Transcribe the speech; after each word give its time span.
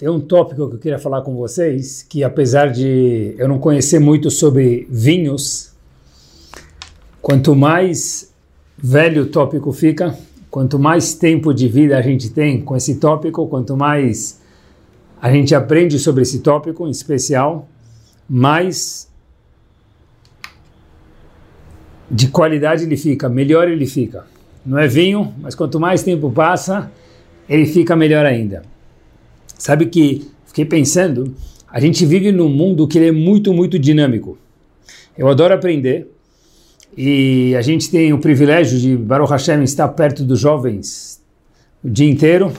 Tem 0.00 0.08
um 0.08 0.18
tópico 0.18 0.66
que 0.66 0.76
eu 0.76 0.78
queria 0.78 0.98
falar 0.98 1.20
com 1.20 1.36
vocês, 1.36 2.02
que 2.02 2.24
apesar 2.24 2.72
de 2.72 3.34
eu 3.36 3.46
não 3.46 3.58
conhecer 3.58 3.98
muito 3.98 4.30
sobre 4.30 4.86
vinhos, 4.88 5.74
quanto 7.20 7.54
mais 7.54 8.32
velho 8.78 9.24
o 9.24 9.26
tópico 9.26 9.70
fica, 9.74 10.18
quanto 10.50 10.78
mais 10.78 11.12
tempo 11.12 11.52
de 11.52 11.68
vida 11.68 11.98
a 11.98 12.00
gente 12.00 12.30
tem 12.30 12.62
com 12.62 12.74
esse 12.74 12.94
tópico, 12.94 13.46
quanto 13.46 13.76
mais 13.76 14.40
a 15.20 15.30
gente 15.30 15.54
aprende 15.54 15.98
sobre 15.98 16.22
esse 16.22 16.38
tópico 16.38 16.88
em 16.88 16.90
especial, 16.90 17.68
mais 18.26 19.06
de 22.10 22.28
qualidade 22.28 22.84
ele 22.84 22.96
fica, 22.96 23.28
melhor 23.28 23.68
ele 23.68 23.84
fica. 23.84 24.24
Não 24.64 24.78
é 24.78 24.88
vinho, 24.88 25.34
mas 25.42 25.54
quanto 25.54 25.78
mais 25.78 26.02
tempo 26.02 26.30
passa, 26.30 26.90
ele 27.46 27.66
fica 27.66 27.94
melhor 27.94 28.24
ainda. 28.24 28.69
Sabe 29.60 29.84
que 29.84 30.26
fiquei 30.46 30.64
pensando, 30.64 31.34
a 31.70 31.78
gente 31.78 32.06
vive 32.06 32.32
num 32.32 32.48
mundo 32.48 32.88
que 32.88 32.98
é 32.98 33.12
muito, 33.12 33.52
muito 33.52 33.78
dinâmico. 33.78 34.38
Eu 35.18 35.28
adoro 35.28 35.52
aprender 35.52 36.10
e 36.96 37.54
a 37.54 37.60
gente 37.60 37.90
tem 37.90 38.10
o 38.10 38.18
privilégio 38.18 38.78
de 38.78 38.96
Baruch 38.96 39.30
Hashem 39.30 39.62
estar 39.62 39.86
perto 39.88 40.24
dos 40.24 40.40
jovens 40.40 41.20
o 41.84 41.90
dia 41.90 42.08
inteiro, 42.08 42.54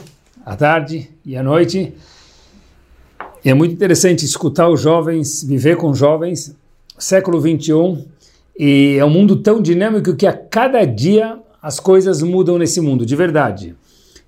à 0.46 0.54
tarde 0.54 1.10
e 1.26 1.36
à 1.36 1.42
noite. 1.42 1.92
E 3.44 3.50
é 3.50 3.54
muito 3.54 3.74
interessante 3.74 4.24
escutar 4.24 4.68
os 4.68 4.80
jovens, 4.80 5.42
viver 5.42 5.76
com 5.76 5.92
jovens, 5.92 6.54
século 6.96 7.40
21, 7.40 8.04
e 8.56 8.94
é 8.96 9.04
um 9.04 9.10
mundo 9.10 9.34
tão 9.42 9.60
dinâmico 9.60 10.14
que 10.14 10.24
a 10.26 10.32
cada 10.32 10.84
dia 10.84 11.36
as 11.60 11.80
coisas 11.80 12.22
mudam 12.22 12.58
nesse 12.58 12.80
mundo, 12.80 13.04
de 13.04 13.16
verdade. 13.16 13.74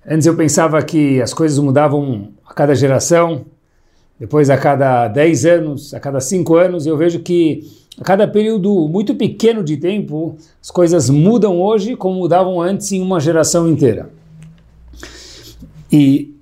Antes 0.05 0.27
eu 0.27 0.35
pensava 0.35 0.83
que 0.83 1.21
as 1.21 1.33
coisas 1.33 1.57
mudavam 1.57 2.34
a 2.45 2.53
cada 2.53 2.75
geração, 2.75 3.45
depois 4.19 4.49
a 4.49 4.57
cada 4.57 5.07
10 5.07 5.45
anos, 5.45 5.93
a 5.93 5.99
cada 5.99 6.19
5 6.21 6.55
anos, 6.55 6.85
eu 6.85 6.97
vejo 6.97 7.19
que 7.19 7.63
a 7.99 8.03
cada 8.03 8.27
período 8.27 8.87
muito 8.87 9.15
pequeno 9.15 9.63
de 9.63 9.77
tempo, 9.77 10.37
as 10.61 10.69
coisas 10.69 11.09
mudam 11.09 11.61
hoje 11.61 11.95
como 11.95 12.19
mudavam 12.19 12.61
antes 12.61 12.91
em 12.91 13.01
uma 13.01 13.19
geração 13.19 13.69
inteira. 13.69 14.09
E 15.91 16.33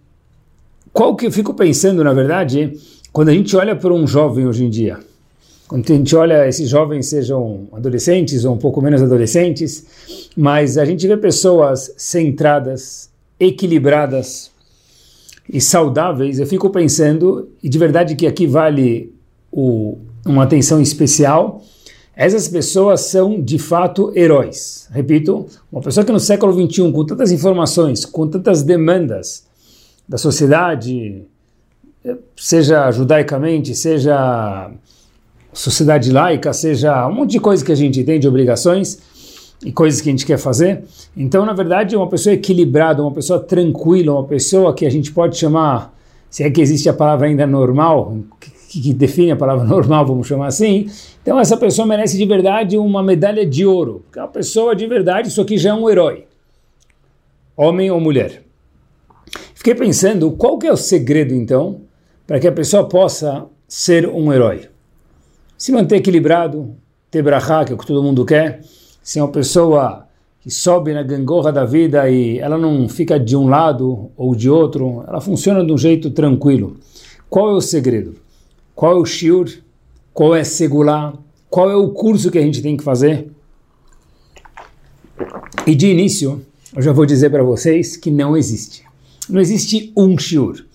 qual 0.91 1.15
que 1.15 1.25
eu 1.25 1.31
fico 1.31 1.53
pensando, 1.53 2.03
na 2.03 2.13
verdade, 2.13 2.73
quando 3.11 3.29
a 3.29 3.33
gente 3.33 3.55
olha 3.55 3.75
para 3.75 3.93
um 3.93 4.05
jovem 4.05 4.47
hoje 4.47 4.65
em 4.65 4.69
dia, 4.69 4.99
quando 5.67 5.91
a 5.91 5.95
gente 5.95 6.15
olha 6.15 6.47
esses 6.47 6.69
jovens, 6.69 7.07
sejam 7.07 7.67
adolescentes 7.71 8.45
ou 8.45 8.53
um 8.53 8.57
pouco 8.57 8.81
menos 8.81 9.01
adolescentes, 9.01 10.29
mas 10.35 10.77
a 10.77 10.85
gente 10.85 11.07
vê 11.07 11.17
pessoas 11.17 11.93
centradas, 11.97 13.09
equilibradas 13.39 14.52
e 15.49 15.59
saudáveis, 15.59 16.39
eu 16.39 16.47
fico 16.47 16.69
pensando, 16.69 17.49
e 17.61 17.69
de 17.69 17.77
verdade 17.77 18.15
que 18.15 18.25
aqui 18.25 18.47
vale 18.47 19.13
o, 19.51 19.97
uma 20.25 20.43
atenção 20.43 20.81
especial, 20.81 21.61
essas 22.15 22.47
pessoas 22.47 23.01
são 23.01 23.41
de 23.41 23.57
fato 23.57 24.11
heróis. 24.15 24.87
Repito, 24.91 25.47
uma 25.71 25.81
pessoa 25.81 26.05
que 26.05 26.11
no 26.11 26.19
século 26.19 26.53
XXI, 26.53 26.91
com 26.91 27.05
tantas 27.05 27.31
informações, 27.31 28.05
com 28.05 28.27
tantas 28.27 28.61
demandas 28.61 29.45
da 30.07 30.17
sociedade, 30.17 31.23
seja 32.35 32.91
judaicamente, 32.91 33.73
seja 33.73 34.71
sociedade 35.51 36.11
laica, 36.11 36.51
seja 36.53 37.07
um 37.07 37.13
monte 37.13 37.31
de 37.31 37.39
coisa 37.39 37.63
que 37.63 37.71
a 37.71 37.75
gente 37.75 38.03
tem 38.03 38.19
de 38.19 38.27
obrigações, 38.27 38.99
e 39.63 39.71
coisas 39.71 40.01
que 40.01 40.09
a 40.09 40.11
gente 40.11 40.25
quer 40.25 40.37
fazer. 40.37 40.83
Então, 41.15 41.45
na 41.45 41.53
verdade, 41.53 41.95
uma 41.95 42.07
pessoa 42.07 42.33
equilibrada, 42.33 43.01
uma 43.01 43.11
pessoa 43.11 43.39
tranquila, 43.39 44.13
uma 44.13 44.25
pessoa 44.25 44.73
que 44.73 44.85
a 44.85 44.89
gente 44.89 45.11
pode 45.11 45.37
chamar, 45.37 45.93
se 46.29 46.43
é 46.43 46.49
que 46.49 46.61
existe 46.61 46.89
a 46.89 46.93
palavra 46.93 47.27
ainda 47.27 47.47
normal, 47.47 48.17
que, 48.39 48.81
que 48.81 48.93
define 48.93 49.31
a 49.31 49.35
palavra 49.35 49.63
normal, 49.65 50.05
vamos 50.05 50.27
chamar 50.27 50.47
assim. 50.47 50.89
Então, 51.21 51.39
essa 51.39 51.55
pessoa 51.55 51.87
merece 51.87 52.17
de 52.17 52.25
verdade 52.25 52.77
uma 52.77 53.01
medalha 53.01 53.45
de 53.45 53.65
ouro, 53.65 54.01
porque 54.05 54.19
é 54.19 54.21
uma 54.21 54.27
pessoa 54.27 54.75
de 54.75 54.85
verdade, 54.85 55.29
isso 55.29 55.41
aqui 55.41 55.57
já 55.57 55.69
é 55.69 55.73
um 55.73 55.89
herói, 55.89 56.25
homem 57.55 57.89
ou 57.89 57.99
mulher. 57.99 58.43
Fiquei 59.53 59.75
pensando, 59.75 60.31
qual 60.31 60.57
que 60.57 60.67
é 60.67 60.71
o 60.73 60.77
segredo, 60.77 61.33
então, 61.33 61.81
para 62.27 62.39
que 62.39 62.47
a 62.47 62.51
pessoa 62.51 62.87
possa 62.87 63.45
ser 63.67 64.07
um 64.09 64.33
herói? 64.33 64.67
Se 65.57 65.71
manter 65.71 65.95
equilibrado, 65.95 66.75
ter 67.09 67.21
brahá, 67.21 67.63
que 67.63 67.71
é 67.71 67.75
o 67.75 67.77
que 67.77 67.85
todo 67.85 68.03
mundo 68.03 68.25
quer, 68.25 68.61
se 69.03 69.19
é 69.19 69.21
uma 69.21 69.31
pessoa 69.31 70.07
que 70.39 70.49
sobe 70.49 70.93
na 70.93 71.03
gangorra 71.03 71.51
da 71.51 71.65
vida 71.65 72.09
e 72.09 72.39
ela 72.39 72.57
não 72.57 72.87
fica 72.87 73.19
de 73.19 73.35
um 73.35 73.47
lado 73.47 74.09
ou 74.15 74.33
de 74.33 74.49
outro, 74.49 75.03
ela 75.07 75.21
funciona 75.21 75.63
de 75.63 75.71
um 75.71 75.77
jeito 75.77 76.09
tranquilo. 76.09 76.77
Qual 77.29 77.49
é 77.49 77.53
o 77.53 77.61
segredo? 77.61 78.15
Qual 78.73 78.93
é 78.93 78.95
o 78.95 79.05
shiur? 79.05 79.49
Qual 80.13 80.35
é 80.35 80.41
a 80.41 80.45
segulá? 80.45 81.13
Qual 81.49 81.69
é 81.69 81.75
o 81.75 81.89
curso 81.89 82.31
que 82.31 82.37
a 82.37 82.41
gente 82.41 82.61
tem 82.61 82.77
que 82.77 82.83
fazer? 82.83 83.29
E 85.67 85.75
de 85.75 85.87
início, 85.87 86.43
eu 86.75 86.81
já 86.81 86.91
vou 86.91 87.05
dizer 87.05 87.29
para 87.29 87.43
vocês 87.43 87.95
que 87.97 88.09
não 88.09 88.35
existe. 88.35 88.83
Não 89.29 89.39
existe 89.39 89.91
um 89.95 90.17
shiur. 90.17 90.65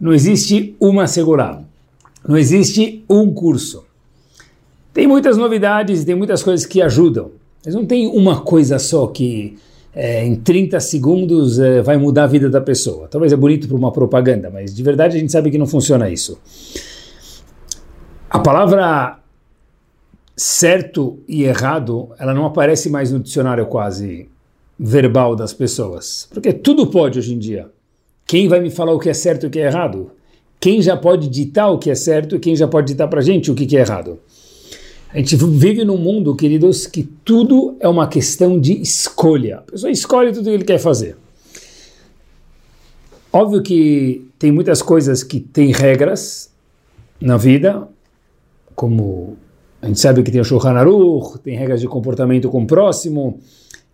Não 0.00 0.12
existe 0.12 0.74
uma 0.80 1.06
segulá. 1.06 1.62
Não 2.26 2.36
existe 2.36 3.04
um 3.08 3.32
curso. 3.32 3.84
Tem 4.92 5.06
muitas 5.06 5.36
novidades 5.36 6.04
tem 6.04 6.14
muitas 6.14 6.42
coisas 6.42 6.66
que 6.66 6.80
ajudam. 6.82 7.30
Mas 7.66 7.74
não 7.74 7.84
tem 7.84 8.06
uma 8.06 8.42
coisa 8.42 8.78
só 8.78 9.08
que 9.08 9.58
é, 9.92 10.24
em 10.24 10.36
30 10.36 10.78
segundos 10.78 11.58
é, 11.58 11.82
vai 11.82 11.96
mudar 11.96 12.22
a 12.22 12.28
vida 12.28 12.48
da 12.48 12.60
pessoa. 12.60 13.08
Talvez 13.08 13.32
é 13.32 13.36
bonito 13.36 13.66
para 13.66 13.76
uma 13.76 13.90
propaganda, 13.90 14.48
mas 14.48 14.72
de 14.72 14.80
verdade 14.84 15.16
a 15.16 15.18
gente 15.18 15.32
sabe 15.32 15.50
que 15.50 15.58
não 15.58 15.66
funciona 15.66 16.08
isso. 16.08 16.38
A 18.30 18.38
palavra 18.38 19.18
certo 20.36 21.18
e 21.26 21.42
errado, 21.42 22.10
ela 22.20 22.32
não 22.32 22.46
aparece 22.46 22.88
mais 22.88 23.10
no 23.10 23.18
dicionário 23.18 23.66
quase 23.66 24.28
verbal 24.78 25.34
das 25.34 25.52
pessoas. 25.52 26.28
Porque 26.32 26.52
tudo 26.52 26.86
pode 26.86 27.18
hoje 27.18 27.34
em 27.34 27.38
dia. 27.38 27.68
Quem 28.24 28.46
vai 28.46 28.60
me 28.60 28.70
falar 28.70 28.92
o 28.92 28.98
que 29.00 29.08
é 29.08 29.14
certo 29.14 29.44
e 29.44 29.46
o 29.48 29.50
que 29.50 29.58
é 29.58 29.66
errado? 29.66 30.12
Quem 30.60 30.80
já 30.80 30.96
pode 30.96 31.28
ditar 31.28 31.68
o 31.70 31.78
que 31.78 31.90
é 31.90 31.96
certo 31.96 32.36
e 32.36 32.38
quem 32.38 32.54
já 32.54 32.68
pode 32.68 32.88
ditar 32.88 33.08
para 33.08 33.20
gente 33.20 33.50
o 33.50 33.56
que 33.56 33.76
é 33.76 33.80
errado? 33.80 34.20
A 35.16 35.18
gente 35.18 35.34
vive 35.34 35.82
num 35.82 35.96
mundo, 35.96 36.36
queridos, 36.36 36.86
que 36.86 37.02
tudo 37.02 37.74
é 37.80 37.88
uma 37.88 38.06
questão 38.06 38.60
de 38.60 38.74
escolha. 38.82 39.60
A 39.60 39.62
pessoa 39.62 39.90
escolhe 39.90 40.30
tudo 40.30 40.42
o 40.42 40.44
que 40.44 40.50
ele 40.50 40.64
quer 40.64 40.78
fazer. 40.78 41.16
Óbvio 43.32 43.62
que 43.62 44.28
tem 44.38 44.52
muitas 44.52 44.82
coisas 44.82 45.22
que 45.22 45.40
têm 45.40 45.72
regras 45.72 46.50
na 47.18 47.38
vida, 47.38 47.88
como 48.74 49.38
a 49.80 49.86
gente 49.86 50.00
sabe 50.00 50.22
que 50.22 50.30
tem 50.30 50.38
o 50.38 50.44
Shulchan 50.44 50.72
Aruch, 50.72 51.38
tem 51.38 51.56
regras 51.56 51.80
de 51.80 51.88
comportamento 51.88 52.50
com 52.50 52.64
o 52.64 52.66
próximo, 52.66 53.40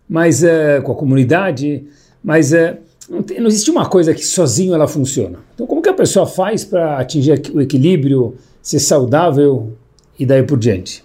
mas 0.09 0.43
uh, 0.43 0.83
com 0.83 0.91
a 0.91 0.95
comunidade, 0.95 1.85
mas 2.21 2.51
uh, 2.51 2.75
não, 3.09 3.23
tem, 3.23 3.39
não 3.39 3.47
existe 3.47 3.71
uma 3.71 3.87
coisa 3.87 4.13
que 4.13 4.25
sozinho 4.25 4.73
ela 4.73 4.89
funciona. 4.89 5.39
Então, 5.55 5.65
como 5.65 5.81
que 5.81 5.87
a 5.87 5.93
pessoa 5.93 6.27
faz 6.27 6.65
para 6.65 6.97
atingir 6.97 7.41
o 7.53 7.61
equilíbrio, 7.61 8.35
ser 8.61 8.79
saudável 8.79 9.71
e 10.19 10.25
daí 10.25 10.43
por 10.43 10.59
diante. 10.59 11.01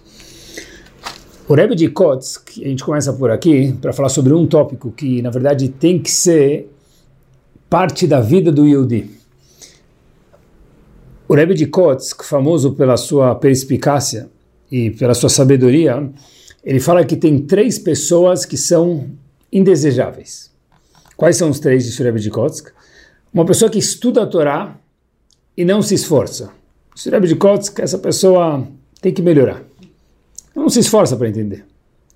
O 1.49 1.55
Rebbe 1.55 1.73
de 1.73 1.89
Kotsk, 1.89 2.59
a 2.61 2.67
gente 2.67 2.83
começa 2.83 3.11
por 3.11 3.31
aqui, 3.31 3.73
para 3.81 3.91
falar 3.91 4.09
sobre 4.09 4.31
um 4.31 4.45
tópico 4.45 4.91
que, 4.91 5.19
na 5.19 5.31
verdade, 5.31 5.67
tem 5.67 5.97
que 5.97 6.11
ser 6.11 6.71
parte 7.67 8.05
da 8.05 8.21
vida 8.21 8.51
do 8.51 8.67
Yehudi. 8.67 9.09
O 11.27 11.33
Rebbe 11.33 11.55
de 11.55 11.65
Kotsk, 11.65 12.23
famoso 12.23 12.73
pela 12.73 12.95
sua 12.97 13.33
perspicácia 13.33 14.29
e 14.71 14.91
pela 14.91 15.15
sua 15.15 15.27
sabedoria, 15.27 16.07
ele 16.63 16.79
fala 16.79 17.03
que 17.03 17.15
tem 17.15 17.39
três 17.39 17.79
pessoas 17.79 18.45
que 18.45 18.55
são 18.55 19.09
indesejáveis. 19.51 20.51
Quais 21.17 21.35
são 21.35 21.49
os 21.49 21.59
três 21.59 21.83
de 21.83 22.03
Rebbe 22.03 22.19
de 22.19 22.29
Kotsk? 22.29 22.67
Uma 23.33 23.43
pessoa 23.43 23.71
que 23.71 23.79
estuda 23.79 24.21
a 24.21 24.27
Torá 24.27 24.77
e 25.57 25.65
não 25.65 25.81
se 25.81 25.95
esforça. 25.95 26.51
Rebbe 27.07 27.27
de 27.27 27.35
Kotsk, 27.35 27.79
essa 27.79 27.97
pessoa 27.97 28.67
tem 29.01 29.11
que 29.11 29.23
melhorar. 29.23 29.68
Não 30.55 30.69
se 30.69 30.79
esforça 30.79 31.15
para 31.15 31.29
entender. 31.29 31.65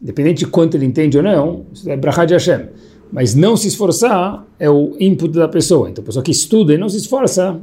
Independente 0.02 0.40
de 0.40 0.48
quanto 0.48 0.76
ele 0.76 0.86
entende 0.86 1.18
ou 1.18 1.24
não, 1.24 1.66
isso 1.74 1.90
é 1.90 1.96
brachá 1.96 2.26
de 2.26 2.34
Hashem. 2.34 2.68
Mas 3.12 3.36
não 3.36 3.56
se 3.56 3.68
esforçar 3.68 4.46
é 4.60 4.70
o 4.70 4.96
input 5.00 5.34
da 5.34 5.48
pessoa. 5.48 5.90
Então, 5.90 6.02
a 6.02 6.06
pessoa 6.06 6.24
que 6.24 6.32
estuda 6.32 6.74
e 6.74 6.78
não 6.78 6.90
se 6.90 6.98
esforça 6.98 7.60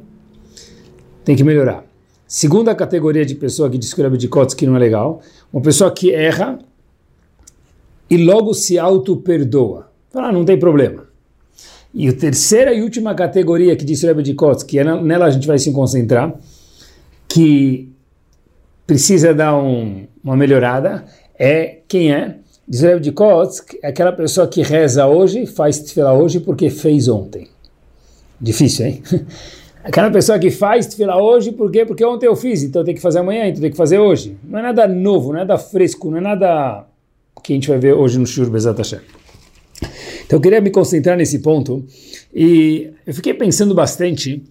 tem 1.25 1.37
que 1.37 1.45
melhorar. 1.45 1.85
Segunda 2.27 2.75
categoria 2.75 3.27
de 3.27 3.35
pessoa 3.35 3.69
que 3.69 3.79
que 3.79 4.01
o 4.01 4.07
Abdikotz 4.07 4.55
que 4.55 4.67
não 4.67 4.77
é 4.77 4.79
legal, 4.79 5.21
uma 5.53 5.61
pessoa 5.61 5.91
que 5.91 6.13
erra 6.13 6.59
e 8.09 8.17
logo 8.17 8.55
se 8.55 8.79
auto-perdoa. 8.79 9.91
Fala, 10.11 10.29
ah, 10.29 10.33
não 10.33 10.45
tem 10.45 10.59
problema. 10.59 11.05
E 11.93 12.09
a 12.09 12.13
terceira 12.13 12.73
e 12.73 12.83
última 12.83 13.15
categoria 13.15 13.75
que 13.75 13.85
Rebbe 14.07 14.23
de 14.23 14.35
Kotz, 14.35 14.63
que 14.63 14.79
é 14.79 14.85
nela 14.85 15.27
a 15.27 15.31
gente 15.31 15.47
vai 15.47 15.59
se 15.59 15.73
concentrar, 15.73 16.35
que 17.29 17.90
precisa 18.91 19.33
dar 19.33 19.57
um, 19.57 20.09
uma 20.23 20.37
melhorada, 20.37 21.05
é 21.39 21.79
quem 21.87 22.13
é? 22.13 22.39
Diz 22.67 22.83
o 22.83 22.99
de 22.99 23.13
Kotz, 23.13 23.65
é 23.81 23.87
aquela 23.87 24.11
pessoa 24.11 24.49
que 24.49 24.63
reza 24.63 25.07
hoje, 25.07 25.47
faz 25.47 25.79
tefilá 25.79 26.13
hoje 26.13 26.41
porque 26.41 26.69
fez 26.71 27.07
ontem. 27.07 27.47
Difícil, 28.41 28.87
hein? 28.87 29.03
Aquela 29.83 30.11
pessoa 30.11 30.39
que 30.39 30.51
faz 30.51 30.87
tefilá 30.89 31.23
hoje, 31.23 31.53
por 31.53 31.71
quê? 31.71 31.87
Porque 31.87 32.05
ontem 32.05 32.27
eu 32.27 32.37
fiz, 32.37 32.65
então 32.65 32.85
tem 32.85 32.95
que 32.95 33.01
fazer 33.01 33.21
amanhã, 33.21 33.47
então 33.47 33.63
tem 33.63 33.71
que 33.71 33.77
fazer 33.77 33.99
hoje. 33.99 34.37
Não 34.45 34.59
é 34.59 34.63
nada 34.63 34.87
novo, 34.89 35.29
não 35.29 35.37
é 35.37 35.45
nada 35.45 35.57
fresco, 35.57 36.11
não 36.11 36.19
é 36.19 36.21
nada 36.21 36.85
que 37.43 37.53
a 37.53 37.57
gente 37.57 37.69
vai 37.69 37.79
ver 37.79 37.95
hoje 37.95 38.19
no 38.19 38.27
Shur 38.27 38.51
Bezat 38.51 38.77
Hashem. 38.77 39.01
Então 40.27 40.37
eu 40.37 40.41
queria 40.41 40.61
me 40.61 40.71
concentrar 40.71 41.17
nesse 41.17 41.39
ponto 41.39 41.87
e 42.35 42.91
eu 43.07 43.15
fiquei 43.15 43.35
pensando 43.35 43.73
bastante 43.75 44.43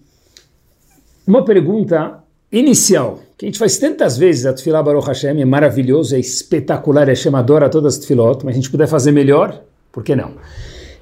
uma 1.26 1.44
pergunta 1.44 2.24
inicial, 2.52 3.20
que 3.36 3.46
a 3.46 3.48
gente 3.48 3.58
faz 3.58 3.78
tantas 3.78 4.18
vezes, 4.18 4.44
a 4.46 4.52
Tfilah 4.52 4.82
Baruch 4.82 5.06
Hashem 5.06 5.40
é 5.40 5.44
maravilhoso, 5.44 6.16
é 6.16 6.18
espetacular, 6.18 7.08
é 7.08 7.14
chamadora 7.14 7.68
todas 7.68 7.94
as 7.94 8.00
Tfilot, 8.00 8.44
mas 8.44 8.54
a 8.54 8.56
gente 8.56 8.70
puder 8.70 8.86
fazer 8.86 9.12
melhor, 9.12 9.62
por 9.92 10.02
que 10.02 10.16
não? 10.16 10.34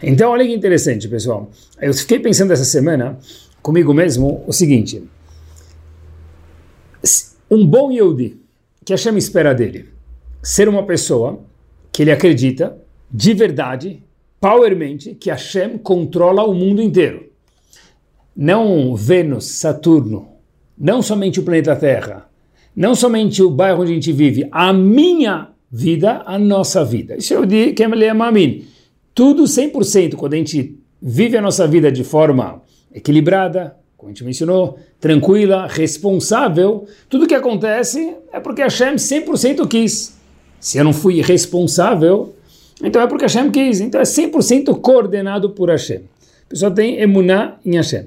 Então 0.02 0.30
olha 0.30 0.46
que 0.46 0.52
interessante, 0.52 1.08
pessoal. 1.08 1.50
Eu 1.80 1.92
fiquei 1.94 2.18
pensando 2.18 2.52
essa 2.52 2.64
semana 2.64 3.18
comigo 3.62 3.92
mesmo 3.92 4.44
o 4.46 4.52
seguinte, 4.52 5.02
um 7.50 7.66
bom 7.66 7.90
Yehudi, 7.90 8.38
que 8.84 8.92
Hashem 8.92 9.16
espera 9.16 9.54
dele, 9.54 9.88
ser 10.42 10.68
uma 10.68 10.84
pessoa 10.84 11.40
que 11.90 12.02
ele 12.02 12.12
acredita 12.12 12.76
de 13.10 13.34
verdade 13.34 14.02
powermente 14.40 15.14
que 15.14 15.30
Hashem 15.30 15.78
controla 15.78 16.44
o 16.44 16.54
mundo 16.54 16.80
inteiro. 16.80 17.26
Não 18.36 18.94
Vênus, 18.94 19.46
Saturno, 19.46 20.28
não 20.78 21.02
somente 21.02 21.40
o 21.40 21.42
planeta 21.42 21.74
Terra, 21.74 22.28
não 22.74 22.94
somente 22.94 23.42
o 23.42 23.50
bairro 23.50 23.82
onde 23.82 23.92
a 23.92 23.94
gente 23.94 24.12
vive, 24.12 24.48
a 24.52 24.72
minha 24.72 25.48
vida, 25.70 26.22
a 26.24 26.38
nossa 26.38 26.84
vida. 26.84 27.16
Isso 27.16 27.34
eu 27.34 27.44
digo 27.44 27.74
que 27.74 27.82
é 27.82 28.14
Mamin. 28.14 28.64
Tudo 29.14 29.44
100% 29.44 30.14
quando 30.14 30.34
a 30.34 30.36
gente 30.36 30.78
vive 31.02 31.36
a 31.36 31.42
nossa 31.42 31.66
vida 31.66 31.90
de 31.90 32.04
forma 32.04 32.62
equilibrada, 32.94 33.76
como 33.96 34.10
a 34.10 34.14
gente 34.14 34.24
mencionou, 34.24 34.78
tranquila, 35.00 35.66
responsável, 35.66 36.86
tudo 37.08 37.26
que 37.26 37.34
acontece 37.34 38.14
é 38.32 38.38
porque 38.38 38.62
Hashem 38.62 38.94
100% 38.94 39.66
quis. 39.66 40.16
Se 40.60 40.78
eu 40.78 40.84
não 40.84 40.92
fui 40.92 41.20
responsável, 41.20 42.34
então 42.82 43.02
é 43.02 43.06
porque 43.08 43.24
Hashem 43.24 43.50
quis. 43.50 43.80
Então 43.80 44.00
é 44.00 44.04
100% 44.04 44.80
coordenado 44.80 45.50
por 45.50 45.68
Hashem. 45.68 46.02
A 46.46 46.48
pessoa 46.48 46.70
tem 46.70 47.00
emuná 47.00 47.56
em 47.66 47.74
Hashem. 47.74 48.06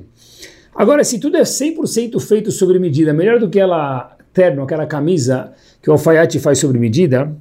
Agora, 0.73 1.03
se 1.03 1.19
tudo 1.19 1.37
é 1.37 1.41
100% 1.41 2.19
feito 2.19 2.51
sobre 2.51 2.79
medida, 2.79 3.13
melhor 3.13 3.39
do 3.39 3.49
que 3.49 3.59
aquela 3.59 4.17
terno, 4.33 4.63
aquela 4.63 4.85
camisa 4.85 5.51
que 5.81 5.89
o 5.89 5.93
alfaiate 5.93 6.39
faz 6.39 6.59
sobre 6.59 6.79
medida, 6.79 7.35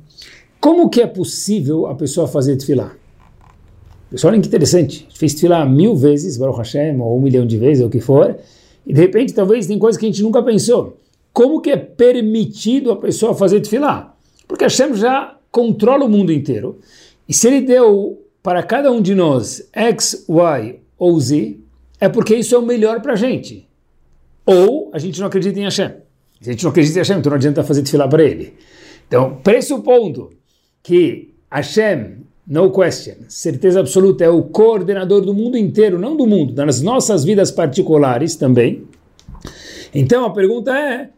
como 0.60 0.90
que 0.90 1.00
é 1.00 1.06
possível 1.06 1.86
a 1.86 1.94
pessoa 1.94 2.26
fazer 2.26 2.56
tefilá? 2.56 2.92
Pessoal, 4.10 4.32
olha 4.32 4.42
que 4.42 4.48
interessante. 4.48 5.06
Fez 5.14 5.34
tefilá 5.34 5.64
mil 5.64 5.94
vezes, 5.94 6.36
Baruch 6.36 6.58
Hashem, 6.58 7.00
ou 7.00 7.16
um 7.16 7.20
milhão 7.20 7.46
de 7.46 7.56
vezes, 7.56 7.80
ou 7.80 7.88
o 7.88 7.90
que 7.90 8.00
for, 8.00 8.36
e 8.84 8.92
de 8.92 9.00
repente 9.00 9.32
talvez 9.32 9.66
tem 9.66 9.78
coisas 9.78 9.98
que 9.98 10.04
a 10.04 10.08
gente 10.08 10.22
nunca 10.22 10.42
pensou. 10.42 10.98
Como 11.32 11.60
que 11.60 11.70
é 11.70 11.76
permitido 11.76 12.90
a 12.90 12.96
pessoa 12.96 13.34
fazer 13.34 13.60
tefilá? 13.60 14.16
Porque 14.48 14.64
Hashem 14.64 14.94
já 14.94 15.36
controla 15.50 16.04
o 16.04 16.08
mundo 16.08 16.32
inteiro. 16.32 16.78
E 17.28 17.32
se 17.32 17.46
ele 17.46 17.60
deu 17.60 18.20
para 18.42 18.62
cada 18.64 18.90
um 18.90 19.00
de 19.00 19.14
nós 19.14 19.68
X, 19.72 20.26
Y 20.28 20.80
ou 20.98 21.20
Z, 21.20 21.56
é 22.00 22.08
porque 22.08 22.34
isso 22.34 22.54
é 22.54 22.58
o 22.58 22.62
melhor 22.62 23.00
para 23.00 23.12
a 23.12 23.16
gente. 23.16 23.68
Ou 24.46 24.90
a 24.92 24.98
gente 24.98 25.20
não 25.20 25.26
acredita 25.26 25.58
em 25.58 25.64
Hashem. 25.64 25.92
Se 26.40 26.48
a 26.48 26.52
gente 26.52 26.64
não 26.64 26.70
acredita 26.70 26.98
em 26.98 27.00
Hashem, 27.00 27.18
então 27.18 27.30
não 27.30 27.36
adianta 27.36 27.62
fazer 27.62 27.82
desfilar 27.82 28.08
para 28.08 28.24
ele. 28.24 28.54
Então, 29.06 29.36
pressupondo 29.42 30.30
que 30.82 31.34
Hashem, 31.50 32.18
no 32.46 32.70
question, 32.70 33.16
certeza 33.28 33.80
absoluta, 33.80 34.24
é 34.24 34.30
o 34.30 34.44
coordenador 34.44 35.20
do 35.20 35.34
mundo 35.34 35.56
inteiro, 35.56 35.98
não 35.98 36.16
do 36.16 36.26
mundo, 36.26 36.54
das 36.54 36.80
nossas 36.80 37.24
vidas 37.24 37.50
particulares 37.50 38.36
também. 38.36 38.88
Então 39.94 40.24
a 40.24 40.30
pergunta 40.30 40.72
é: 40.72 41.10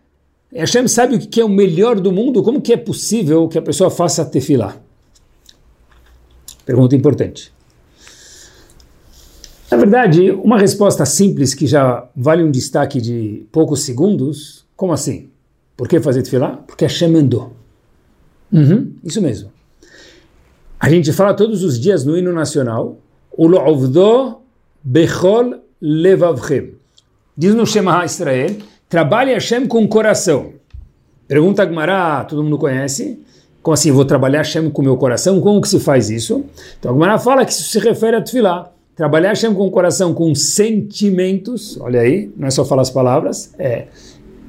Hashem 0.54 0.88
sabe 0.88 1.16
o 1.16 1.18
que 1.20 1.40
é 1.40 1.44
o 1.44 1.48
melhor 1.48 2.00
do 2.00 2.10
mundo? 2.10 2.42
Como 2.42 2.60
que 2.60 2.72
é 2.72 2.76
possível 2.76 3.48
que 3.48 3.58
a 3.58 3.62
pessoa 3.62 3.90
faça 3.90 4.24
tefilá? 4.24 4.76
Pergunta 6.64 6.96
importante. 6.96 7.52
Na 9.72 9.78
verdade, 9.78 10.30
uma 10.30 10.58
resposta 10.58 11.06
simples 11.06 11.54
que 11.54 11.66
já 11.66 12.06
vale 12.14 12.42
um 12.42 12.50
destaque 12.50 13.00
de 13.00 13.46
poucos 13.50 13.80
segundos. 13.80 14.66
Como 14.76 14.92
assim? 14.92 15.30
Por 15.74 15.88
que 15.88 15.98
fazer 15.98 16.22
tefilá? 16.22 16.58
Porque 16.66 16.84
Hashem 16.84 17.10
mandou. 17.10 17.54
Uhum, 18.52 18.92
isso 19.02 19.22
mesmo. 19.22 19.50
A 20.78 20.90
gente 20.90 21.10
fala 21.10 21.32
todos 21.32 21.64
os 21.64 21.80
dias 21.80 22.04
no 22.04 22.18
hino 22.18 22.34
nacional, 22.34 22.98
Ulovdo 23.34 24.42
bechol 24.84 25.62
levavchem. 25.80 26.74
Diz 27.34 27.54
no 27.54 27.66
Shema 27.66 28.04
Israel, 28.04 28.54
trabalhe 28.90 29.32
Hashem 29.32 29.66
com 29.66 29.84
o 29.84 29.88
coração. 29.88 30.52
Pergunta 31.26 31.64
Gmará, 31.64 32.26
todo 32.26 32.44
mundo 32.44 32.58
conhece. 32.58 33.24
Como 33.62 33.72
assim, 33.72 33.90
vou 33.90 34.04
trabalhar 34.04 34.40
Hashem 34.40 34.68
com 34.68 34.82
o 34.82 34.84
meu 34.84 34.98
coração? 34.98 35.40
Como 35.40 35.62
que 35.62 35.68
se 35.68 35.80
faz 35.80 36.10
isso? 36.10 36.44
Então 36.78 36.90
a 36.90 36.94
Gemara 36.94 37.18
fala 37.18 37.46
que 37.46 37.52
isso 37.52 37.62
se 37.62 37.78
refere 37.78 38.16
a 38.16 38.20
Tfilá. 38.20 38.70
Trabalhar 39.02 39.30
Hashem 39.30 39.52
com 39.52 39.66
o 39.66 39.70
coração, 39.72 40.14
com 40.14 40.32
sentimentos, 40.32 41.76
olha 41.80 42.02
aí, 42.02 42.30
não 42.36 42.46
é 42.46 42.52
só 42.52 42.64
falar 42.64 42.82
as 42.82 42.90
palavras, 42.90 43.52
é 43.58 43.88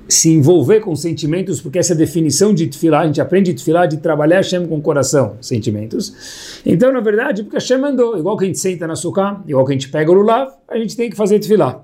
se 0.07 0.29
envolver 0.29 0.79
com 0.79 0.95
sentimentos, 0.95 1.59
porque 1.59 1.79
essa 1.79 1.93
é 1.93 1.95
a 1.95 1.97
definição 1.97 2.53
de 2.53 2.67
Tfilá, 2.67 2.99
a 2.99 3.07
gente 3.07 3.19
aprende 3.19 3.51
Tfilá 3.51 3.87
de 3.87 3.97
trabalhar 3.97 4.35
Hashem 4.35 4.67
com 4.67 4.77
o 4.77 4.81
coração, 4.83 5.37
sentimentos. 5.41 6.61
Então, 6.63 6.91
na 6.91 6.99
verdade, 6.99 7.41
porque 7.41 7.55
Hashem 7.55 7.79
mandou, 7.79 8.15
igual 8.15 8.37
que 8.37 8.43
a 8.43 8.47
gente 8.47 8.59
senta 8.59 8.85
na 8.85 8.95
suká, 8.95 9.41
igual 9.47 9.65
que 9.65 9.71
a 9.71 9.75
gente 9.75 9.89
pega 9.89 10.11
o 10.11 10.13
lulav, 10.13 10.51
a 10.67 10.77
gente 10.77 10.95
tem 10.95 11.09
que 11.09 11.15
fazer 11.15 11.39
Tfilá. 11.39 11.83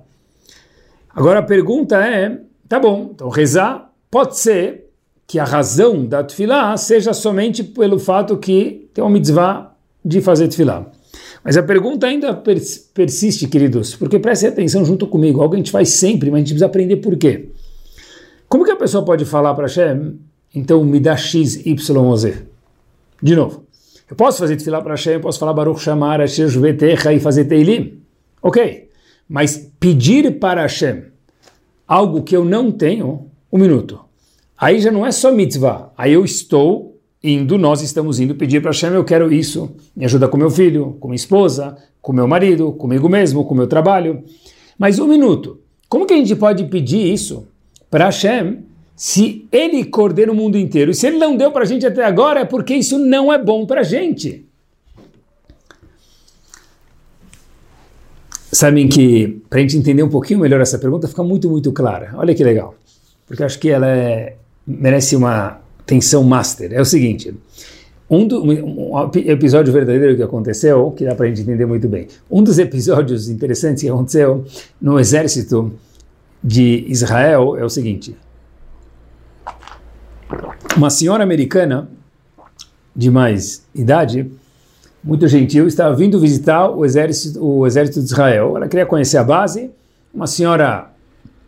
Agora 1.09 1.39
a 1.39 1.43
pergunta 1.43 1.97
é, 1.97 2.39
tá 2.67 2.77
bom, 2.77 3.09
então 3.15 3.29
rezar 3.29 3.91
pode 4.11 4.37
ser 4.37 4.85
que 5.25 5.39
a 5.39 5.43
razão 5.43 6.05
da 6.05 6.23
tefilá 6.23 6.77
seja 6.77 7.13
somente 7.13 7.63
pelo 7.63 7.97
fato 7.97 8.37
que 8.37 8.87
tem 8.93 9.03
uma 9.03 9.09
mitzvah 9.09 9.73
de 10.05 10.21
fazer 10.21 10.47
tefilá. 10.49 10.85
Mas 11.43 11.55
a 11.55 11.63
pergunta 11.63 12.05
ainda 12.05 12.33
persiste, 12.93 13.47
queridos, 13.47 13.95
porque 13.95 14.19
prestem 14.19 14.49
atenção 14.49 14.83
junto 14.83 15.07
comigo, 15.07 15.41
algo 15.41 15.55
a 15.55 15.57
gente 15.57 15.71
faz 15.71 15.89
sempre, 15.89 16.29
mas 16.29 16.37
a 16.37 16.39
gente 16.39 16.47
precisa 16.49 16.65
aprender 16.65 16.97
por 16.97 17.15
quê. 17.17 17.49
Como 18.47 18.65
que 18.65 18.71
a 18.71 18.75
pessoa 18.75 19.05
pode 19.05 19.25
falar 19.25 19.53
para 19.53 19.67
Hashem, 19.67 20.19
então 20.53 20.83
me 20.83 20.99
dá 20.99 21.15
X, 21.15 21.65
Y 21.65 21.97
ou 21.97 22.17
Z? 22.17 22.45
De 23.21 23.35
novo, 23.35 23.63
eu 24.09 24.15
posso 24.15 24.39
fazer 24.39 24.57
tefilá 24.57 24.81
para 24.81 24.93
Hashem, 24.93 25.13
eu 25.13 25.21
posso 25.21 25.39
falar 25.39 25.53
Baruch 25.53 25.81
Shamar, 25.81 26.19
Asher 26.19 26.49
Juvetecha 26.49 27.13
e 27.13 27.19
fazer 27.19 27.45
Teilim? 27.45 28.01
Ok, 28.41 28.89
mas 29.27 29.71
pedir 29.79 30.39
para 30.39 30.63
Hashem 30.63 31.03
algo 31.87 32.23
que 32.23 32.35
eu 32.35 32.43
não 32.43 32.71
tenho, 32.71 33.29
um 33.51 33.57
minuto. 33.57 33.99
Aí 34.57 34.79
já 34.79 34.91
não 34.91 35.05
é 35.05 35.11
só 35.11 35.31
mitzvah, 35.31 35.91
aí 35.97 36.13
eu 36.13 36.25
estou 36.25 36.88
indo, 37.23 37.57
nós 37.57 37.81
estamos 37.81 38.19
indo 38.19 38.35
pedir 38.35 38.61
para 38.61 38.71
Hashem, 38.71 38.91
eu 38.91 39.03
quero 39.03 39.31
isso, 39.31 39.69
me 39.95 40.05
ajuda 40.05 40.27
com 40.27 40.37
meu 40.37 40.49
filho, 40.49 40.97
com 40.99 41.09
minha 41.09 41.15
esposa, 41.15 41.77
com 42.01 42.13
meu 42.13 42.27
marido, 42.27 42.71
comigo 42.71 43.09
mesmo, 43.09 43.43
com 43.45 43.53
meu 43.53 43.67
trabalho. 43.67 44.23
Mas 44.77 44.99
um 44.99 45.07
minuto, 45.07 45.59
como 45.87 46.05
que 46.05 46.13
a 46.13 46.17
gente 46.17 46.35
pode 46.35 46.65
pedir 46.65 47.13
isso 47.13 47.47
para 47.89 48.05
Hashem 48.05 48.59
se 48.95 49.47
ele 49.51 49.83
coordena 49.85 50.31
o 50.31 50.35
mundo 50.35 50.57
inteiro? 50.57 50.91
E 50.91 50.95
se 50.95 51.07
ele 51.07 51.17
não 51.17 51.35
deu 51.35 51.51
para 51.51 51.63
a 51.63 51.67
gente 51.67 51.85
até 51.85 52.03
agora, 52.05 52.41
é 52.41 52.45
porque 52.45 52.73
isso 52.73 52.97
não 52.97 53.31
é 53.31 53.37
bom 53.37 53.65
para 53.65 53.81
a 53.81 53.83
gente. 53.83 54.45
Sabem 58.51 58.87
que, 58.87 59.41
para 59.49 59.59
a 59.59 59.61
gente 59.61 59.77
entender 59.77 60.01
um 60.01 60.09
pouquinho 60.09 60.39
melhor 60.39 60.59
essa 60.59 60.79
pergunta, 60.79 61.07
fica 61.07 61.21
muito, 61.21 61.49
muito 61.49 61.71
clara. 61.71 62.11
Olha 62.15 62.33
que 62.33 62.43
legal. 62.43 62.73
Porque 63.27 63.43
acho 63.43 63.59
que 63.59 63.69
ela 63.69 63.87
é 63.87 64.35
merece 64.65 65.15
uma 65.15 65.61
atenção 65.89 66.23
master. 66.23 66.71
É 66.71 66.79
o 66.79 66.85
seguinte, 66.85 67.33
um, 68.09 68.27
do, 68.27 68.43
um, 68.43 69.11
episódio 69.15 69.73
verdadeiro 69.73 70.15
que 70.15 70.23
aconteceu, 70.23 70.91
que 70.91 71.03
dá 71.03 71.15
para 71.15 71.25
a 71.25 71.29
gente 71.29 71.41
entender 71.41 71.65
muito 71.65 71.87
bem. 71.87 72.07
Um 72.29 72.43
dos 72.43 72.59
episódios 72.59 73.27
interessantes 73.27 73.81
que 73.81 73.89
aconteceu 73.89 74.45
no 74.79 74.99
exército 74.99 75.73
de 76.43 76.85
Israel 76.87 77.57
é 77.57 77.65
o 77.65 77.69
seguinte. 77.69 78.15
Uma 80.77 80.89
senhora 80.89 81.23
americana 81.23 81.89
de 82.95 83.09
mais 83.09 83.63
idade, 83.73 84.29
muito 85.03 85.27
gentil, 85.27 85.67
estava 85.67 85.95
vindo 85.95 86.19
visitar 86.19 86.69
o 86.69 86.85
exército, 86.85 87.43
o 87.43 87.65
exército 87.65 87.99
de 87.99 88.05
Israel. 88.05 88.57
Ela 88.57 88.67
queria 88.67 88.85
conhecer 88.85 89.17
a 89.17 89.23
base. 89.23 89.71
Uma 90.13 90.27
senhora 90.27 90.91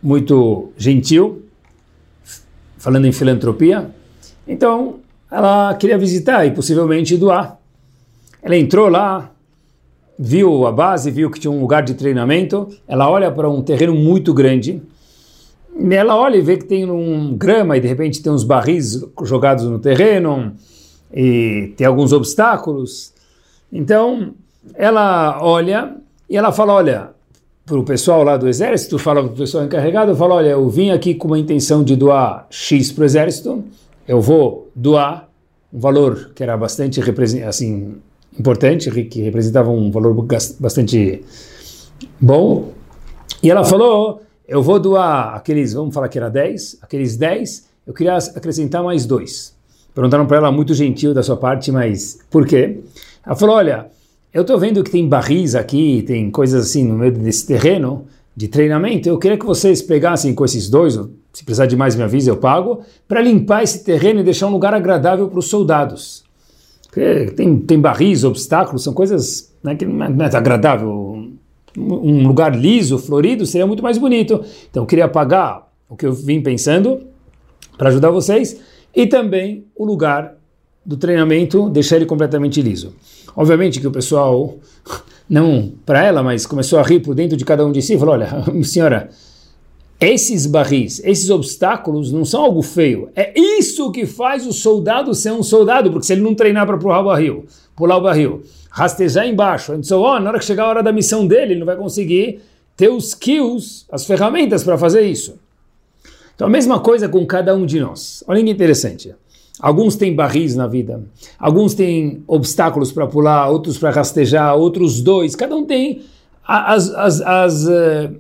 muito 0.02 0.72
gentil, 0.78 1.44
falando 2.78 3.06
em 3.06 3.12
filantropia. 3.12 3.92
Então, 4.48 4.96
ela 5.32 5.74
queria 5.76 5.98
visitar 5.98 6.46
e 6.46 6.52
possivelmente 6.52 7.18
doar. 7.18 7.58
Ela 8.44 8.58
entrou 8.58 8.90
lá, 8.90 9.32
viu 10.18 10.66
a 10.66 10.72
base, 10.72 11.10
viu 11.12 11.30
que 11.30 11.40
tinha 11.40 11.52
um 11.52 11.62
lugar 11.62 11.84
de 11.84 11.94
treinamento. 11.94 12.68
Ela 12.88 13.10
olha 13.10 13.32
para 13.32 13.50
um 13.50 13.62
terreno 13.62 13.96
muito 13.96 14.34
grande. 14.34 14.82
Ela 15.90 16.16
olha 16.18 16.38
e 16.38 16.42
vê 16.42 16.58
que 16.58 16.66
tem 16.66 16.90
um 16.90 17.36
grama 17.36 17.78
e 17.78 17.80
de 17.80 17.88
repente 17.88 18.22
tem 18.22 18.32
uns 18.32 18.44
barris 18.44 19.04
jogados 19.24 19.66
no 19.66 19.80
terreno 19.80 20.54
e 21.14 21.74
tem 21.78 21.88
alguns 21.88 22.12
obstáculos. 22.12 23.14
Então, 23.72 24.34
ela 24.76 25.40
olha 25.42 25.96
e 26.30 26.36
ela 26.36 26.52
fala, 26.52 26.74
olha, 26.74 27.10
para 27.66 27.80
o 27.80 27.84
pessoal 27.84 28.24
lá 28.24 28.38
do 28.38 28.48
exército, 28.48 28.98
fala 28.98 29.24
para 29.24 29.32
o 29.32 29.36
pessoal 29.36 29.64
encarregado, 29.64 30.16
fala, 30.16 30.36
olha, 30.36 30.50
eu 30.50 30.68
vim 30.70 30.92
aqui 30.92 31.14
com 31.14 31.28
uma 31.28 31.40
intenção 31.40 31.84
de 31.84 31.96
doar 31.96 32.48
X 32.50 32.92
para 32.92 33.04
o 33.04 33.06
exército, 33.06 33.64
eu 34.08 34.22
vou 34.22 34.70
doar 34.76 35.30
um 35.74 35.80
valor 35.80 36.32
que 36.36 36.44
era 36.44 36.58
bastante 36.58 37.02
assim 37.48 37.96
importante, 38.38 38.90
que 39.06 39.22
representava 39.22 39.70
um 39.70 39.92
valor 39.92 40.14
bastante 40.60 41.24
bom, 42.20 42.72
e 43.44 43.50
ela 43.50 43.64
falou, 43.64 44.22
eu 44.48 44.62
vou 44.62 44.80
doar 44.80 45.36
aqueles, 45.36 45.74
vamos 45.74 45.94
falar 45.94 46.08
que 46.10 46.18
era 46.18 46.30
10, 46.30 46.80
aqueles 46.82 47.18
10, 47.18 47.70
eu 47.88 47.94
queria 47.94 48.18
acrescentar 48.18 48.84
mais 48.84 49.06
dois. 49.06 49.56
Perguntaram 49.94 50.26
para 50.26 50.38
ela, 50.38 50.52
muito 50.52 50.74
gentil 50.74 51.14
da 51.14 51.24
sua 51.24 51.36
parte, 51.36 51.72
mas 51.72 52.20
por 52.30 52.46
quê? 52.46 52.80
Ela 53.26 53.36
falou, 53.36 53.56
olha, 53.56 53.88
eu 54.34 54.42
estou 54.44 54.58
vendo 54.58 54.84
que 54.84 54.92
tem 54.92 55.08
barris 55.08 55.56
aqui, 55.56 56.04
tem 56.08 56.30
coisas 56.32 56.68
assim 56.68 56.86
no 56.86 56.98
meio 56.98 57.12
desse 57.12 57.46
terreno 57.46 58.06
de 58.36 58.48
treinamento. 58.48 59.10
Eu 59.10 59.18
queria 59.18 59.38
que 59.38 59.46
vocês 59.46 59.82
pegassem 59.82 60.34
com 60.34 60.46
esses 60.46 60.70
dois, 60.70 60.98
se 61.34 61.44
precisar 61.46 61.66
de 61.66 61.76
mais 61.76 61.96
me 61.96 62.04
avise, 62.04 62.30
eu 62.30 62.38
pago, 62.38 62.82
para 63.08 63.22
limpar 63.22 63.64
esse 63.64 63.84
terreno 63.84 64.20
e 64.20 64.24
deixar 64.24 64.48
um 64.48 64.52
lugar 64.52 64.74
agradável 64.74 65.30
para 65.30 65.40
os 65.40 65.48
soldados. 65.48 66.24
tem, 67.36 67.58
tem 67.60 67.80
barris, 67.80 68.24
obstáculos, 68.24 68.84
são 68.84 68.94
coisas 68.94 69.54
né, 69.64 69.76
que 69.76 69.86
não 69.86 70.26
é 70.26 70.36
agradável. 70.36 71.30
Um 71.78 72.28
lugar 72.28 72.54
liso, 72.54 72.98
florido, 72.98 73.46
seria 73.46 73.66
muito 73.66 73.82
mais 73.82 73.98
bonito. 73.98 74.44
Então 74.70 74.84
eu 74.84 74.88
queria 74.88 75.08
pagar 75.08 75.72
o 75.88 75.96
que 75.96 76.06
eu 76.06 76.12
vim 76.12 76.42
pensando 76.42 77.02
para 77.78 77.90
ajudar 77.90 78.10
vocês 78.10 78.60
e 78.94 79.08
também 79.08 79.66
o 79.76 79.86
lugar 79.86 80.36
do 80.86 80.98
treinamento, 80.98 81.70
deixar 81.70 81.96
ele 81.96 82.06
completamente 82.06 82.62
liso. 82.62 82.94
Obviamente 83.36 83.80
que 83.80 83.88
o 83.88 83.92
pessoal, 83.92 84.56
não 85.30 85.72
para 85.86 86.04
ela, 86.04 86.22
mas 86.22 86.46
começou 86.46 86.80
a 86.80 86.84
rir 86.84 87.00
por 87.00 87.16
dentro 87.16 87.38
de 87.38 87.46
cada 87.46 87.66
um 87.66 87.72
de 87.72 87.82
si, 87.82 87.98
falou, 87.98 88.16
olha, 88.16 88.44
senhora, 88.64 89.10
esses 90.02 90.48
barris, 90.48 91.00
esses 91.06 91.30
obstáculos 91.30 92.12
não 92.12 92.26
são 92.26 92.42
algo 92.42 92.64
feio. 92.64 93.10
É 93.16 93.40
isso 93.40 93.92
que 93.92 94.08
faz 94.08 94.48
o 94.48 94.52
soldado 94.52 95.14
ser 95.14 95.32
um 95.32 95.44
soldado, 95.44 95.92
porque 95.92 96.08
se 96.08 96.14
ele 96.14 96.24
não 96.24 96.34
treinar 96.34 96.66
para 96.66 96.76
pular 96.76 97.02
o 97.02 97.04
barril, 97.04 97.46
pular 97.76 97.98
o 97.98 98.02
barril, 98.02 98.42
rastejar 98.72 99.28
embaixo, 99.28 99.74
and 99.74 99.84
so 99.84 100.02
on, 100.02 100.20
na 100.20 100.32
hora 100.32 100.40
que 100.40 100.46
chegar 100.46 100.64
a 100.64 100.70
hora 100.70 100.82
da 100.82 100.92
missão 100.92 101.28
dele, 101.28 101.52
ele 101.54 101.60
não 101.60 101.68
vai 101.68 101.76
conseguir 101.76 102.42
ter 102.76 102.90
os 102.90 103.10
skills, 103.10 103.86
as 103.92 104.04
ferramentas 104.04 104.64
para 104.64 104.76
fazer 104.76 105.02
isso. 105.02 105.38
Então 106.34 106.48
a 106.48 106.50
mesma 106.50 106.80
coisa 106.80 107.08
com 107.08 107.24
cada 107.24 107.56
um 107.56 107.64
de 107.64 107.80
nós. 107.80 108.24
Olha 108.28 108.44
que 108.44 108.50
interessante. 108.50 109.14
Alguns 109.60 109.96
têm 109.96 110.16
barris 110.16 110.56
na 110.56 110.66
vida, 110.66 111.04
alguns 111.38 111.76
têm 111.76 112.24
obstáculos 112.26 112.92
para 112.92 113.06
pular, 113.06 113.48
outros 113.50 113.78
para 113.78 113.92
rastejar, 113.92 114.56
outros 114.56 115.00
dois. 115.00 115.36
Cada 115.36 115.56
um 115.56 115.64
tem 115.64 116.02
as, 116.44 116.90
as, 116.90 117.22
as 117.22 117.68
uh, 117.68 118.16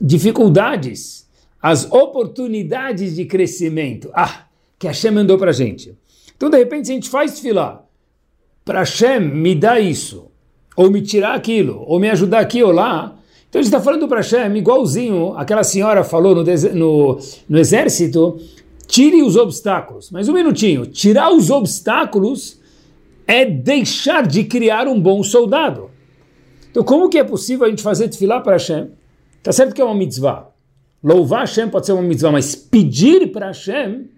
dificuldades, 0.00 1.28
as 1.60 1.90
oportunidades 1.90 3.16
de 3.16 3.24
crescimento. 3.24 4.10
Ah, 4.14 4.46
que 4.78 4.86
Hashem 4.86 5.10
mandou 5.10 5.36
para 5.36 5.50
a 5.50 5.54
gente. 5.54 5.96
Então, 6.36 6.48
de 6.48 6.56
repente, 6.56 6.86
se 6.86 6.92
a 6.92 6.94
gente 6.94 7.10
faz 7.10 7.38
filar 7.38 7.84
para 8.64 8.80
Hashem 8.80 9.20
me 9.20 9.54
dar 9.54 9.80
isso, 9.80 10.30
ou 10.76 10.90
me 10.90 11.02
tirar 11.02 11.34
aquilo, 11.34 11.84
ou 11.86 12.00
me 12.00 12.08
ajudar 12.08 12.40
aqui 12.40 12.62
ou 12.62 12.72
lá, 12.72 13.16
então 13.50 13.58
a 13.58 13.62
gente 13.62 13.74
está 13.74 13.80
falando 13.80 14.06
para 14.06 14.18
Hashem 14.18 14.56
igualzinho 14.56 15.34
aquela 15.36 15.64
senhora 15.64 16.04
falou 16.04 16.36
no, 16.36 16.44
no, 16.44 17.18
no 17.48 17.58
exército 17.58 18.38
tire 18.86 19.22
os 19.22 19.36
obstáculos. 19.36 20.10
Mas 20.10 20.28
um 20.28 20.32
minutinho, 20.32 20.86
tirar 20.86 21.32
os 21.32 21.50
obstáculos 21.50 22.60
é 23.26 23.44
deixar 23.44 24.26
de 24.26 24.44
criar 24.44 24.86
um 24.86 25.00
bom 25.00 25.22
soldado. 25.22 25.90
Então 26.70 26.84
como 26.84 27.08
que 27.08 27.18
é 27.18 27.24
possível 27.24 27.66
a 27.66 27.70
gente 27.70 27.82
fazer 27.82 28.08
tefilá 28.08 28.40
para 28.40 28.52
Hashem? 28.52 28.88
Tá 29.42 29.52
certo 29.52 29.74
que 29.74 29.80
é 29.80 29.84
uma 29.84 29.94
mitzvah. 29.94 30.48
Louvar 31.02 31.40
Hashem 31.40 31.68
pode 31.68 31.86
ser 31.86 31.92
uma 31.92 32.02
mitzvah, 32.02 32.30
mas 32.30 32.54
pedir 32.54 33.32
para 33.32 33.46
Hashem 33.46 34.08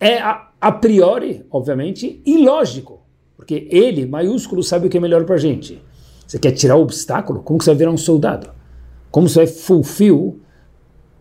é 0.00 0.18
a, 0.18 0.48
a, 0.60 0.72
priori, 0.72 1.44
obviamente, 1.50 2.22
ilógico. 2.24 3.00
Porque 3.36 3.68
ele, 3.70 4.06
maiúsculo, 4.06 4.62
sabe 4.62 4.86
o 4.86 4.90
que 4.90 4.96
é 4.96 5.00
melhor 5.00 5.24
para 5.24 5.34
a 5.34 5.38
gente. 5.38 5.82
Você 6.26 6.38
quer 6.38 6.52
tirar 6.52 6.76
o 6.76 6.82
obstáculo? 6.82 7.42
Como 7.42 7.62
você 7.62 7.70
vai 7.70 7.76
virar 7.76 7.90
um 7.90 7.98
soldado? 7.98 8.50
Como 9.10 9.28
você 9.28 9.40
vai 9.40 9.46
fulfill 9.46 10.40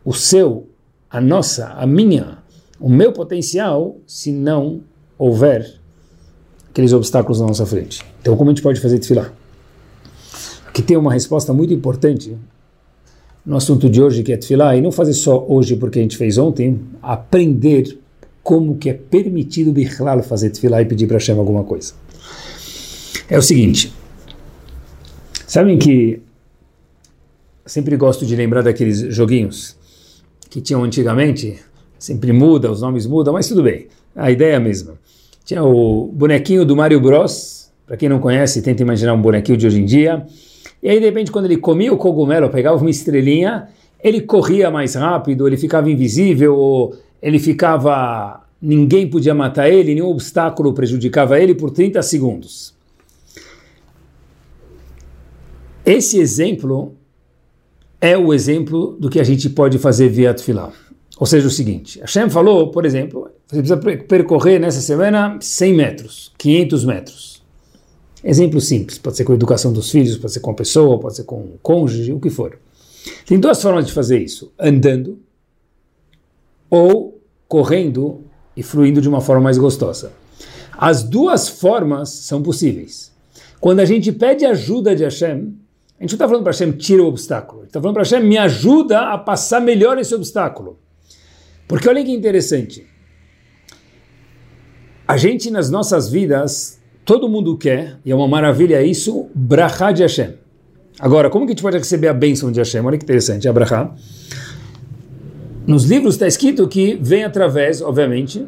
o 0.04 0.14
seu, 0.14 0.70
a 1.10 1.20
nossa, 1.20 1.68
a 1.68 1.86
minha 1.86 2.46
o 2.80 2.90
meu 2.90 3.12
potencial 3.12 3.98
se 4.06 4.32
não 4.32 4.82
houver 5.18 5.80
aqueles 6.70 6.92
obstáculos 6.92 7.40
na 7.40 7.48
nossa 7.48 7.66
frente. 7.66 8.04
Então, 8.22 8.36
como 8.36 8.50
a 8.50 8.54
gente 8.54 8.62
pode 8.62 8.82
fazer 8.82 9.00
tefilá? 9.00 9.32
Aqui 10.68 10.82
tem 10.82 10.98
uma 10.98 11.14
resposta 11.14 11.54
muito 11.54 11.74
importante 11.74 12.38
no 13.46 13.58
assunto 13.58 13.90
de 13.90 14.02
hoje, 14.02 14.24
que 14.24 14.34
é 14.34 14.38
tefilá, 14.38 14.76
e 14.76 14.82
não 14.82 14.92
fazer 14.92 15.14
só 15.14 15.46
hoje 15.48 15.76
porque 15.76 16.00
a 16.00 16.02
gente 16.02 16.18
fez 16.18 16.38
ontem, 16.38 16.80
aprender 17.02 17.98
como 18.42 18.78
que 18.78 18.90
é 18.90 18.94
permitido 18.94 19.72
Bichlal 19.72 20.22
fazer 20.24 20.50
tefilá 20.50 20.82
e 20.82 20.86
pedir 20.86 21.08
para 21.08 21.18
Hashem 21.18 21.38
alguma 21.38 21.64
coisa. 21.64 21.94
É 23.30 23.38
o 23.38 23.42
seguinte, 23.42 23.94
sabem 25.48 25.78
que 25.78 26.22
sempre 27.66 27.98
gosto 27.98 28.26
de 28.26 28.36
lembrar 28.36 28.62
daqueles 28.62 29.00
joguinhos 29.14 29.76
que 30.50 30.62
tinham 30.62 30.84
antigamente, 30.84 31.60
Sempre 32.06 32.32
muda, 32.34 32.72
os 32.72 32.82
nomes 32.82 33.08
mudam, 33.08 33.34
mas 33.34 33.48
tudo 33.48 33.64
bem. 33.64 33.88
A 34.16 34.30
ideia 34.30 34.54
é 34.54 34.56
a 34.58 34.60
mesma. 34.60 34.94
Tinha 35.44 35.64
o 35.64 36.12
bonequinho 36.14 36.64
do 36.64 36.76
Mario 36.76 37.00
Bros. 37.00 37.72
Para 37.86 37.98
quem 37.98 38.08
não 38.08 38.20
conhece, 38.20 38.62
tenta 38.62 38.82
imaginar 38.82 39.14
um 39.14 39.22
bonequinho 39.22 39.58
de 39.58 39.66
hoje 39.66 39.80
em 39.80 39.86
dia. 39.86 40.24
E 40.86 40.90
aí, 40.92 41.00
de 41.00 41.06
repente, 41.08 41.32
quando 41.32 41.46
ele 41.46 41.58
comia 41.58 41.92
o 41.92 41.98
cogumelo, 41.98 42.48
pegava 42.48 42.78
uma 42.78 42.92
estrelinha, 42.92 43.70
ele 44.04 44.22
corria 44.22 44.70
mais 44.70 44.94
rápido, 44.94 45.48
ele 45.48 45.58
ficava 45.58 45.90
invisível, 45.90 46.56
ou 46.56 46.96
ele 47.20 47.40
ficava. 47.40 48.46
Ninguém 48.62 49.10
podia 49.10 49.34
matar 49.34 49.68
ele, 49.68 49.96
nenhum 49.96 50.10
obstáculo 50.10 50.74
prejudicava 50.74 51.40
ele 51.40 51.56
por 51.56 51.72
30 51.72 52.04
segundos. 52.04 52.76
Esse 55.84 56.20
exemplo 56.20 56.94
é 58.00 58.16
o 58.16 58.32
exemplo 58.32 58.96
do 59.00 59.10
que 59.10 59.20
a 59.20 59.24
gente 59.24 59.50
pode 59.50 59.80
fazer 59.80 60.10
via 60.10 60.36
Tfilah. 60.36 60.72
Ou 61.18 61.26
seja, 61.26 61.48
o 61.48 61.52
seguinte, 61.52 62.00
Hashem 62.00 62.30
falou, 62.30 62.70
por 62.70 62.86
exemplo, 62.86 63.32
você 63.48 63.58
precisa 63.58 63.78
percorrer 63.78 64.60
nessa 64.60 64.82
semana 64.82 65.36
100 65.42 65.74
metros, 65.74 66.32
500 66.38 66.86
metros. 66.86 67.35
Exemplo 68.28 68.60
simples, 68.60 68.98
pode 68.98 69.16
ser 69.16 69.24
com 69.24 69.34
a 69.34 69.36
educação 69.36 69.72
dos 69.72 69.92
filhos, 69.92 70.18
pode 70.18 70.34
ser 70.34 70.40
com 70.40 70.50
a 70.50 70.56
pessoa, 70.56 71.00
pode 71.00 71.16
ser 71.16 71.26
com 71.26 71.36
o 71.36 71.60
cônjuge, 71.62 72.12
o 72.12 72.20
que 72.20 72.32
for. 72.32 72.58
Tem 73.24 73.40
duas 73.40 73.62
formas 73.62 73.86
de 73.86 73.94
fazer 73.94 74.20
isso, 74.20 74.52
andando 74.58 75.20
ou 76.68 77.22
correndo 77.48 78.26
e 78.58 78.64
fluindo 78.64 79.00
de 79.00 79.08
uma 79.08 79.22
forma 79.22 79.44
mais 79.44 79.60
gostosa. 79.60 80.12
As 80.76 81.04
duas 81.04 81.48
formas 81.48 82.10
são 82.10 82.42
possíveis. 82.42 83.14
Quando 83.60 83.82
a 83.82 83.86
gente 83.86 84.12
pede 84.12 84.44
ajuda 84.44 84.96
de 84.96 85.04
Hashem, 85.04 85.56
a 86.00 86.04
gente 86.04 86.12
não 86.12 86.16
está 86.16 86.28
falando 86.28 86.44
para 86.44 86.52
Hashem, 86.52 86.72
tira 86.72 87.04
o 87.04 87.08
obstáculo. 87.08 87.60
A 87.60 87.64
gente 87.64 87.70
está 87.70 87.80
falando 87.80 87.94
para 87.94 88.04
Hashem, 88.04 88.24
me 88.24 88.40
ajuda 88.40 89.14
a 89.14 89.20
passar 89.20 89.62
melhor 89.62 90.00
esse 90.00 90.16
obstáculo. 90.16 90.80
Porque 91.68 91.88
olha 91.88 92.04
que 92.04 92.12
interessante. 92.12 92.88
A 95.08 95.16
gente 95.16 95.52
nas 95.52 95.70
nossas 95.70 96.10
vidas, 96.10 96.80
todo 97.06 97.30
mundo 97.30 97.56
quer, 97.56 98.00
e 98.04 98.12
é 98.12 98.16
uma 98.16 98.28
maravilha 98.28 98.84
isso, 98.84 99.28
brachá 99.34 99.92
de 99.92 100.02
Hashem. 100.02 100.34
Agora, 101.00 101.30
como 101.30 101.46
que 101.46 101.52
a 101.52 101.54
gente 101.54 101.62
pode 101.62 101.78
receber 101.78 102.08
a 102.08 102.14
bênção 102.14 102.52
de 102.52 102.60
Hashem? 102.60 102.82
Olha 102.82 102.98
que 102.98 103.04
interessante, 103.04 103.48
a 103.48 103.54
brachá. 103.54 103.94
Nos 105.68 105.86
livros 105.86 106.16
está 106.16 106.28
escrito 106.28 106.68
que 106.68 106.98
vem 107.00 107.24
através, 107.24 107.82
obviamente, 107.82 108.46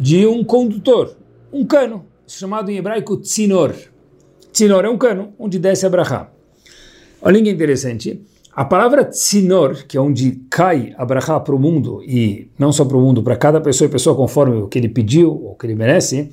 de 0.00 0.26
um 0.26 0.42
condutor, 0.42 1.14
um 1.52 1.66
cano, 1.66 2.06
chamado 2.26 2.70
em 2.70 2.78
hebraico 2.78 3.16
tzinor. 3.18 3.74
Tzinor 4.52 4.84
é 4.84 4.88
um 4.88 4.96
cano, 4.96 5.34
onde 5.38 5.58
desce 5.58 5.84
a 5.84 5.90
brachá. 5.90 6.30
Olha 7.20 7.42
que 7.42 7.50
interessante. 7.50 8.22
A 8.54 8.64
palavra 8.64 9.04
tzinor, 9.04 9.86
que 9.86 9.96
é 9.96 10.00
onde 10.00 10.42
cai 10.50 10.94
a 10.96 11.04
brachá 11.04 11.38
para 11.40 11.54
o 11.54 11.58
mundo, 11.58 12.02
e 12.06 12.50
não 12.58 12.72
só 12.72 12.84
para 12.84 12.96
o 12.96 13.00
mundo, 13.00 13.22
para 13.22 13.36
cada 13.36 13.60
pessoa 13.60 13.86
e 13.88 13.90
pessoa 13.90 14.16
conforme 14.16 14.56
o 14.56 14.68
que 14.68 14.78
ele 14.78 14.88
pediu, 14.88 15.30
ou 15.30 15.54
que 15.54 15.66
ele 15.66 15.74
merece, 15.74 16.30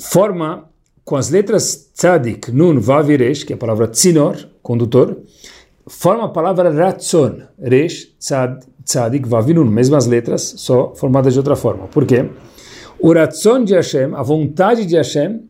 forma 0.00 0.68
com 1.04 1.16
as 1.16 1.30
letras 1.30 1.90
tzadik, 1.94 2.50
nun, 2.50 2.80
vaviresh, 2.80 3.44
que 3.44 3.52
é 3.52 3.56
a 3.56 3.58
palavra 3.58 3.86
tzinor, 3.86 4.36
condutor, 4.62 5.16
forma 5.86 6.24
a 6.24 6.28
palavra 6.28 6.70
Ratzon, 6.70 7.42
Resh, 7.58 8.12
Tzad, 8.18 8.64
Tzadik, 8.84 9.28
Vavinun, 9.28 9.64
mesmas 9.64 10.06
letras, 10.06 10.54
só 10.58 10.94
formadas 10.94 11.32
de 11.32 11.38
outra 11.38 11.56
forma. 11.56 11.86
Por 11.88 12.04
quê? 12.06 12.28
O 12.98 13.12
Ratzon 13.12 13.64
de 13.64 13.74
Hashem, 13.74 14.14
a 14.14 14.22
vontade 14.22 14.84
de 14.84 14.96
Hashem, 14.96 15.48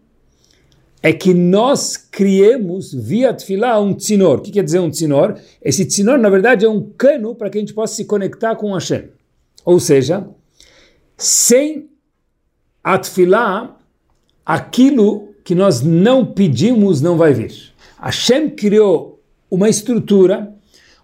é 1.03 1.13
que 1.13 1.33
nós 1.33 1.97
criemos 1.97 2.93
via 2.93 3.33
Tfilah 3.33 3.81
um 3.81 3.95
tzinor. 3.95 4.39
O 4.39 4.41
que 4.41 4.51
quer 4.51 4.65
dizer 4.65 4.81
um 4.81 4.91
tzinor? 4.91 5.39
Esse 5.63 5.85
tzinor, 5.85 6.19
na 6.19 6.29
verdade, 6.29 6.65
é 6.65 6.69
um 6.69 6.91
cano 6.97 7.35
para 7.35 7.49
que 7.49 7.59
a 7.59 7.61
gente 7.61 7.75
possa 7.75 7.95
se 7.95 8.05
conectar 8.05 8.57
com 8.57 8.73
Hashem. 8.73 9.11
Ou 9.65 9.79
seja, 9.79 10.27
sem 11.17 11.89
a 12.83 12.99
Tfilah, 12.99 13.77
aquilo 14.47 15.31
que 15.43 15.55
nós 15.55 15.83
não 15.83 16.25
pedimos 16.25 17.01
não 17.01 17.17
vai 17.17 17.35
vir. 17.35 17.53
Hashem 18.01 18.49
criou 18.51 19.21
uma 19.51 19.69
estrutura 19.69 20.55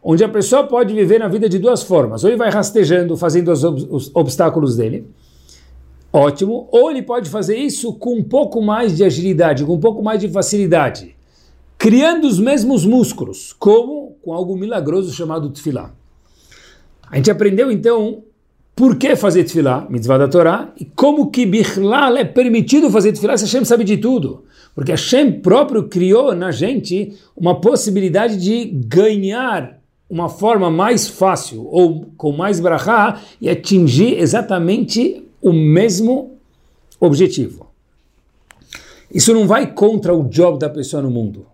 onde 0.02 0.22
a 0.22 0.28
pessoa 0.28 0.64
pode 0.64 0.94
viver 0.94 1.18
na 1.18 1.28
vida 1.28 1.48
de 1.48 1.58
duas 1.58 1.82
formas. 1.82 2.22
Ou 2.22 2.30
ele 2.30 2.36
vai 2.36 2.50
rastejando, 2.50 3.16
fazendo 3.16 3.50
os, 3.50 3.64
ob 3.64 3.86
os 3.90 4.10
obstáculos 4.14 4.76
dele, 4.76 5.06
ótimo, 6.12 6.68
ou 6.70 6.90
ele 6.90 7.02
pode 7.02 7.28
fazer 7.30 7.56
isso 7.56 7.94
com 7.94 8.14
um 8.14 8.22
pouco 8.22 8.60
mais 8.60 8.96
de 8.96 9.04
agilidade, 9.04 9.64
com 9.64 9.74
um 9.74 9.80
pouco 9.80 10.02
mais 10.02 10.20
de 10.20 10.28
facilidade, 10.28 11.16
criando 11.78 12.26
os 12.26 12.38
mesmos 12.38 12.84
músculos, 12.84 13.52
como 13.52 14.16
com 14.22 14.32
algo 14.32 14.56
milagroso 14.56 15.12
chamado 15.12 15.50
tefilá. 15.50 15.92
A 17.10 17.16
gente 17.16 17.30
aprendeu 17.30 17.70
então 17.70 18.24
por 18.74 18.96
que 18.96 19.14
fazer 19.16 19.44
tefilá, 19.44 19.86
mitzvah 19.88 20.18
da 20.18 20.28
Torá, 20.28 20.72
e 20.78 20.84
como 20.84 21.30
que 21.30 21.44
bichlal 21.44 22.16
é 22.16 22.24
permitido 22.24 22.90
fazer 22.90 23.12
tefilá 23.12 23.36
se 23.36 23.44
Hashem 23.44 23.64
sabe 23.64 23.84
de 23.84 23.98
tudo. 23.98 24.44
Porque 24.74 24.92
Hashem 24.92 25.40
próprio 25.40 25.88
criou 25.88 26.34
na 26.34 26.50
gente 26.50 27.14
uma 27.36 27.60
possibilidade 27.60 28.36
de 28.38 28.64
ganhar 28.86 29.78
uma 30.08 30.28
forma 30.28 30.70
mais 30.70 31.08
fácil 31.08 31.66
ou 31.70 32.06
com 32.16 32.32
mais 32.32 32.60
brachá 32.60 33.20
e 33.40 33.48
atingir 33.48 34.18
exatamente 34.18 35.22
o 35.40 35.52
mesmo 35.52 36.38
objetivo. 37.00 37.66
Isso 39.12 39.34
não 39.34 39.46
vai 39.46 39.72
contra 39.72 40.14
o 40.14 40.24
job 40.24 40.58
da 40.58 40.70
pessoa 40.70 41.02
no 41.02 41.10
mundo. 41.10 41.46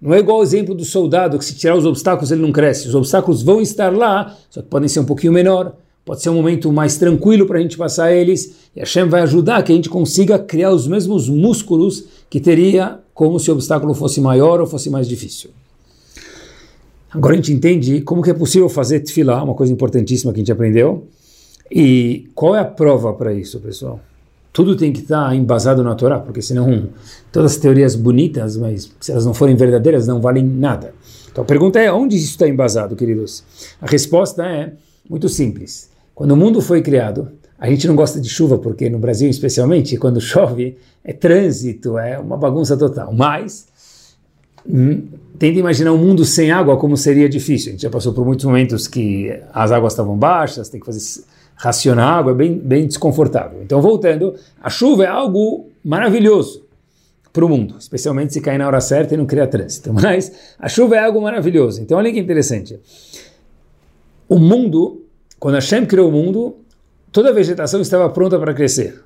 Não 0.00 0.12
é 0.12 0.18
igual 0.18 0.40
o 0.40 0.42
exemplo 0.42 0.74
do 0.74 0.84
soldado 0.84 1.38
que 1.38 1.44
se 1.44 1.54
tirar 1.54 1.76
os 1.76 1.86
obstáculos 1.86 2.30
ele 2.30 2.42
não 2.42 2.52
cresce. 2.52 2.88
Os 2.88 2.94
obstáculos 2.94 3.42
vão 3.42 3.60
estar 3.60 3.94
lá, 3.94 4.36
só 4.50 4.60
que 4.60 4.68
podem 4.68 4.88
ser 4.88 5.00
um 5.00 5.06
pouquinho 5.06 5.32
menor. 5.32 5.74
Pode 6.06 6.22
ser 6.22 6.30
um 6.30 6.34
momento 6.34 6.72
mais 6.72 6.96
tranquilo 6.96 7.46
para 7.46 7.58
a 7.58 7.60
gente 7.60 7.76
passar 7.76 8.12
eles. 8.12 8.54
E 8.76 8.78
Hashem 8.78 9.08
vai 9.08 9.22
ajudar 9.22 9.64
que 9.64 9.72
a 9.72 9.74
gente 9.74 9.88
consiga 9.88 10.38
criar 10.38 10.70
os 10.70 10.86
mesmos 10.86 11.28
músculos 11.28 12.04
que 12.30 12.38
teria 12.38 13.00
como 13.12 13.40
se 13.40 13.50
o 13.50 13.54
obstáculo 13.54 13.92
fosse 13.92 14.20
maior 14.20 14.60
ou 14.60 14.68
fosse 14.68 14.88
mais 14.88 15.08
difícil. 15.08 15.50
Agora 17.10 17.34
a 17.34 17.36
gente 17.36 17.52
entende 17.52 18.02
como 18.02 18.22
que 18.22 18.30
é 18.30 18.34
possível 18.34 18.68
fazer 18.68 19.00
tefilá, 19.00 19.42
uma 19.42 19.54
coisa 19.54 19.72
importantíssima 19.72 20.32
que 20.32 20.38
a 20.38 20.42
gente 20.42 20.52
aprendeu. 20.52 21.08
E 21.68 22.28
qual 22.36 22.54
é 22.54 22.60
a 22.60 22.64
prova 22.64 23.12
para 23.12 23.34
isso, 23.34 23.58
pessoal? 23.58 23.98
Tudo 24.52 24.76
tem 24.76 24.92
que 24.92 25.00
estar 25.00 25.34
embasado 25.34 25.82
na 25.82 25.96
Torá, 25.96 26.20
porque 26.20 26.40
senão 26.40 26.88
todas 27.32 27.54
as 27.54 27.58
teorias 27.58 27.96
bonitas, 27.96 28.56
mas 28.56 28.92
se 29.00 29.10
elas 29.10 29.26
não 29.26 29.34
forem 29.34 29.56
verdadeiras, 29.56 30.06
não 30.06 30.20
valem 30.20 30.44
nada. 30.44 30.94
Então 31.32 31.42
a 31.42 31.46
pergunta 31.46 31.80
é, 31.80 31.92
onde 31.92 32.16
isso 32.16 32.26
está 32.26 32.48
embasado, 32.48 32.94
queridos? 32.94 33.42
A 33.82 33.86
resposta 33.86 34.44
é 34.44 34.72
muito 35.10 35.28
simples. 35.28 35.95
Quando 36.16 36.32
o 36.32 36.36
mundo 36.36 36.62
foi 36.62 36.80
criado, 36.80 37.30
a 37.58 37.68
gente 37.68 37.86
não 37.86 37.94
gosta 37.94 38.18
de 38.18 38.30
chuva, 38.30 38.56
porque 38.56 38.88
no 38.88 38.98
Brasil, 38.98 39.28
especialmente, 39.28 39.96
quando 40.00 40.18
chove, 40.18 40.78
é 41.04 41.12
trânsito, 41.12 41.98
é 41.98 42.18
uma 42.18 42.38
bagunça 42.38 42.74
total. 42.74 43.12
Mas, 43.12 43.68
hum, 44.66 45.02
tenta 45.38 45.58
imaginar 45.58 45.92
um 45.92 45.98
mundo 45.98 46.24
sem 46.24 46.50
água 46.50 46.78
como 46.78 46.96
seria 46.96 47.28
difícil. 47.28 47.68
A 47.68 47.72
gente 47.72 47.82
já 47.82 47.90
passou 47.90 48.14
por 48.14 48.24
muitos 48.24 48.46
momentos 48.46 48.88
que 48.88 49.30
as 49.52 49.70
águas 49.70 49.92
estavam 49.92 50.16
baixas, 50.16 50.70
tem 50.70 50.80
que 50.80 50.86
fazer 50.86 51.22
racionar 51.54 52.18
água, 52.18 52.32
é 52.32 52.34
bem, 52.34 52.58
bem 52.58 52.86
desconfortável. 52.86 53.62
Então, 53.62 53.82
voltando, 53.82 54.34
a 54.58 54.70
chuva 54.70 55.04
é 55.04 55.08
algo 55.08 55.68
maravilhoso 55.84 56.64
para 57.30 57.44
o 57.44 57.48
mundo, 57.48 57.76
especialmente 57.78 58.32
se 58.32 58.40
cair 58.40 58.56
na 58.56 58.66
hora 58.66 58.80
certa 58.80 59.12
e 59.12 59.18
não 59.18 59.26
criar 59.26 59.48
trânsito. 59.48 59.92
Mas 59.94 60.32
a 60.58 60.66
chuva 60.66 60.96
é 60.96 61.00
algo 61.00 61.20
maravilhoso. 61.20 61.82
Então, 61.82 61.98
olha 61.98 62.10
que 62.10 62.18
interessante. 62.18 62.80
O 64.26 64.38
mundo, 64.38 65.05
quando 65.38 65.54
Hashem 65.54 65.86
criou 65.86 66.08
o 66.08 66.12
mundo, 66.12 66.56
toda 67.12 67.30
a 67.30 67.32
vegetação 67.32 67.80
estava 67.80 68.08
pronta 68.10 68.38
para 68.38 68.54
crescer. 68.54 69.02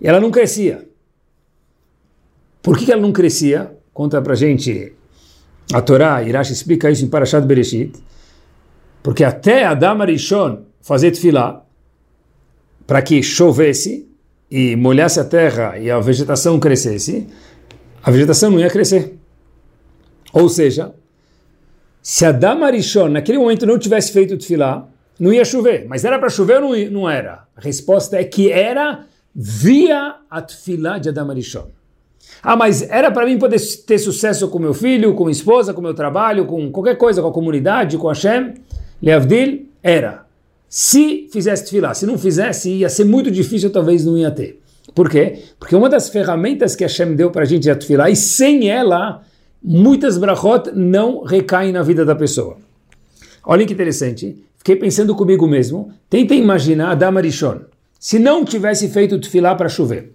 E 0.00 0.06
ela 0.06 0.20
não 0.20 0.30
crescia. 0.30 0.86
Por 2.62 2.76
que, 2.76 2.90
ela 2.90 3.00
não 3.00 3.12
crescia? 3.12 3.76
Conta 3.92 4.20
para 4.20 4.34
gente 4.34 4.92
a 5.72 5.80
Torá, 5.80 6.22
Irash 6.22 6.50
explica 6.50 6.90
isso 6.90 7.04
em 7.04 7.08
Parashat 7.08 7.46
Bereshit. 7.46 7.92
Porque 9.02 9.24
até 9.24 9.64
Adam 9.64 10.02
Arishon 10.02 10.64
fazer 10.80 11.10
tefilá, 11.12 11.64
para 12.86 13.02
que 13.02 13.22
chovesse 13.22 14.08
e 14.50 14.76
molhasse 14.76 15.18
a 15.18 15.24
terra 15.24 15.78
e 15.78 15.90
a 15.90 15.98
vegetação 15.98 16.58
crescesse, 16.60 17.26
a 18.02 18.10
vegetação 18.10 18.50
não 18.50 18.60
ia 18.60 18.70
crescer. 18.70 19.16
Ou 20.32 20.48
seja, 20.48 20.94
se 22.02 22.24
Adam 22.24 22.64
Arishon 22.64 23.08
naquele 23.08 23.38
momento 23.38 23.66
não 23.66 23.78
tivesse 23.78 24.12
feito 24.12 24.36
tefilá, 24.36 24.88
não 25.18 25.32
ia 25.32 25.44
chover. 25.44 25.86
Mas 25.88 26.04
era 26.04 26.18
para 26.18 26.28
chover 26.28 26.62
ou 26.62 26.76
não, 26.90 27.08
era? 27.08 27.44
A 27.56 27.60
resposta 27.60 28.16
é 28.16 28.24
que 28.24 28.50
era 28.50 29.06
via 29.34 30.16
a 30.30 30.40
de 30.40 31.08
Adam 31.08 31.30
Arishon. 31.30 31.68
Ah, 32.42 32.56
mas 32.56 32.82
era 32.82 33.10
para 33.10 33.26
mim 33.26 33.38
poder 33.38 33.60
ter 33.86 33.98
sucesso 33.98 34.48
com 34.48 34.58
meu 34.58 34.74
filho, 34.74 35.14
com 35.14 35.24
minha 35.24 35.32
esposa, 35.32 35.74
com 35.74 35.80
meu 35.80 35.94
trabalho, 35.94 36.46
com 36.46 36.70
qualquer 36.70 36.96
coisa, 36.96 37.22
com 37.22 37.28
a 37.28 37.32
comunidade, 37.32 37.98
com 37.98 38.08
Hashem? 38.08 38.54
Leavdil? 39.02 39.66
Era. 39.82 40.26
Se 40.68 41.28
fizesse 41.32 41.64
tefilá, 41.64 41.94
se 41.94 42.06
não 42.06 42.18
fizesse, 42.18 42.70
ia 42.70 42.88
ser 42.88 43.04
muito 43.04 43.30
difícil, 43.30 43.70
talvez 43.70 44.04
não 44.04 44.16
ia 44.16 44.30
ter. 44.30 44.60
Por 44.94 45.10
quê? 45.10 45.42
Porque 45.58 45.76
uma 45.76 45.88
das 45.88 46.08
ferramentas 46.08 46.74
que 46.74 46.84
Hashem 46.84 47.14
deu 47.14 47.30
para 47.30 47.42
a 47.42 47.44
gente 47.44 47.68
é 47.68 47.72
a 47.72 48.10
e 48.10 48.16
sem 48.16 48.68
ela, 48.68 49.22
muitas 49.62 50.16
brachot 50.16 50.70
não 50.74 51.22
recaem 51.22 51.72
na 51.72 51.82
vida 51.82 52.04
da 52.04 52.14
pessoa. 52.14 52.56
Olha 53.44 53.66
que 53.66 53.72
interessante. 53.72 54.36
Fiquei 54.66 54.74
pensando 54.74 55.14
comigo 55.14 55.46
mesmo. 55.46 55.92
Tenta 56.10 56.34
imaginar 56.34 56.90
Adam 56.90 57.18
Arishon. 57.18 57.60
Se 58.00 58.18
não 58.18 58.44
tivesse 58.44 58.88
feito 58.88 59.20
tefilá 59.20 59.54
para 59.54 59.68
chover. 59.68 60.10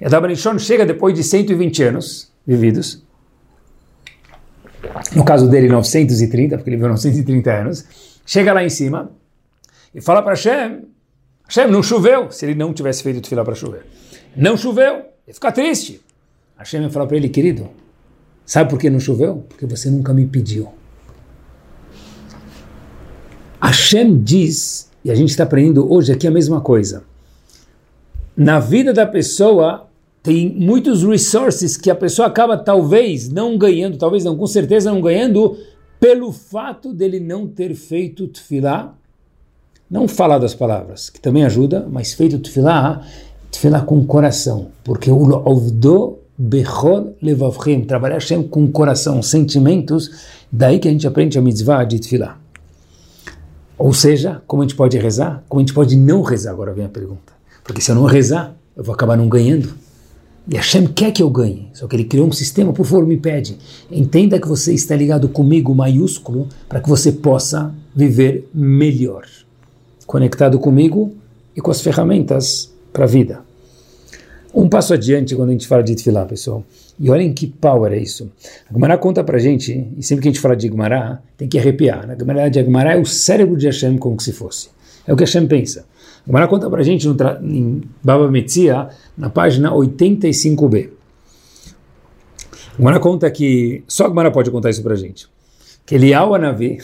E 0.00 0.04
Adam 0.04 0.24
Arishon 0.24 0.58
chega 0.58 0.84
depois 0.84 1.14
de 1.14 1.22
120 1.22 1.84
anos 1.84 2.32
vividos. 2.44 3.00
No 5.14 5.24
caso 5.24 5.48
dele, 5.48 5.68
930, 5.68 6.56
porque 6.56 6.70
ele 6.70 6.78
viveu 6.78 6.88
930 6.88 7.52
anos. 7.52 7.84
Chega 8.26 8.52
lá 8.52 8.64
em 8.64 8.68
cima 8.68 9.12
e 9.94 10.00
fala 10.00 10.20
para 10.20 10.32
Hashem, 10.32 10.80
Hashem, 11.46 11.70
não 11.70 11.80
choveu, 11.80 12.28
se 12.32 12.44
ele 12.44 12.56
não 12.56 12.74
tivesse 12.74 13.04
feito 13.04 13.20
tefilá 13.20 13.44
para 13.44 13.54
chover. 13.54 13.86
Não 14.34 14.56
choveu, 14.56 14.94
ele 15.24 15.34
fica 15.34 15.52
triste. 15.52 16.00
Hashem 16.58 16.80
vai 16.80 16.90
falar 16.90 17.06
para 17.06 17.16
ele, 17.16 17.28
querido, 17.28 17.70
sabe 18.44 18.68
por 18.68 18.80
que 18.80 18.90
não 18.90 18.98
choveu? 18.98 19.46
Porque 19.48 19.64
você 19.64 19.88
nunca 19.88 20.12
me 20.12 20.26
pediu. 20.26 20.81
Hashem 23.62 24.18
diz, 24.18 24.90
e 25.04 25.10
a 25.10 25.14
gente 25.14 25.30
está 25.30 25.44
aprendendo 25.44 25.90
hoje 25.90 26.12
aqui 26.12 26.26
a 26.26 26.32
mesma 26.32 26.60
coisa. 26.60 27.04
Na 28.36 28.58
vida 28.58 28.92
da 28.92 29.06
pessoa 29.06 29.86
tem 30.20 30.52
muitos 30.52 31.04
resources 31.04 31.76
que 31.76 31.88
a 31.88 31.94
pessoa 31.94 32.26
acaba 32.26 32.56
talvez 32.56 33.28
não 33.28 33.56
ganhando, 33.56 33.96
talvez 33.96 34.24
não, 34.24 34.36
com 34.36 34.48
certeza 34.48 34.90
não 34.90 35.00
ganhando, 35.00 35.56
pelo 36.00 36.32
fato 36.32 36.92
dele 36.92 37.20
não 37.20 37.46
ter 37.46 37.72
feito 37.74 38.26
tefilá, 38.26 38.94
não 39.88 40.08
falar 40.08 40.38
das 40.38 40.54
palavras, 40.54 41.08
que 41.08 41.20
também 41.20 41.44
ajuda, 41.44 41.86
mas 41.88 42.14
feito 42.14 42.40
tefilá, 42.40 43.06
tefilá 43.48 43.80
com 43.80 43.98
o 43.98 44.04
coração, 44.04 44.68
porque 44.82 45.08
o 45.08 45.22
ovdo 45.48 46.18
bechol 46.36 47.14
levavchem, 47.22 47.84
trabalhar 47.84 48.14
Hashem 48.14 48.42
com 48.42 48.64
o 48.64 48.72
coração, 48.72 49.22
sentimentos, 49.22 50.10
daí 50.50 50.80
que 50.80 50.88
a 50.88 50.90
gente 50.90 51.06
aprende 51.06 51.38
a 51.38 51.42
mitzvah 51.42 51.84
de 51.84 52.00
tefilá. 52.00 52.41
Ou 53.78 53.92
seja, 53.92 54.42
como 54.46 54.62
a 54.62 54.64
gente 54.64 54.76
pode 54.76 54.96
rezar? 54.98 55.42
Como 55.48 55.60
a 55.60 55.62
gente 55.62 55.74
pode 55.74 55.96
não 55.96 56.22
rezar? 56.22 56.52
Agora 56.52 56.72
vem 56.72 56.84
a 56.84 56.88
pergunta. 56.88 57.32
Porque 57.64 57.80
se 57.80 57.90
eu 57.90 57.94
não 57.94 58.04
rezar, 58.04 58.54
eu 58.76 58.84
vou 58.84 58.94
acabar 58.94 59.16
não 59.16 59.28
ganhando. 59.28 59.74
E 60.48 60.56
Hashem 60.56 60.86
quer 60.88 61.12
que 61.12 61.22
eu 61.22 61.30
ganhe, 61.30 61.68
só 61.72 61.86
que 61.86 61.94
ele 61.94 62.04
criou 62.04 62.26
um 62.26 62.32
sistema, 62.32 62.72
por 62.72 62.84
favor, 62.84 63.06
me 63.06 63.16
pede. 63.16 63.58
Entenda 63.90 64.40
que 64.40 64.48
você 64.48 64.74
está 64.74 64.96
ligado 64.96 65.28
comigo, 65.28 65.72
maiúsculo, 65.74 66.48
para 66.68 66.80
que 66.80 66.88
você 66.88 67.12
possa 67.12 67.72
viver 67.94 68.48
melhor. 68.52 69.24
Conectado 70.04 70.58
comigo 70.58 71.12
e 71.54 71.60
com 71.60 71.70
as 71.70 71.80
ferramentas 71.80 72.72
para 72.92 73.04
a 73.04 73.06
vida. 73.08 73.51
Um 74.54 74.68
passo 74.68 74.92
adiante 74.92 75.34
quando 75.34 75.48
a 75.48 75.52
gente 75.52 75.66
fala 75.66 75.82
de 75.82 75.94
Tfilah, 75.94 76.26
pessoal. 76.26 76.62
E 77.00 77.08
olhem 77.10 77.32
que 77.32 77.46
power 77.46 77.92
é 77.92 77.98
isso. 77.98 78.30
A 78.68 78.72
Gemara 78.72 78.98
conta 78.98 79.24
pra 79.24 79.38
gente, 79.38 79.88
e 79.96 80.02
sempre 80.02 80.22
que 80.22 80.28
a 80.28 80.32
gente 80.32 80.40
fala 80.40 80.54
de 80.54 80.68
Gemara, 80.68 81.22
tem 81.38 81.48
que 81.48 81.58
arrepiar. 81.58 82.06
Na 82.06 82.14
verdade, 82.14 82.60
a 82.60 82.62
Gemara 82.62 82.92
é 82.92 83.00
o 83.00 83.06
cérebro 83.06 83.56
de 83.56 83.66
Hashem 83.66 83.96
como 83.96 84.20
se 84.20 84.32
fosse. 84.32 84.68
É 85.06 85.12
o 85.12 85.16
que 85.16 85.24
Hashem 85.24 85.46
pensa. 85.46 85.86
A 86.22 86.26
Gemara 86.26 86.46
conta 86.46 86.68
pra 86.68 86.82
gente 86.82 87.08
em 87.42 87.80
Baba 88.04 88.30
Metzia, 88.30 88.88
na 89.16 89.30
página 89.30 89.72
85b. 89.72 90.90
A 92.74 92.76
Gemara 92.76 93.00
conta 93.00 93.30
que, 93.30 93.82
só 93.88 94.04
a 94.04 94.08
Gemara 94.08 94.30
pode 94.30 94.50
contar 94.50 94.68
isso 94.68 94.82
pra 94.82 94.94
gente. 94.94 95.28
que 95.86 95.94
Eliyahu 95.94 96.34
Anavi, 96.34 96.78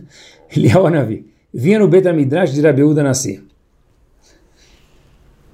Eliyahu 0.54 0.86
Anavi, 0.86 1.26
vinha 1.52 1.78
no 1.78 1.88
Betamidrash 1.88 2.52
de 2.52 2.60
Rabiúda 2.60 3.02
nascer. 3.02 3.42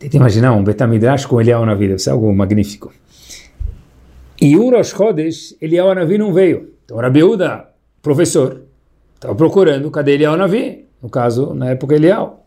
Tenta 0.00 0.16
imaginar 0.16 0.54
um 0.54 0.64
Betamidrash 0.64 1.26
com 1.26 1.38
Eliyahu 1.38 1.62
Anavi, 1.62 1.88
deve 1.88 1.98
ser 1.98 2.08
algo 2.08 2.34
magnífico. 2.34 2.90
E 4.40 4.56
um 4.56 4.70
Rosh 4.70 4.94
Chodesh, 4.94 5.54
Eliyahu 5.60 5.90
Anavi 5.90 6.16
não 6.16 6.32
veio. 6.32 6.70
Então 6.86 6.96
Rabiúda, 6.96 7.68
professor, 8.00 8.62
estava 9.14 9.34
procurando, 9.34 9.90
cadê 9.90 10.12
Eliyahu 10.12 10.34
Anavi? 10.36 10.86
No 11.02 11.10
caso, 11.10 11.52
na 11.52 11.68
época 11.68 11.94
Eliyahu. 11.94 12.38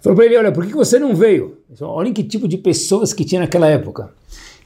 Falou 0.00 0.16
para 0.16 0.24
ele, 0.24 0.38
olha, 0.38 0.52
por 0.52 0.66
que 0.66 0.72
você 0.72 0.98
não 0.98 1.14
veio? 1.14 1.58
Olha 1.82 2.10
que 2.12 2.24
tipo 2.24 2.48
de 2.48 2.56
pessoas 2.56 3.12
que 3.12 3.26
tinha 3.26 3.42
naquela 3.42 3.66
época. 3.66 4.08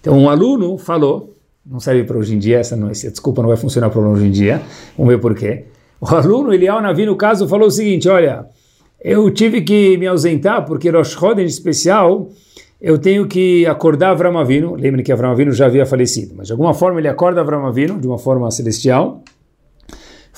Então 0.01 0.17
um 0.17 0.31
aluno 0.31 0.79
falou, 0.79 1.35
não 1.67 1.81
serve 1.81 2.05
para 2.05 2.17
hoje 2.17 2.37
em 2.37 2.39
dia, 2.39 2.61
essa, 2.61 2.77
não, 2.77 2.91
essa 2.91 3.11
desculpa 3.11 3.43
não 3.43 3.49
vai 3.49 3.57
funcionar 3.57 3.91
para 3.91 4.01
hoje 4.01 4.25
em 4.25 4.31
dia, 4.31 4.63
vamos 4.97 5.13
ver 5.13 5.21
por 5.21 5.35
quê. 5.35 5.65
O 6.01 6.07
aluno, 6.07 6.55
Eliel 6.55 6.81
Navi, 6.81 7.07
no 7.07 7.17
caso, 7.17 7.49
falou 7.49 7.67
o 7.67 7.71
seguinte, 7.73 8.09
olha, 8.09 8.47
eu 9.01 9.31
tive 9.31 9.63
que 9.63 9.97
me 9.97 10.07
ausentar 10.07 10.65
porque 10.65 10.91
Rosh 10.91 11.13
Chodesh, 11.13 11.45
em 11.45 11.47
especial, 11.47 12.31
eu 12.81 12.99
tenho 12.99 13.27
que 13.27 13.67
acordar 13.67 14.11
Avram 14.11 14.39
Avinu, 14.39 14.75
lembre 14.75 15.03
que 15.03 15.13
Avram 15.13 15.35
já 15.53 15.67
havia 15.67 15.87
falecido, 15.87 16.35
mas 16.37 16.47
de 16.47 16.53
alguma 16.53 16.75
forma 16.75 17.01
ele 17.01 17.09
acorda 17.09 17.41
Avram 17.41 17.99
de 17.99 18.07
uma 18.07 18.19
forma 18.19 18.51
celestial, 18.51 19.23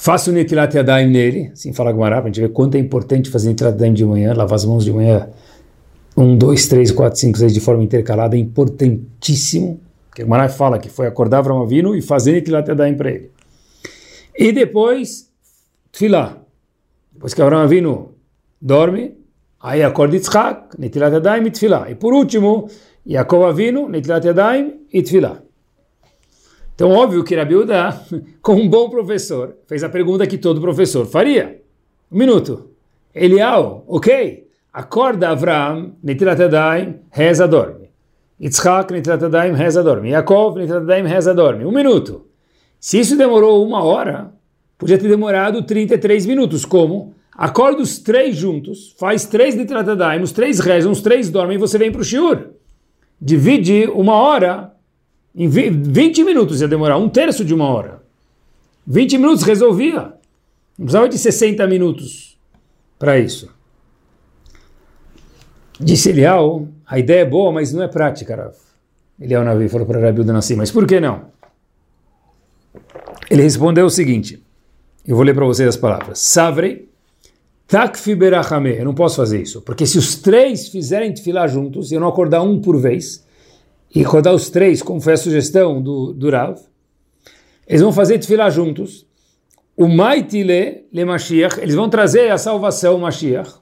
Faça 0.03 0.31
o 0.31 0.33
Netilat 0.33 0.75
Yadayim 0.75 1.11
nele, 1.11 1.51
assim 1.53 1.75
fala 1.75 1.93
Gumará, 1.93 2.23
para 2.23 2.31
a 2.31 2.33
gente 2.33 2.41
ver 2.41 2.49
quanto 2.55 2.75
é 2.75 2.79
importante 2.79 3.29
fazer 3.29 3.51
Netilat 3.51 3.75
Yadayim 3.75 3.93
de 3.93 4.05
manhã, 4.07 4.33
lavar 4.33 4.55
as 4.55 4.65
mãos 4.65 4.83
de 4.83 4.91
manhã, 4.95 5.29
um, 6.17 6.39
dois, 6.39 6.67
três, 6.69 6.91
quatro, 6.91 7.19
cinco, 7.19 7.37
seis, 7.37 7.53
de 7.53 7.61
forma 7.61 7.85
intercalada, 7.85 8.35
é 8.35 8.39
importantíssimo, 8.39 9.79
porque 10.09 10.25
Gumará 10.25 10.49
fala 10.49 10.79
que 10.79 10.89
foi 10.89 11.07
acordar 11.07 11.41
Avram 11.41 11.69
e 11.95 12.01
fazer 12.01 12.33
Netilat 12.33 12.67
Yadayim 12.67 12.95
para 12.95 13.11
ele. 13.11 13.31
E 14.35 14.51
depois, 14.53 15.29
Tfilah. 15.93 16.39
Depois 17.13 17.35
que 17.35 17.43
Avram 17.43 17.69
dorme, 18.61 19.17
aí 19.61 19.83
acorda 19.83 20.17
Yitzhak, 20.17 20.79
Netilat 20.79 21.13
Yadayim 21.13 21.47
e 21.47 21.51
Tfilah. 21.51 21.91
E 21.91 21.95
por 21.95 22.13
último, 22.13 22.69
Yaakov 23.07 23.45
Avinu, 23.45 23.89
Netilat 23.89 24.25
Yadayim 24.25 24.87
e 24.93 25.03
Tfilah. 25.03 25.43
Então, 26.75 26.93
óbvio 26.93 27.23
que 27.23 27.37
Rabi 27.37 27.57
Uda, 27.57 28.01
como 28.41 28.63
um 28.63 28.69
bom 28.69 28.89
professor, 28.89 29.55
fez 29.67 29.85
a 29.85 29.89
pergunta 29.89 30.27
que 30.27 30.39
todo 30.39 30.61
professor 30.61 31.05
faria. 31.07 31.61
Um 32.11 32.17
minuto. 32.17 32.71
Elial, 33.15 33.85
ok. 33.87 34.49
Acorda 34.73 35.31
Avram, 35.31 35.93
Netilat 36.03 36.41
Adaim, 36.41 37.01
reza, 37.11 37.47
dorme. 37.47 37.91
Yitzhak, 38.41 38.93
Netilat 38.93 39.23
Adaim, 39.23 39.53
reza, 39.53 39.83
dorme. 39.83 40.11
Yaakov, 40.11 40.57
Netilat 40.57 40.83
Adaim, 40.85 41.07
reza, 41.07 41.35
dorme. 41.35 41.67
Um 41.67 41.73
minuto. 41.73 42.25
Se 42.79 42.99
isso 42.99 43.15
demorou 43.15 43.63
uma 43.63 43.85
hora, 43.85 44.33
podia 44.79 44.97
ter 44.97 45.09
demorado 45.09 45.63
33 45.63 46.25
minutos. 46.25 46.65
Como? 46.65 47.15
Acorda 47.41 47.81
os 47.81 47.99
três 47.99 48.37
juntos, 48.37 48.95
faz 48.99 49.25
três 49.25 49.55
Netilat 49.55 49.89
Adaim, 49.89 50.21
os 50.21 50.31
três 50.31 50.61
rezam, 50.61 50.93
os 50.93 51.01
três 51.01 51.31
dormem 51.31 51.57
e 51.57 51.59
você 51.59 51.79
vem 51.79 51.91
para 51.91 52.03
o 52.03 52.05
Shiur. 52.05 52.51
Divide 53.19 53.87
uma 53.95 54.13
hora 54.13 54.75
em 55.35 55.49
20 55.49 56.23
minutos 56.23 56.61
ia 56.61 56.69
demorar, 56.69 56.99
um 56.99 57.09
terço 57.09 57.43
de 57.43 57.55
uma 57.55 57.65
hora. 57.65 58.03
20 58.87 59.17
minutos 59.17 59.43
resolvia. 59.43 60.13
Não 60.79 60.85
precisava 60.85 61.09
de 61.09 61.17
60 61.17 61.67
minutos 61.67 62.39
para 62.99 63.19
isso. 63.19 63.49
Disse 65.81 66.11
Elial, 66.11 66.69
a 66.87 66.99
ideia 66.99 67.23
é 67.23 67.25
boa, 67.25 67.51
mas 67.51 67.73
não 67.73 67.83
é 67.83 67.89
prática, 67.89 68.37
Rav. 68.37 68.55
Elial 69.19 69.45
Navi 69.45 69.67
falou 69.71 69.87
para 69.87 69.99
Rabi 69.99 70.25
Nassim, 70.25 70.57
mas 70.57 70.71
por 70.71 70.87
que 70.87 71.01
não? 71.01 71.29
Ele 73.31 73.41
respondeu 73.41 73.87
o 73.87 73.91
seguinte, 73.91 74.45
eu 75.07 75.17
vou 75.17 75.25
ler 75.25 75.35
para 75.35 75.47
vocês 75.47 75.67
as 75.67 75.77
palavras. 75.79 76.19
Savre, 76.19 76.90
takfi 77.71 78.17
berachame, 78.17 78.77
eu 78.77 78.85
não 78.85 78.95
posso 78.95 79.17
fazer 79.17 79.41
isso, 79.41 79.63
porque 79.63 79.87
se 79.87 79.97
os 79.97 80.17
três 80.17 80.69
fizerem 80.69 81.17
filar 81.17 81.49
juntos, 81.49 81.91
e 81.91 81.95
eu 81.95 82.01
não 82.01 82.09
acordar 82.09 82.43
um 82.43 82.61
por 82.61 82.77
vez, 82.77 83.25
e 83.95 84.03
rodar 84.03 84.35
os 84.35 84.51
três, 84.51 84.83
como 84.83 85.01
foi 85.01 85.13
a 85.13 85.17
sugestão 85.17 85.81
do, 85.81 86.13
do 86.13 86.29
Rav, 86.31 86.59
eles 87.67 87.81
vão 87.81 87.93
fazer 87.93 88.19
tefilá 88.19 88.51
juntos. 88.51 89.07
O 89.77 89.87
Maitile 89.89 90.87
le 90.93 91.05
Mashiach, 91.05 91.61
eles 91.61 91.75
vão 91.75 91.89
trazer 91.89 92.31
a 92.31 92.39
salvação 92.39 92.99
Mashiach. 92.99 93.55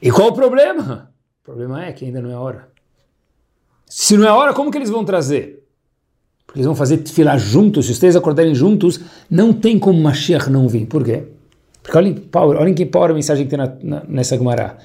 E 0.00 0.10
qual 0.10 0.28
o 0.28 0.32
problema? 0.32 1.12
O 1.42 1.44
problema 1.44 1.84
é 1.84 1.92
que 1.92 2.06
ainda 2.06 2.22
não 2.22 2.30
é 2.30 2.36
hora. 2.36 2.68
Se 3.86 4.16
não 4.16 4.26
é 4.26 4.32
hora, 4.32 4.54
como 4.54 4.70
que 4.70 4.78
eles 4.78 4.90
vão 4.90 5.04
trazer? 5.04 5.62
Porque 6.46 6.60
eles 6.60 6.66
vão 6.66 6.74
fazer 6.74 6.98
tefilá 6.98 7.36
juntos, 7.36 7.86
se 7.86 7.92
os 7.92 7.98
três 7.98 8.16
acordarem 8.16 8.54
juntos, 8.54 8.98
não 9.30 9.52
tem 9.52 9.78
como 9.78 10.02
Mashiach 10.02 10.48
não 10.48 10.66
vir. 10.66 10.86
Por 10.86 11.04
quê? 11.04 11.24
Porque 11.88 11.96
olhem, 11.96 12.12
power, 12.12 12.60
olhem 12.60 12.74
que 12.74 12.84
power 12.84 13.12
a 13.12 13.14
mensagem 13.14 13.46
que 13.46 13.50
tem 13.50 13.58
na, 13.58 13.72
na, 13.82 14.04
nessa 14.06 14.36
Gemara. 14.36 14.76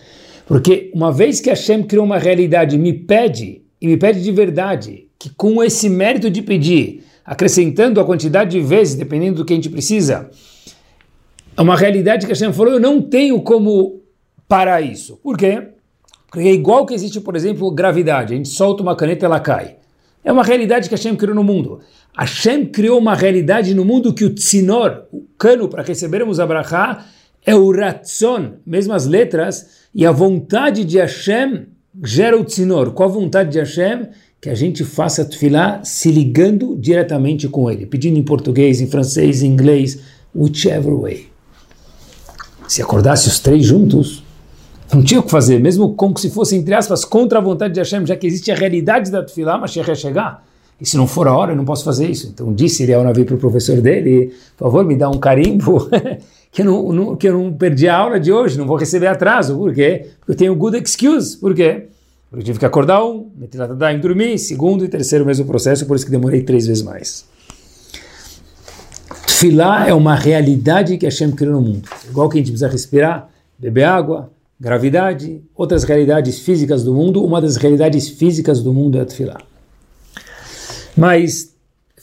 Porque 0.47 0.89
uma 0.95 1.11
vez 1.11 1.41
que 1.41 1.49
Hashem 1.49 1.83
criou 1.83 2.05
uma 2.05 2.17
realidade, 2.17 2.77
me 2.77 2.93
pede 2.93 3.61
e 3.81 3.87
me 3.87 3.97
pede 3.97 4.23
de 4.23 4.31
verdade 4.31 5.09
que 5.19 5.29
com 5.29 5.61
esse 5.61 5.89
mérito 5.89 6.29
de 6.29 6.41
pedir, 6.41 7.03
acrescentando 7.25 7.99
a 7.99 8.05
quantidade 8.05 8.51
de 8.51 8.61
vezes, 8.61 8.95
dependendo 8.95 9.37
do 9.37 9.45
que 9.45 9.51
a 9.51 9.55
gente 9.57 9.69
precisa, 9.69 10.29
é 11.57 11.61
uma 11.61 11.75
realidade 11.75 12.25
que 12.25 12.31
Hashem 12.31 12.53
falou, 12.53 12.71
eu 12.71 12.79
não 12.79 13.01
tenho 13.01 13.41
como 13.41 14.01
parar 14.47 14.79
isso. 14.79 15.17
Por 15.17 15.37
quê? 15.37 15.61
Porque 16.31 16.47
é 16.47 16.53
igual 16.53 16.85
que 16.85 16.93
existe, 16.93 17.19
por 17.19 17.35
exemplo, 17.35 17.69
gravidade. 17.69 18.33
A 18.33 18.37
gente 18.37 18.47
solta 18.47 18.81
uma 18.81 18.95
caneta 18.95 19.25
ela 19.25 19.41
cai. 19.41 19.75
É 20.23 20.31
uma 20.31 20.43
realidade 20.43 20.87
que 20.87 20.95
Hashem 20.95 21.15
criou 21.15 21.35
no 21.35 21.43
mundo. 21.43 21.81
Hashem 22.17 22.65
criou 22.65 22.97
uma 22.97 23.15
realidade 23.15 23.73
no 23.73 23.83
mundo 23.83 24.13
que 24.13 24.23
o 24.23 24.33
tzinor, 24.33 25.03
o 25.11 25.25
cano 25.37 25.67
para 25.67 25.83
recebermos 25.83 26.39
a 26.39 26.47
brachá, 26.47 27.05
é 27.45 27.53
o 27.53 27.71
ratzon, 27.71 28.53
mesmas 28.65 29.05
letras, 29.05 29.83
e 29.93 30.05
a 30.05 30.11
vontade 30.11 30.85
de 30.85 30.97
Hashem 30.97 31.67
gera 32.03 32.39
o 32.39 32.45
tzinor. 32.45 32.91
Qual 32.91 33.09
a 33.09 33.11
vontade 33.11 33.51
de 33.51 33.59
Hashem? 33.59 34.07
Que 34.39 34.49
a 34.49 34.55
gente 34.55 34.83
faça 34.83 35.25
tefilá 35.25 35.83
se 35.83 36.09
ligando 36.09 36.75
diretamente 36.77 37.47
com 37.47 37.69
ele, 37.69 37.85
pedindo 37.85 38.17
em 38.17 38.23
português, 38.23 38.81
em 38.81 38.87
francês, 38.87 39.43
em 39.43 39.47
inglês, 39.47 39.99
whichever 40.35 40.95
way. 40.95 41.27
Se 42.67 42.81
acordasse 42.81 43.27
os 43.27 43.39
três 43.39 43.65
juntos, 43.65 44.22
não 44.95 45.03
tinha 45.03 45.19
o 45.19 45.23
que 45.23 45.31
fazer, 45.31 45.59
mesmo 45.59 45.93
como 45.93 46.17
se 46.17 46.29
fosse, 46.29 46.55
entre 46.55 46.73
aspas, 46.73 47.05
contra 47.05 47.39
a 47.39 47.41
vontade 47.41 47.73
de 47.73 47.79
Hashem, 47.79 48.05
já 48.05 48.15
que 48.15 48.27
existe 48.27 48.51
a 48.51 48.55
realidade 48.55 49.11
da 49.11 49.23
tefilá, 49.23 49.57
mas 49.57 49.75
ia 49.75 49.95
chegar. 49.95 50.43
E 50.79 50.85
se 50.85 50.97
não 50.97 51.07
for 51.07 51.27
a 51.27 51.37
hora, 51.37 51.53
eu 51.53 51.55
não 51.55 51.65
posso 51.65 51.83
fazer 51.83 52.09
isso. 52.09 52.27
Então 52.33 52.53
disse 52.53 52.83
ele 52.83 52.93
ao 52.93 53.03
Navi 53.03 53.23
para 53.23 53.35
o 53.35 53.37
professor 53.37 53.79
dele, 53.79 54.33
por 54.57 54.65
favor, 54.65 54.85
me 54.85 54.95
dá 54.95 55.09
um 55.09 55.17
carimbo 55.17 55.89
que 56.51 56.61
eu 56.61 56.65
não, 56.65 56.91
não, 56.91 57.15
que 57.15 57.27
eu 57.27 57.37
não 57.37 57.53
perdi 57.53 57.87
a 57.87 57.97
aula 57.97 58.19
de 58.19 58.31
hoje, 58.31 58.57
não 58.57 58.65
vou 58.65 58.75
receber 58.75 59.07
atraso. 59.07 59.57
Por 59.57 59.73
quê? 59.73 60.07
Porque 60.19 60.31
eu 60.31 60.35
tenho 60.35 60.55
good 60.55 60.77
excuse. 60.77 61.37
Por 61.37 61.53
quê? 61.53 61.87
Porque 62.29 62.41
eu 62.41 62.45
tive 62.45 62.59
que 62.59 62.65
acordar 62.65 63.03
um, 63.05 63.31
em 63.93 63.99
dormir, 63.99 64.37
segundo 64.39 64.83
e 64.83 64.89
terceiro 64.89 65.25
mesmo 65.25 65.45
processo, 65.45 65.85
por 65.85 65.95
isso 65.95 66.05
que 66.05 66.11
demorei 66.11 66.41
três 66.41 66.65
vezes 66.65 66.83
mais. 66.83 67.25
Tfilá 69.27 69.87
é 69.87 69.93
uma 69.93 70.15
realidade 70.15 70.97
que 70.97 71.05
Hashem 71.05 71.31
criou 71.31 71.53
no 71.53 71.61
mundo. 71.61 71.87
Igual 72.09 72.29
que 72.29 72.37
a 72.37 72.39
gente 72.39 72.51
precisa 72.51 72.67
respirar, 72.67 73.29
beber 73.59 73.83
água, 73.83 74.31
gravidade, 74.63 75.43
outras 75.53 75.83
realidades 75.83 76.39
físicas 76.39 76.85
do 76.85 76.93
mundo, 76.93 77.21
uma 77.21 77.41
das 77.41 77.57
realidades 77.57 78.07
físicas 78.07 78.63
do 78.63 78.73
mundo 78.73 78.97
é 78.97 79.01
a 79.01 79.05
Tfilá. 79.05 79.37
Mas 80.95 81.53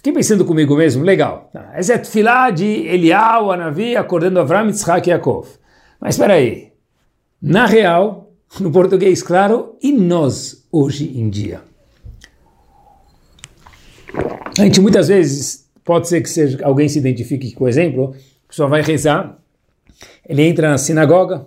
Fiquei 0.00 0.14
pensando 0.14 0.46
comigo 0.46 0.74
mesmo, 0.74 1.04
legal. 1.04 1.50
Tá, 1.52 1.72
essa 1.74 1.92
é 1.92 1.96
a 1.96 1.98
tefilá 1.98 2.48
de 2.48 2.64
Elial, 2.64 3.52
Anavi, 3.52 3.94
acordando 3.94 4.40
Avram, 4.40 4.66
Yitzhak 4.68 5.06
e 5.06 5.10
Yaakov. 5.10 5.46
Mas 6.00 6.14
espera 6.14 6.34
aí. 6.34 6.72
Na 7.40 7.66
real, 7.66 8.32
no 8.58 8.72
português 8.72 9.22
claro, 9.22 9.76
e 9.82 9.92
nós 9.92 10.66
hoje 10.72 11.12
em 11.14 11.28
dia? 11.28 11.60
A 14.58 14.64
gente 14.64 14.80
muitas 14.80 15.08
vezes, 15.08 15.68
pode 15.84 16.08
ser 16.08 16.22
que 16.22 16.30
seja, 16.30 16.58
alguém 16.64 16.88
se 16.88 16.98
identifique 16.98 17.52
com 17.52 17.64
o 17.64 17.68
exemplo, 17.68 18.14
a 18.46 18.48
pessoa 18.48 18.70
vai 18.70 18.80
rezar, 18.80 19.38
ele 20.26 20.40
entra 20.40 20.70
na 20.70 20.78
sinagoga, 20.78 21.46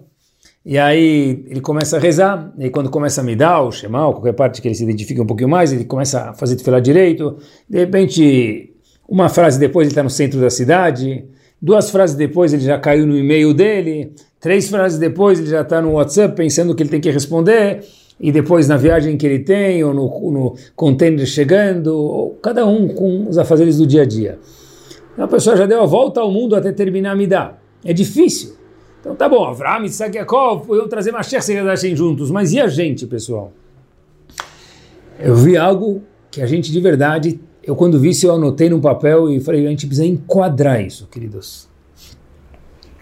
e 0.66 0.78
aí 0.78 1.46
ele 1.50 1.60
começa 1.60 1.98
a 1.98 2.00
rezar, 2.00 2.54
e 2.58 2.70
quando 2.70 2.90
começa 2.90 3.20
a 3.20 3.24
me 3.24 3.36
dar 3.36 3.62
o 3.62 3.72
Shemal, 3.72 4.14
qualquer 4.14 4.34
parte 4.34 4.62
que 4.62 4.68
ele 4.68 4.76
se 4.76 4.84
identifique 4.84 5.20
um 5.20 5.26
pouquinho 5.26 5.50
mais, 5.50 5.74
ele 5.74 5.84
começa 5.84 6.30
a 6.30 6.34
fazer 6.34 6.56
tefilá 6.56 6.80
direito, 6.80 7.38
de 7.70 7.80
repente, 7.80 8.74
uma 9.08 9.28
frase 9.28 9.60
depois 9.60 9.88
ele 9.88 9.92
está 9.92 10.04
no 10.04 10.10
centro 10.10 10.40
da 10.40 10.50
cidade, 10.50 11.26
duas 11.62 11.90
frases 11.90 12.16
depois 12.16 12.54
ele 12.54 12.64
já 12.64 12.80
caiu 12.80 13.06
no 13.06 13.18
e-mail 13.18 13.54
dele, 13.54 14.14
três 14.40 14.70
frases 14.70 14.98
depois 14.98 15.38
ele 15.40 15.50
já 15.50 15.62
está 15.62 15.82
no 15.82 15.94
WhatsApp 15.94 16.34
pensando 16.36 16.74
que 16.74 16.82
ele 16.82 16.90
tem 16.90 17.02
que 17.02 17.12
responder, 17.12 17.84
e 18.20 18.32
depois 18.32 18.68
na 18.70 18.78
viagem 18.78 19.18
que 19.18 19.26
ele 19.26 19.40
tem, 19.40 19.84
ou 19.84 19.94
no, 19.94 20.32
no 20.32 20.56
container 20.78 21.26
chegando, 21.26 21.88
ou 21.88 22.30
cada 22.42 22.66
um 22.66 22.88
com 22.88 23.28
os 23.28 23.38
afazeres 23.38 23.78
do 23.78 23.86
dia 23.86 24.04
a 24.04 24.06
dia. 24.06 24.40
A 25.18 25.28
pessoa 25.28 25.58
já 25.58 25.66
deu 25.66 25.82
a 25.82 25.86
volta 25.86 26.22
ao 26.22 26.32
mundo 26.32 26.56
até 26.56 26.72
terminar 26.72 27.12
a 27.12 27.16
me 27.16 27.28
dar. 27.28 27.62
É 27.84 27.92
difícil. 27.92 28.63
Então 29.04 29.16
tá 29.16 29.28
bom, 29.28 29.44
Avram, 29.44 29.84
Isaac 29.84 30.16
e 30.16 30.18
Yaakov 30.18 30.66
podiam 30.66 30.88
trazer 30.88 31.12
Mashiach 31.12 31.44
se 31.44 31.54
redassem 31.54 31.94
juntos, 31.94 32.32
mas 32.32 32.54
e 32.54 32.62
a 32.62 32.68
gente, 32.68 33.06
pessoal? 33.06 33.52
Eu 35.20 35.36
vi 35.36 35.58
algo 35.58 36.02
que 36.32 36.42
a 36.42 36.46
gente 36.46 36.72
de 36.72 36.80
verdade 36.80 37.38
eu 37.64 37.76
quando 37.76 38.00
vi 38.00 38.10
isso 38.10 38.28
eu 38.28 38.34
anotei 38.34 38.70
num 38.70 38.82
papel 38.82 39.30
e 39.30 39.40
falei, 39.40 39.66
a 39.66 39.70
gente 39.70 39.88
precisa 39.88 40.06
enquadrar 40.06 40.82
isso, 40.82 41.08
queridos. 41.08 41.70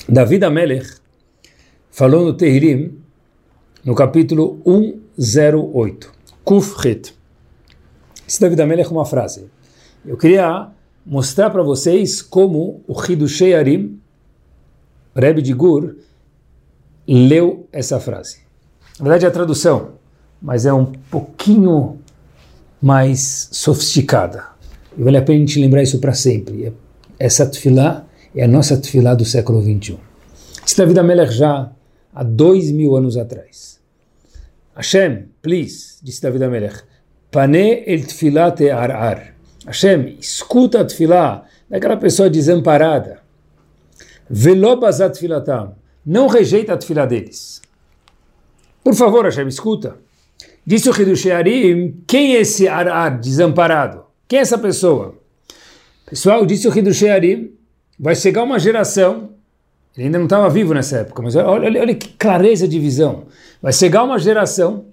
David 0.08 0.46
Amelech 0.46 0.98
falou 1.90 2.26
no 2.26 2.34
Tehrim, 2.34 2.98
no 3.84 3.96
capítulo 3.96 4.62
108, 5.18 6.12
Kufret. 6.44 7.14
Esse 8.28 8.40
David 8.40 8.62
Amelech 8.62 8.90
é 8.90 8.92
uma 8.92 9.06
frase. 9.06 9.50
Eu 10.06 10.16
queria 10.16 10.70
mostrar 11.06 11.50
para 11.50 11.64
vocês 11.64 12.22
como 12.22 12.84
o 12.88 12.94
Hidushei 13.04 13.56
Arim, 13.56 14.01
Rebbe 15.16 15.42
de 15.42 15.54
Gur, 15.54 15.96
leu 17.08 17.68
essa 17.72 18.00
frase. 18.00 18.40
Na 19.00 19.04
verdade 19.04 19.26
é 19.26 19.28
a 19.28 19.32
tradução, 19.32 19.94
mas 20.42 20.66
é 20.66 20.74
um 20.74 20.86
pouquinho 20.86 22.00
mais 22.82 23.50
sofisticada. 23.52 24.46
E 24.98 25.04
vale 25.04 25.18
a 25.18 25.22
pena 25.22 25.38
a 25.38 25.42
gente 25.42 25.60
lembrar 25.60 25.84
isso 25.84 26.00
para 26.00 26.14
sempre. 26.14 26.66
É, 26.68 26.72
essa 27.20 27.46
tefilá 27.46 28.06
é 28.36 28.44
a 28.44 28.48
nossa 28.48 28.78
tefilá 28.78 29.14
do 29.14 29.26
século 29.26 29.62
XXI. 29.62 29.98
Isso 30.66 30.78
David 30.78 31.00
Amelech 31.00 31.34
já 31.34 31.72
há 32.14 32.24
dois 32.24 32.72
mil 32.72 32.96
anos 32.96 33.18
atrás. 33.18 33.80
Hashem, 34.76 35.26
please, 35.42 35.98
disse 36.02 36.22
David 36.22 36.44
Amelech, 36.44 36.84
pane 37.30 37.84
el 37.86 38.06
tefilá 38.06 38.52
te 38.52 38.70
arar. 38.70 39.36
Hashem, 39.66 40.18
escuta 40.20 40.82
a 40.82 40.86
tefilá 40.86 41.46
daquela 41.70 41.98
pessoa 41.98 42.30
desamparada. 42.30 43.20
Velobazat 44.32 45.20
filatam. 45.20 45.76
Não 46.06 46.28
rejeita 46.28 46.74
a 46.74 46.78
tefilá 46.78 47.06
deles. 47.06 47.62
Por 48.84 48.96
favor, 48.96 49.26
Hashem, 49.26 49.48
escuta. 49.48 49.98
Disse 50.66 50.90
o 50.90 51.00
Hidush 51.00 51.26
quem 52.08 52.36
é 52.36 52.42
esse 52.42 52.68
arar 52.68 53.20
desamparado? 53.20 54.06
Quem 54.28 54.40
é 54.40 54.42
essa 54.42 54.58
pessoa? 54.58 55.16
Pessoal, 56.10 56.46
disse 56.46 56.68
o 56.68 56.76
Hidush 56.78 57.04
vai 58.00 58.16
chegar 58.16 58.44
uma 58.44 58.58
geração, 58.58 59.32
ele 59.96 60.06
ainda 60.06 60.18
não 60.18 60.26
estava 60.26 60.50
vivo 60.50 60.74
nessa 60.74 61.00
época, 61.00 61.22
mas 61.22 61.36
olha, 61.36 61.50
olha, 61.50 61.82
olha 61.82 61.96
que 61.96 62.10
clareza 62.10 62.68
de 62.68 62.80
visão. 62.80 63.26
Vai 63.62 63.74
chegar 63.74 64.04
uma 64.04 64.18
geração 64.18 64.86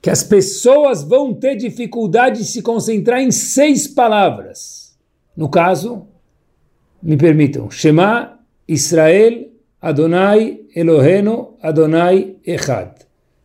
que 0.00 0.10
as 0.10 0.22
pessoas 0.22 1.02
vão 1.02 1.32
ter 1.32 1.56
dificuldade 1.56 2.40
de 2.40 2.44
se 2.46 2.62
concentrar 2.62 3.20
em 3.20 3.30
seis 3.30 3.86
palavras. 3.86 4.96
No 5.36 5.48
caso, 5.48 6.06
me 7.02 7.16
permitam, 7.16 7.70
Shema 7.70 8.33
Israel 8.66 9.50
Adonai 9.80 10.60
Eloheno 10.74 11.56
Adonai 11.62 12.36
Echad. 12.44 12.90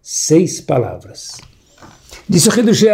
Seis 0.02 0.62
palavras. 0.62 1.38
Disse 2.28 2.50
o 2.50 2.60
Hidush 2.60 2.86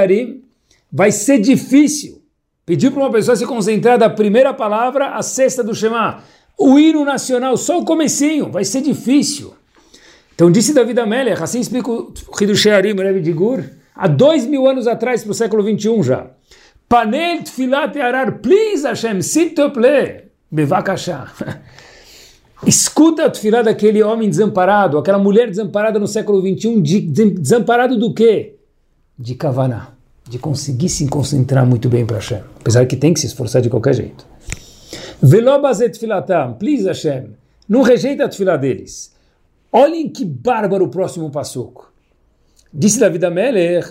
vai 0.92 1.12
ser 1.12 1.40
difícil 1.40 2.22
pedir 2.66 2.92
para 2.92 3.02
uma 3.02 3.12
pessoa 3.12 3.36
se 3.36 3.46
concentrar 3.46 3.98
da 3.98 4.10
primeira 4.10 4.54
palavra 4.54 5.10
à 5.10 5.22
sexta 5.22 5.64
do 5.64 5.76
Shema. 5.76 6.24
O 6.58 6.80
hino 6.80 7.04
nacional, 7.04 7.58
só 7.58 7.80
o 7.80 7.86
comecinho, 7.86 8.50
vai 8.50 8.64
ser 8.64 8.82
difícil. 8.82 9.54
Então 10.34 10.52
disse 10.52 10.74
David 10.74 11.00
Amelech, 11.00 11.42
assim 11.42 11.60
explica 11.60 11.92
o 11.92 12.14
Hidush 12.40 12.68
Harim, 12.68 12.96
Rebbe 12.96 13.22
de 13.22 13.32
Gur, 13.32 13.64
há 13.94 14.08
dois 14.08 14.46
mil 14.46 14.68
anos 14.68 14.88
atrás, 14.88 15.24
para 15.24 15.32
o 15.32 15.36
século 15.36 15.64
21 15.64 16.04
já. 16.04 16.28
Panel 16.90 17.44
tfilat 17.44 17.98
arar, 18.00 18.40
please 18.40 18.86
Hashem, 18.86 19.22
s'il 19.22 19.54
te 19.54 19.70
plaît, 19.70 20.26
bevakashá. 20.52 21.32
Escuta 22.68 23.26
a 23.26 23.30
tefilá 23.30 23.62
daquele 23.62 24.02
homem 24.02 24.30
desamparado, 24.30 24.98
aquela 24.98 25.20
mulher 25.20 25.50
desamparada 25.50 26.00
no 26.00 26.08
século 26.08 26.42
21, 26.42 26.82
de, 26.82 27.02
desamparado 27.02 27.98
do 27.98 28.14
quê? 28.14 28.56
De 29.18 29.36
Kavaná 29.36 29.96
de 30.28 30.40
conseguir 30.40 30.90
se 30.90 31.08
concentrar 31.08 31.66
muito 31.66 31.88
bem 31.88 32.06
para 32.06 32.18
Hashem, 32.18 32.42
apesar 32.60 32.86
que 32.86 32.96
tem 32.96 33.14
que 33.14 33.20
se 33.20 33.28
esforçar 33.28 33.62
de 33.62 33.70
qualquer 33.70 33.94
jeito. 33.94 34.26
Velobazet 35.22 35.98
filatam, 36.00 36.54
please 36.54 36.88
Hashem, 36.88 37.30
não 37.70 37.82
rejeita 37.84 38.26
a 38.26 38.30
tefilá 38.30 38.58
deles. 38.58 39.14
Olhem 39.72 40.10
que 40.10 40.26
bárbaro 40.26 40.86
o 40.86 40.90
próximo 40.90 41.30
passuco. 41.30 41.94
Disse 42.74 43.00
David 43.00 43.26
Amelech, 43.26 43.88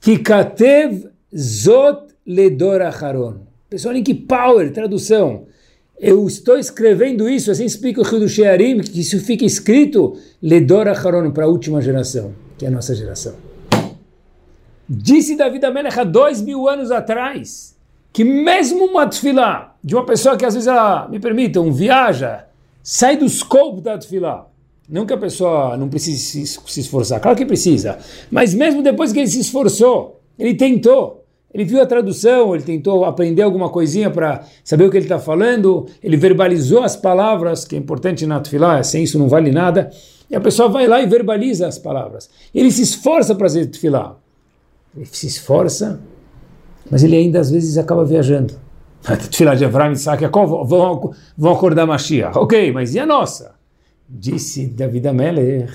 Kikatev 0.00 1.08
zot 1.34 2.14
ledor 2.26 2.82
acharon. 2.82 3.40
Pessoal, 3.70 3.94
olhem 3.94 4.04
que 4.04 4.14
power, 4.14 4.70
tradução. 4.72 5.46
Eu 5.98 6.26
estou 6.26 6.58
escrevendo 6.58 7.28
isso, 7.28 7.50
assim 7.50 7.64
explica 7.64 8.00
o 8.00 8.04
Rio 8.04 8.20
do 8.20 8.28
Shearim, 8.28 8.80
que 8.80 9.00
isso 9.00 9.18
fica 9.20 9.44
escrito 9.44 10.16
ledor 10.42 10.88
acharon, 10.88 11.30
para 11.30 11.46
a 11.46 11.48
última 11.48 11.80
geração, 11.80 12.34
que 12.58 12.66
é 12.66 12.68
a 12.68 12.70
nossa 12.70 12.94
geração. 12.94 13.34
Disse 14.88 15.36
Davi 15.36 15.64
Amelech 15.64 15.98
há 15.98 16.04
dois 16.04 16.40
mil 16.40 16.68
anos 16.68 16.90
atrás 16.90 17.74
que 18.12 18.24
mesmo 18.24 18.86
uma 18.86 19.06
tefilá 19.06 19.76
de 19.84 19.94
uma 19.94 20.06
pessoa 20.06 20.38
que 20.38 20.44
às 20.46 20.54
vezes 20.54 20.66
ela, 20.66 21.06
me 21.06 21.20
permitam, 21.20 21.70
viaja, 21.70 22.46
sai 22.82 23.14
do 23.14 23.26
escopo 23.26 23.82
da 23.82 23.98
tefilá. 23.98 24.48
Não 24.88 25.04
que 25.04 25.12
a 25.12 25.18
pessoa 25.18 25.76
não 25.76 25.88
precise 25.88 26.46
se, 26.46 26.46
se 26.46 26.80
esforçar, 26.80 27.20
claro 27.20 27.36
que 27.36 27.44
precisa, 27.44 27.98
mas 28.30 28.54
mesmo 28.54 28.82
depois 28.82 29.12
que 29.12 29.18
ele 29.18 29.26
se 29.26 29.40
esforçou, 29.40 30.18
ele 30.38 30.54
tentou, 30.54 31.25
ele 31.52 31.64
viu 31.64 31.80
a 31.80 31.86
tradução, 31.86 32.54
ele 32.54 32.64
tentou 32.64 33.04
aprender 33.04 33.42
alguma 33.42 33.68
coisinha 33.68 34.10
para 34.10 34.44
saber 34.62 34.84
o 34.84 34.90
que 34.90 34.96
ele 34.96 35.06
está 35.06 35.18
falando, 35.18 35.86
ele 36.02 36.16
verbalizou 36.16 36.82
as 36.82 36.96
palavras, 36.96 37.64
que 37.64 37.74
é 37.74 37.78
importante 37.78 38.26
na 38.26 38.40
tefilá, 38.40 38.82
sem 38.82 39.04
isso 39.04 39.18
não 39.18 39.28
vale 39.28 39.50
nada, 39.50 39.90
e 40.30 40.36
a 40.36 40.40
pessoa 40.40 40.68
vai 40.68 40.86
lá 40.86 41.00
e 41.00 41.06
verbaliza 41.06 41.66
as 41.66 41.78
palavras. 41.78 42.28
Ele 42.54 42.70
se 42.70 42.82
esforça 42.82 43.34
para 43.34 43.46
fazer 43.46 43.66
tefilá 43.66 44.16
ele 44.96 45.06
se 45.12 45.26
esforça, 45.26 46.00
mas 46.90 47.04
ele 47.04 47.16
ainda 47.16 47.38
às 47.38 47.50
vezes 47.50 47.76
acaba 47.76 48.04
viajando. 48.04 48.54
Tefilá 49.30 49.54
de 49.54 49.64
Avram 49.64 49.92
Isaac 49.92 50.22
Yaakov 50.22 50.66
vão, 50.66 51.12
vão 51.36 51.52
acordar 51.52 51.86
Mashiach. 51.86 52.38
Ok, 52.38 52.72
mas 52.72 52.94
e 52.94 52.98
a 52.98 53.06
nossa? 53.06 53.54
Disse 54.08 54.66
David 54.66 55.06
Amelech, 55.08 55.70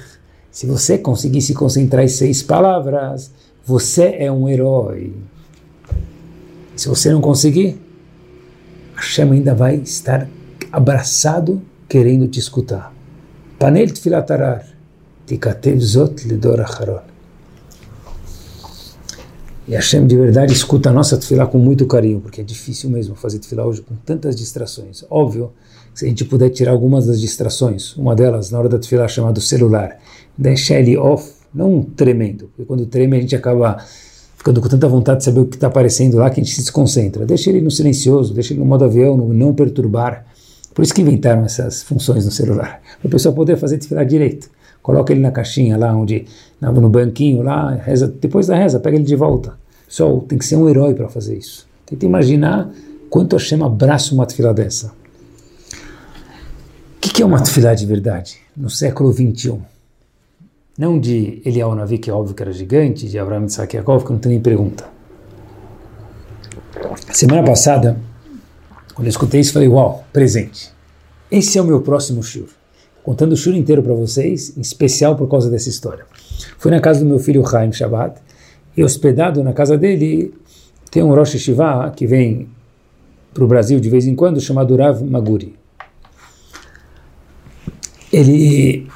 se 0.50 0.66
você 0.66 0.98
conseguir 0.98 1.42
se 1.42 1.54
concentrar 1.54 2.04
em 2.04 2.08
seis 2.08 2.42
palavras, 2.42 3.32
você 3.64 4.16
é 4.18 4.32
um 4.32 4.50
herói. 4.50 5.14
Se 6.82 6.90
você 6.90 7.12
não 7.12 7.22
conseguir, 7.22 7.80
Hashem 8.96 9.32
ainda 9.32 9.54
vai 9.54 9.76
estar 9.76 10.28
abraçado 10.72 11.62
querendo 11.88 12.28
te 12.28 12.40
escutar. 12.40 12.92
Panel 13.60 13.94
Tfilatarar, 13.94 14.66
Tikatev 15.28 15.80
Zot 15.80 16.16
Acharon. 16.60 17.02
E 19.68 19.76
Hashem 19.76 20.08
de 20.08 20.18
verdade 20.18 20.54
escuta 20.54 20.90
a 20.90 20.92
nossa 20.92 21.20
tefilá 21.20 21.46
com 21.46 21.60
muito 21.60 21.86
carinho, 21.86 22.20
porque 22.20 22.42
é 22.42 22.44
difícil 22.44 22.90
mesmo 22.90 23.14
fazer 23.14 23.38
tefilá 23.38 23.64
hoje 23.64 23.84
com 23.84 23.94
tantas 24.04 24.36
distrações. 24.36 25.06
Óbvio, 25.08 25.52
se 25.94 26.06
a 26.06 26.08
gente 26.10 26.26
puder 26.26 26.50
tirar 26.50 26.72
algumas 26.72 27.06
das 27.06 27.22
distrações, 27.22 27.96
uma 27.96 28.16
delas 28.16 28.50
na 28.50 28.58
hora 28.58 28.68
da 28.68 28.80
tefilá 28.80 29.08
chamado 29.08 29.40
celular, 29.40 30.00
deixar 30.36 30.80
ele 30.80 30.98
off, 30.98 31.32
não 31.54 31.84
tremendo, 31.84 32.48
porque 32.48 32.66
quando 32.66 32.88
treme 32.88 33.18
a 33.18 33.22
gente 33.22 33.36
acaba 33.36 33.86
ficando 34.42 34.60
com 34.60 34.68
tanta 34.68 34.88
vontade 34.88 35.20
de 35.20 35.26
saber 35.26 35.40
o 35.40 35.46
que 35.46 35.56
está 35.56 35.68
aparecendo 35.68 36.18
lá 36.18 36.28
que 36.32 36.42
a 36.42 36.44
gente 36.44 36.56
se 36.56 36.62
desconcentra. 36.62 37.28
Deixa 37.28 37.52
ele 37.52 37.62
no 37.62 37.70
silencioso, 37.70 38.34
deixa 38.34 38.54
ele 38.54 38.60
no 38.60 38.66
modo 38.66 38.84
avião, 38.84 39.16
no 39.16 39.32
não 39.32 39.54
perturbar. 39.54 40.26
Por 40.74 40.82
isso 40.82 40.96
que 40.96 41.02
inventaram 41.02 41.46
essas 41.46 41.84
funções 41.84 42.26
no 42.26 42.32
celular, 42.32 42.82
para 43.00 43.08
a 43.08 43.12
pessoa 43.12 43.36
poder 43.36 43.56
fazer 43.56 43.78
tefilá 43.78 44.04
direito. 44.04 44.50
Coloca 44.82 45.14
ele 45.14 45.22
na 45.22 45.30
caixinha 45.30 45.78
lá 45.78 45.96
onde, 45.96 46.26
no 46.60 46.90
banquinho 46.90 47.44
lá, 47.44 47.76
reza, 47.76 48.08
depois 48.08 48.48
da 48.48 48.58
reza, 48.58 48.80
pega 48.80 48.98
ele 48.98 49.06
de 49.06 49.16
volta. 49.16 49.54
Pessoal, 49.88 50.22
tem 50.22 50.40
que 50.40 50.46
ser 50.46 50.56
um 50.56 50.68
herói 50.68 50.96
para 50.96 51.08
fazer 51.08 51.38
isso. 51.38 51.68
Tenta 51.86 52.04
imaginar 52.04 52.72
quanto 53.12 53.36
Hashem 53.36 53.62
abraça 53.62 54.16
uma 54.16 54.26
tefilá 54.26 54.54
dessa. 54.54 54.88
O 54.88 54.92
que, 57.00 57.14
que 57.14 57.22
é 57.22 57.26
uma 57.26 57.44
tefilá 57.44 57.76
de 57.76 57.86
verdade? 57.86 58.40
No 58.58 58.72
século 58.72 59.12
21. 59.12 59.62
Não 60.78 61.00
de 61.00 61.42
Eliyahu 61.46 61.76
Navi, 61.76 61.98
que 61.98 62.10
é 62.10 62.14
óbvio 62.14 62.34
que 62.34 62.42
era 62.42 62.52
gigante, 62.52 63.08
de 63.08 63.20
Abraham 63.20 63.46
Isaac 63.46 63.76
Yaakov, 63.76 64.06
que 64.06 64.12
não 64.12 64.20
tem 64.20 64.32
nem 64.32 64.42
pergunta. 64.42 64.86
Semana 67.12 67.44
passada, 67.44 68.00
quando 68.94 69.08
eu 69.08 69.10
escutei 69.10 69.42
isso, 69.42 69.54
falei, 69.54 69.68
uau, 69.68 70.06
presente. 70.14 70.72
Esse 71.30 71.58
é 71.58 71.62
o 71.62 71.66
meu 71.66 71.82
próximo 71.82 72.24
shur. 72.24 72.48
Contando 73.04 73.34
o 73.34 73.38
shur 73.38 73.54
inteiro 73.54 73.84
para 73.84 73.94
vocês, 73.94 74.56
em 74.58 74.62
especial 74.62 75.16
por 75.16 75.28
causa 75.28 75.50
dessa 75.50 75.70
história. 75.70 76.06
Fui 76.58 76.72
na 76.72 76.80
casa 76.80 77.02
do 77.02 77.06
meu 77.06 77.20
filho 77.20 77.46
Chaim 77.48 77.72
Shabbat, 77.72 78.22
e 78.76 78.84
hospedado 78.84 79.44
na 79.44 79.54
casa 79.54 79.78
dele 79.78 80.34
tem 80.90 81.04
um 81.04 81.14
Rosh 81.14 81.38
Shiva 81.38 81.92
que 81.96 82.08
vem 82.08 82.48
para 83.34 83.44
o 83.44 83.48
Brasil 83.48 83.80
de 83.80 83.90
vez 83.90 84.06
em 84.06 84.16
quando, 84.16 84.40
chamado 84.40 84.76
Rav 84.76 85.02
Maguri. 85.04 85.56
Ele 88.12 88.88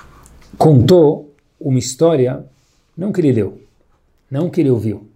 contou 0.57 1.24
uma 1.65 1.79
história, 1.79 2.45
não 2.95 3.11
que 3.11 3.19
ele 3.19 3.31
leu, 3.31 3.59
não 4.29 4.51
que 4.51 4.61
ele 4.61 4.69
ouviu, 4.69 5.07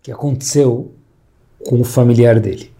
que 0.00 0.12
aconteceu 0.12 0.92
com 1.66 1.80
o 1.80 1.84
familiar 1.84 2.38
dele. 2.38 2.70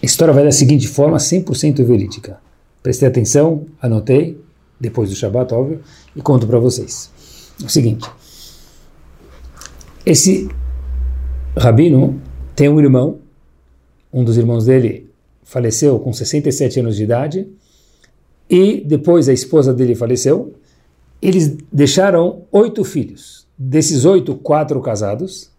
A 0.00 0.06
história 0.06 0.32
vai 0.32 0.44
da 0.44 0.52
seguinte 0.52 0.86
forma, 0.86 1.16
100% 1.16 1.84
verídica. 1.84 2.38
Prestei 2.80 3.08
atenção, 3.08 3.66
anotei, 3.82 4.40
depois 4.78 5.10
do 5.10 5.16
Shabat, 5.16 5.52
óbvio, 5.52 5.80
e 6.14 6.22
conto 6.22 6.46
para 6.46 6.60
vocês. 6.60 7.10
O 7.64 7.68
seguinte, 7.68 8.08
esse 10.04 10.48
rabino 11.56 12.22
tem 12.54 12.68
um 12.68 12.78
irmão, 12.78 13.18
um 14.12 14.22
dos 14.22 14.36
irmãos 14.36 14.66
dele 14.66 15.10
faleceu 15.42 15.98
com 15.98 16.12
67 16.12 16.78
anos 16.78 16.94
de 16.94 17.02
idade, 17.02 17.48
e 18.48 18.80
depois 18.86 19.28
a 19.28 19.32
esposa 19.32 19.74
dele 19.74 19.96
faleceu. 19.96 20.54
Eles 21.20 21.56
deixaram 21.72 22.42
oito 22.52 22.84
filhos. 22.84 23.46
Desses 23.58 24.04
oito, 24.04 24.34
quatro 24.34 24.80
casados 24.80 25.50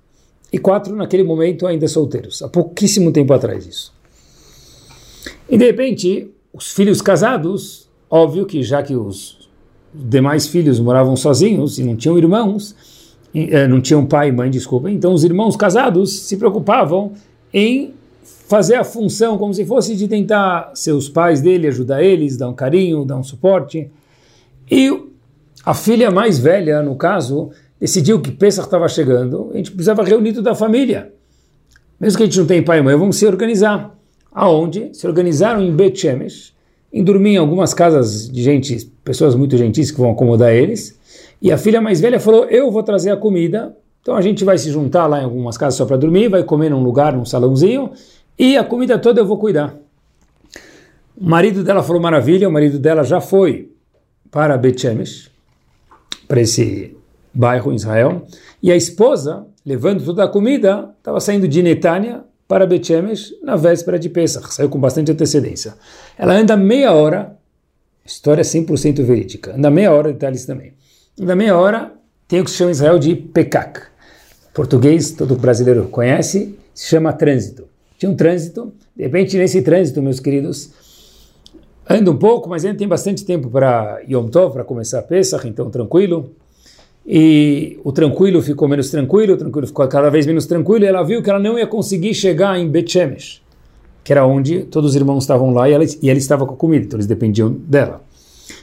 e 0.51 0.57
quatro 0.57 0.95
naquele 0.95 1.23
momento 1.23 1.65
ainda 1.65 1.87
solteiros. 1.87 2.41
Há 2.41 2.47
pouquíssimo 2.47 3.11
tempo 3.11 3.33
atrás 3.33 3.65
isso. 3.65 3.93
E 5.49 5.57
de 5.57 5.65
repente, 5.65 6.29
os 6.53 6.71
filhos 6.71 7.01
casados, 7.01 7.89
óbvio 8.09 8.45
que 8.45 8.61
já 8.63 8.83
que 8.83 8.95
os 8.95 9.49
demais 9.93 10.47
filhos 10.47 10.79
moravam 10.79 11.15
sozinhos 11.15 11.79
e 11.79 11.83
não 11.83 11.95
tinham 11.95 12.17
irmãos, 12.17 12.75
eh, 13.33 13.67
não 13.67 13.81
tinham 13.81 14.05
pai 14.05 14.29
e 14.29 14.31
mãe, 14.31 14.49
desculpa, 14.49 14.91
então 14.91 15.13
os 15.13 15.23
irmãos 15.23 15.55
casados 15.55 16.19
se 16.21 16.37
preocupavam 16.37 17.13
em 17.53 17.93
fazer 18.47 18.75
a 18.75 18.83
função 18.83 19.37
como 19.37 19.53
se 19.53 19.65
fosse 19.65 19.95
de 19.95 20.07
tentar 20.07 20.71
ser 20.73 20.91
os 20.91 21.09
pais 21.09 21.41
dele, 21.41 21.67
ajudar 21.67 22.03
eles, 22.03 22.37
dar 22.37 22.49
um 22.49 22.53
carinho, 22.53 23.03
dar 23.03 23.17
um 23.17 23.23
suporte. 23.23 23.89
E 24.69 24.89
a 25.67 25.73
filha 25.73 26.09
mais 26.09 26.39
velha, 26.39 26.81
no 26.81 26.95
caso, 26.95 27.51
decidiu 27.77 28.21
que 28.21 28.31
Pesach 28.31 28.65
estava 28.65 28.87
chegando, 28.87 29.49
a 29.53 29.57
gente 29.57 29.69
precisava 29.71 30.01
reunir 30.01 30.31
toda 30.31 30.53
a 30.53 30.55
família. 30.55 31.11
Mesmo 31.99 32.15
que 32.15 32.23
a 32.23 32.25
gente 32.25 32.39
não 32.39 32.45
tenha 32.45 32.63
pai 32.63 32.79
e 32.79 32.81
mãe, 32.81 32.95
vamos 32.95 33.17
se 33.17 33.27
organizar. 33.27 33.93
Aonde? 34.31 34.91
Se 34.93 35.05
organizaram 35.05 35.61
em 35.61 35.69
Bet 35.69 35.99
Shemesh, 35.99 36.53
em 36.93 37.03
dormir 37.03 37.31
em 37.31 37.37
algumas 37.37 37.73
casas 37.73 38.29
de 38.29 38.41
gente, 38.41 38.89
pessoas 39.03 39.35
muito 39.35 39.57
gentis 39.57 39.91
que 39.91 39.99
vão 39.99 40.11
acomodar 40.11 40.53
eles. 40.53 40.97
E 41.41 41.51
a 41.51 41.57
filha 41.57 41.81
mais 41.81 41.99
velha 41.99 42.17
falou: 42.17 42.45
Eu 42.45 42.71
vou 42.71 42.81
trazer 42.81 43.11
a 43.11 43.17
comida. 43.17 43.75
Então 44.01 44.15
a 44.15 44.21
gente 44.21 44.45
vai 44.45 44.57
se 44.57 44.71
juntar 44.71 45.05
lá 45.05 45.19
em 45.19 45.25
algumas 45.25 45.57
casas 45.57 45.75
só 45.75 45.85
para 45.85 45.97
dormir, 45.97 46.29
vai 46.29 46.43
comer 46.43 46.69
num 46.69 46.81
lugar, 46.81 47.11
num 47.11 47.25
salãozinho, 47.25 47.91
e 48.39 48.55
a 48.55 48.63
comida 48.63 48.97
toda 48.97 49.19
eu 49.19 49.25
vou 49.25 49.37
cuidar. 49.37 49.75
O 51.17 51.27
marido 51.27 51.61
dela 51.61 51.83
falou 51.83 52.01
maravilha, 52.01 52.47
o 52.47 52.51
marido 52.53 52.79
dela 52.79 53.03
já 53.03 53.19
foi 53.19 53.69
para 54.31 54.57
Bet 54.57 54.79
Shemesh, 54.79 55.29
para 56.27 56.41
esse 56.41 56.95
bairro 57.33 57.71
em 57.71 57.75
Israel, 57.75 58.25
e 58.61 58.71
a 58.71 58.75
esposa, 58.75 59.45
levando 59.65 60.03
toda 60.03 60.23
a 60.23 60.27
comida, 60.27 60.89
estava 60.97 61.19
saindo 61.19 61.47
de 61.47 61.61
Netânia 61.61 62.23
para 62.47 62.65
Bet 62.65 62.87
Shemesh 62.87 63.33
na 63.43 63.55
véspera 63.55 63.99
de 63.99 64.09
Pesach, 64.09 64.53
saiu 64.53 64.69
com 64.69 64.79
bastante 64.79 65.11
antecedência. 65.11 65.73
Ela 66.17 66.33
anda 66.33 66.55
meia 66.57 66.93
hora, 66.93 67.37
história 68.05 68.43
100% 68.43 69.03
verídica, 69.03 69.55
anda 69.55 69.69
meia 69.69 69.93
hora, 69.93 70.11
detalhes 70.11 70.45
também. 70.45 70.73
Anda 71.19 71.35
meia 71.35 71.57
hora, 71.57 71.93
tem 72.27 72.41
o 72.41 72.43
que 72.43 72.51
se 72.51 72.57
chama 72.57 72.71
em 72.71 72.73
Israel 72.73 72.97
de 72.97 73.15
Pekak. 73.15 73.81
Português, 74.53 75.11
todo 75.11 75.35
brasileiro 75.35 75.87
conhece, 75.87 76.57
se 76.73 76.87
chama 76.87 77.13
trânsito. 77.13 77.67
Tinha 77.97 78.11
um 78.11 78.15
trânsito, 78.15 78.73
de 78.95 79.03
repente 79.03 79.37
nesse 79.37 79.61
trânsito, 79.61 80.01
meus 80.01 80.19
queridos, 80.19 80.71
anda 81.89 82.11
um 82.11 82.17
pouco, 82.17 82.49
mas 82.49 82.65
ainda 82.65 82.77
tem 82.77 82.87
bastante 82.87 83.25
tempo 83.25 83.49
para 83.49 84.01
Yom 84.09 84.27
Tov, 84.27 84.53
para 84.53 84.63
começar 84.63 84.99
a 84.99 85.01
Pesach, 85.01 85.47
então 85.47 85.69
tranquilo. 85.69 86.31
E 87.05 87.79
o 87.83 87.91
tranquilo 87.91 88.41
ficou 88.41 88.67
menos 88.67 88.89
tranquilo, 88.89 89.33
o 89.33 89.37
tranquilo 89.37 89.65
ficou 89.67 89.87
cada 89.87 90.09
vez 90.09 90.25
menos 90.25 90.45
tranquilo, 90.45 90.83
e 90.83 90.87
ela 90.87 91.03
viu 91.03 91.23
que 91.23 91.29
ela 91.29 91.39
não 91.39 91.57
ia 91.57 91.65
conseguir 91.65 92.13
chegar 92.13 92.59
em 92.59 92.67
Bet 92.67 92.91
Shemesh, 92.91 93.41
que 94.03 94.11
era 94.11 94.25
onde 94.25 94.63
todos 94.63 94.91
os 94.91 94.95
irmãos 94.95 95.23
estavam 95.23 95.53
lá 95.53 95.69
e 95.69 95.73
ela, 95.73 95.85
e 95.85 96.09
ela 96.09 96.19
estava 96.19 96.45
com 96.45 96.53
a 96.53 96.57
comida, 96.57 96.85
então 96.85 96.97
eles 96.97 97.07
dependiam 97.07 97.51
dela. 97.51 98.01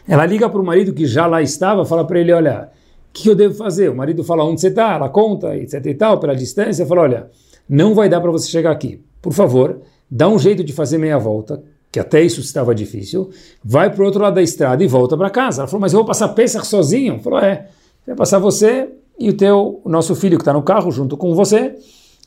Ela 0.07 0.27
liga 0.27 0.49
para 0.49 0.61
o 0.61 0.65
marido 0.65 0.93
que 0.93 1.07
já 1.07 1.27
lá 1.27 1.41
estava, 1.41 1.87
fala 1.87 2.07
para 2.07 2.21
ele, 2.21 2.33
olha, 2.33 2.69
o 3.09 3.13
que 3.15 3.29
eu 3.31 3.35
devo 3.35 3.55
fazer? 3.55 3.89
O 3.89 3.97
marido 3.97 4.23
fala 4.23 4.45
onde 4.45 4.61
você 4.61 4.69
está, 4.69 4.95
ela 4.95 5.09
conta, 5.09 5.57
etc 5.57 5.85
e 5.87 5.95
tal, 5.95 6.21
pela 6.21 6.37
distância, 6.37 6.85
fala, 6.85 7.01
olha, 7.01 7.31
não 7.67 7.95
vai 7.95 8.11
dar 8.11 8.21
para 8.21 8.31
você 8.31 8.49
chegar 8.49 8.71
aqui 8.71 9.01
por 9.25 9.33
favor, 9.33 9.81
dá 10.11 10.29
um 10.29 10.39
jeito 10.39 10.63
de 10.63 10.71
fazer 10.71 10.99
meia 10.99 11.17
volta, 11.17 11.63
que 11.95 12.01
até 12.01 12.21
isso 12.21 12.41
estava 12.41 12.75
difícil, 12.75 13.31
vai 13.65 13.89
para 13.89 14.03
o 14.03 14.05
outro 14.05 14.21
lado 14.21 14.35
da 14.35 14.43
estrada 14.43 14.83
e 14.83 14.87
volta 14.89 15.17
para 15.17 15.31
casa. 15.31 15.63
Ela 15.63 15.69
falou, 15.69 15.81
mas 15.81 15.93
eu 15.93 16.01
vou 16.01 16.05
passar 16.05 16.27
Pesach 16.31 16.67
sozinho? 16.67 17.21
Falou, 17.21 17.39
é, 17.39 17.69
vai 18.05 18.17
passar 18.17 18.41
você 18.41 18.89
e 19.17 19.31
o 19.31 19.33
teu, 19.33 19.81
o 19.85 19.89
nosso 19.89 20.13
filho 20.17 20.37
que 20.37 20.43
está 20.43 20.53
no 20.53 20.61
carro 20.61 20.91
junto 20.91 21.17
com 21.17 21.33
você, 21.37 21.77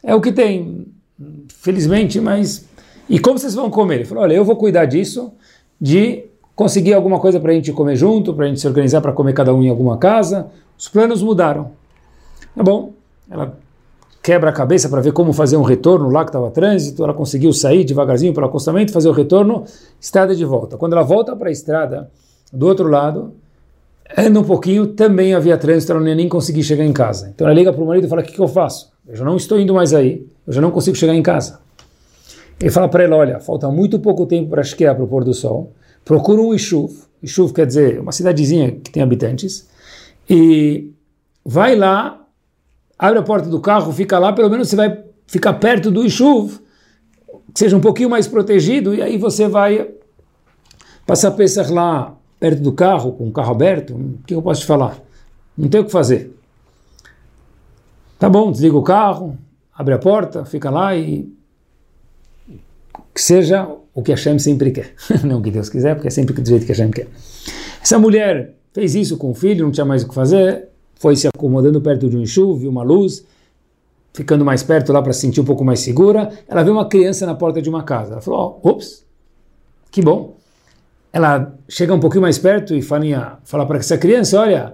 é 0.02 0.16
o 0.16 0.22
que 0.22 0.32
tem, 0.32 0.88
felizmente, 1.50 2.22
mas... 2.22 2.66
E 3.10 3.20
como 3.20 3.38
vocês 3.38 3.56
vão 3.56 3.70
comer? 3.70 3.96
Ele 3.96 4.06
falou, 4.06 4.24
olha, 4.24 4.36
eu 4.36 4.46
vou 4.46 4.56
cuidar 4.56 4.86
disso, 4.86 5.34
de 5.82 6.24
conseguir 6.56 6.94
alguma 6.94 7.20
coisa 7.20 7.38
para 7.38 7.52
a 7.52 7.54
gente 7.54 7.74
comer 7.74 7.98
junto, 7.98 8.34
para 8.34 8.46
a 8.46 8.48
gente 8.48 8.62
se 8.62 8.68
organizar 8.68 9.02
para 9.02 9.12
comer 9.12 9.34
cada 9.34 9.54
um 9.54 9.62
em 9.62 9.70
alguma 9.70 9.98
casa. 9.98 10.48
Os 10.78 10.88
planos 10.88 11.22
mudaram. 11.22 11.72
Tá 12.56 12.64
bom, 12.64 12.94
ela 13.30 13.58
quebra 14.28 14.50
a 14.50 14.54
cabeça 14.54 14.90
para 14.90 15.00
ver 15.00 15.14
como 15.14 15.32
fazer 15.32 15.56
um 15.56 15.62
retorno 15.62 16.10
lá 16.10 16.26
que 16.26 16.32
estava 16.32 16.52
trânsito, 16.52 17.02
ela 17.02 17.14
conseguiu 17.14 17.54
sair 17.54 17.86
devagarzinho 17.86 18.34
pelo 18.34 18.46
acostamento, 18.46 18.92
fazer 18.92 19.08
o 19.08 19.14
retorno, 19.14 19.64
estrada 20.02 20.36
de 20.36 20.44
volta. 20.44 20.76
Quando 20.76 20.92
ela 20.92 21.02
volta 21.02 21.34
para 21.34 21.48
a 21.48 21.52
estrada, 21.52 22.12
do 22.52 22.68
outro 22.68 22.90
lado, 22.90 23.32
anda 24.18 24.38
um 24.38 24.44
pouquinho, 24.44 24.86
também 24.88 25.34
havia 25.34 25.58
trânsito, 25.58 25.94
ela 25.94 26.02
não 26.02 26.10
ia 26.10 26.16
nem 26.16 26.28
conseguir 26.28 26.62
chegar 26.62 26.84
em 26.84 26.92
casa. 26.92 27.32
Então 27.34 27.48
ela 27.48 27.56
liga 27.56 27.72
para 27.72 27.82
o 27.82 27.88
marido 27.88 28.06
e 28.06 28.10
fala, 28.10 28.22
o 28.22 28.26
que, 28.26 28.34
que 28.34 28.42
eu 28.42 28.50
faço? 28.50 28.92
Eu 29.08 29.16
já 29.16 29.24
não 29.24 29.38
estou 29.38 29.58
indo 29.58 29.74
mais 29.74 29.94
aí, 29.94 30.28
eu 30.46 30.52
já 30.52 30.60
não 30.60 30.72
consigo 30.72 30.98
chegar 30.98 31.16
em 31.16 31.24
casa. 31.24 31.62
Ele 32.60 32.70
fala 32.70 32.90
para 32.90 33.06
ela, 33.06 33.16
olha, 33.16 33.40
falta 33.40 33.70
muito 33.70 33.98
pouco 33.98 34.26
tempo 34.26 34.50
para 34.50 34.62
esquiar 34.62 34.94
para 34.94 35.06
o 35.06 35.08
pôr 35.08 35.24
do 35.24 35.34
sol, 35.34 35.72
procura 36.04 36.42
um 36.42 36.54
Ishuv, 36.54 36.92
Ishuv 37.24 37.54
quer 37.54 37.66
dizer 37.66 38.02
uma 38.02 38.12
cidadezinha 38.12 38.72
que 38.72 38.92
tem 38.92 39.02
habitantes, 39.02 39.70
e 40.30 40.92
vai 41.46 41.78
lá 41.78 42.27
abre 42.98 43.20
a 43.20 43.24
porta 43.24 43.50
do 43.50 43.60
carro, 43.60 43.92
fica 43.92 44.18
lá, 44.18 44.34
pelo 44.34 44.50
menos 44.50 44.70
você 44.70 44.76
vai 44.76 45.04
ficar 45.26 45.54
perto 45.54 45.92
do 45.92 46.06
Ishuv, 46.06 46.60
seja 47.54 47.76
um 47.76 47.82
pouquinho 47.82 48.10
mais 48.10 48.28
protegido, 48.28 48.94
e 48.94 49.02
aí 49.02 49.18
você 49.18 49.48
vai 49.48 49.90
passar 51.06 51.32
Pesach 51.32 51.72
lá 51.72 52.16
perto 52.40 52.62
do 52.62 52.72
carro, 52.72 53.14
com 53.14 53.28
o 53.28 53.32
carro 53.32 53.52
aberto. 53.52 53.96
O 53.96 54.20
que 54.26 54.34
eu 54.34 54.42
posso 54.42 54.62
te 54.62 54.68
falar? 54.68 55.00
Não 55.58 55.68
tem 55.68 55.82
o 55.82 55.86
que 55.86 55.92
fazer. 55.92 56.36
Tá 58.20 58.30
bom, 58.30 58.52
desliga 58.52 58.76
o 58.76 58.84
carro, 58.84 59.38
abre 59.74 59.94
a 59.94 60.00
porta, 60.00 60.46
fica 60.46 60.70
lá 60.70 60.96
e 60.96 61.32
que 63.14 63.22
seja 63.22 63.68
o 63.94 64.04
que 64.04 64.12
Hashem 64.12 64.38
sempre 64.38 64.72
quer. 64.72 64.94
não 65.26 65.40
o 65.40 65.42
que 65.42 65.52
Deus 65.52 65.70
quiser, 65.70 65.96
porque 65.96 66.08
é 66.08 66.12
sempre 66.12 66.34
do 66.34 66.48
jeito 66.48 66.66
que 66.66 66.72
Hashem 66.72 66.92
quer. 66.92 67.08
Essa 67.82 67.98
mulher 67.98 68.56
fez 68.74 68.96
isso 68.96 69.18
com 69.18 69.32
o 69.32 69.34
filho, 69.34 69.66
não 69.66 69.72
tinha 69.72 69.86
mais 69.86 70.04
o 70.04 70.08
que 70.08 70.14
fazer, 70.14 70.68
foi 71.00 71.16
se 71.16 71.28
acomodando 71.28 71.82
perto 71.82 72.10
de 72.10 72.18
um 72.18 72.22
enxuve, 72.22 72.68
uma 72.68 72.84
luz, 72.84 73.26
ficando 74.14 74.44
mais 74.44 74.64
perto 74.64 74.92
lá 74.92 75.02
para 75.02 75.14
se 75.14 75.22
sentir 75.22 75.42
um 75.42 75.46
pouco 75.46 75.64
mais 75.64 75.80
segura. 75.80 76.32
Ela 76.48 76.64
viu 76.64 76.74
uma 76.74 76.88
criança 76.88 77.26
na 77.26 77.36
porta 77.36 77.62
de 77.62 77.70
uma 77.70 77.84
casa. 77.84 78.14
Ela 78.14 78.22
falou: 78.22 78.60
oh, 78.64 78.70
ops, 78.70 79.06
que 79.92 80.02
bom. 80.02 80.36
Ela 81.14 81.56
chega 81.70 81.94
um 81.94 82.00
pouquinho 82.00 82.24
mais 82.24 82.38
perto 82.38 82.76
e 82.76 82.82
fala, 82.82 83.40
fala 83.44 83.66
para 83.66 83.78
essa 83.78 83.98
criança: 83.98 84.40
olha, 84.40 84.74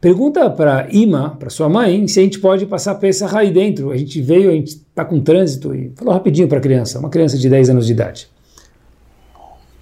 pergunta 0.00 0.48
para 0.48 0.88
Ima, 0.90 1.36
para 1.38 1.50
sua 1.50 1.68
mãe, 1.68 2.08
se 2.08 2.20
a 2.20 2.22
gente 2.22 2.40
pode 2.40 2.64
passar 2.66 2.94
peça 2.94 3.28
aí 3.36 3.50
dentro. 3.50 3.90
A 3.90 3.96
gente 3.96 4.20
veio, 4.22 4.50
a 4.50 4.54
gente 4.54 4.76
está 4.76 5.04
com 5.04 5.20
trânsito. 5.20 5.74
E 5.74 5.92
falou 5.94 6.14
rapidinho 6.14 6.48
para 6.48 6.58
a 6.58 6.62
criança, 6.62 6.98
uma 6.98 7.10
criança 7.10 7.36
de 7.36 7.48
10 7.48 7.70
anos 7.70 7.86
de 7.86 7.92
idade. 7.92 8.28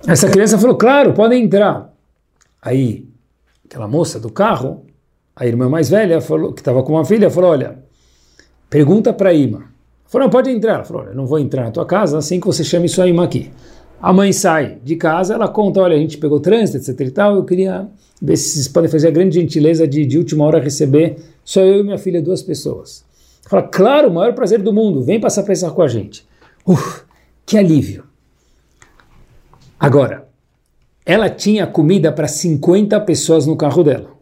Essa 0.07 0.29
criança 0.29 0.59
falou: 0.59 0.77
claro, 0.77 1.13
podem 1.13 1.45
entrar. 1.45 1.95
Aí, 2.61 3.09
aquela 3.65 3.87
moça 3.87 4.19
do 4.19 4.31
carro 4.31 4.88
a 5.39 5.47
irmã 5.47 5.69
mais 5.69 5.89
velha, 5.89 6.21
falou, 6.21 6.53
que 6.53 6.61
estava 6.61 6.83
com 6.83 6.95
uma 6.95 7.05
filha, 7.05 7.31
falou: 7.31 7.51
Olha, 7.51 7.79
pergunta 8.69 9.13
para 9.13 9.31
a 9.31 9.33
Ima. 9.33 9.67
Falou: 10.07 10.27
Não, 10.27 10.31
pode 10.31 10.51
entrar. 10.51 10.75
Ela 10.75 10.85
falou: 10.85 11.03
Olha, 11.03 11.15
não 11.15 11.27
vou 11.27 11.39
entrar 11.39 11.65
na 11.65 11.71
tua 11.71 11.87
casa 11.87 12.19
assim 12.19 12.41
que 12.41 12.47
você 12.47 12.65
chame 12.65 12.89
sua 12.89 13.07
Ima 13.07 13.25
aqui. 13.25 13.51
A 14.03 14.13
mãe 14.13 14.33
sai 14.33 14.79
de 14.83 14.97
casa, 14.97 15.35
ela 15.35 15.47
conta: 15.47 15.81
Olha, 15.81 15.97
a 15.97 15.99
gente 15.99 16.19
pegou 16.19 16.41
trânsito, 16.41 16.79
etc 16.91 17.01
e 17.07 17.11
tal. 17.13 17.37
Eu 17.37 17.45
queria 17.45 17.89
ver 18.21 18.37
se 18.37 18.55
vocês 18.55 18.67
podem 18.67 18.91
fazer 18.91 19.09
a 19.09 19.11
grande 19.13 19.37
gentileza 19.37 19.87
de, 19.87 20.05
de 20.05 20.19
última 20.19 20.45
hora 20.45 20.59
receber 20.59 21.17
só 21.45 21.61
eu 21.61 21.81
e 21.81 21.83
minha 21.85 21.99
filha, 21.99 22.21
duas 22.21 22.43
pessoas. 22.43 23.05
Fala: 23.49 23.63
Claro, 23.63 24.09
o 24.09 24.13
maior 24.13 24.35
prazer 24.35 24.61
do 24.61 24.73
mundo, 24.73 25.03
vem 25.03 25.21
passar 25.21 25.45
pensar 25.45 25.71
com 25.71 25.83
a 25.83 25.89
gente. 25.89 26.27
Uf, 26.67 27.03
que 27.47 27.57
alívio. 27.57 28.03
Agora, 29.79 30.27
ela 31.07 31.31
tinha 31.31 31.65
comida 31.65 32.11
para 32.11 32.27
50 32.27 33.01
pessoas 33.03 33.47
no 33.47 33.57
carro 33.57 33.85
dela. 33.85 34.18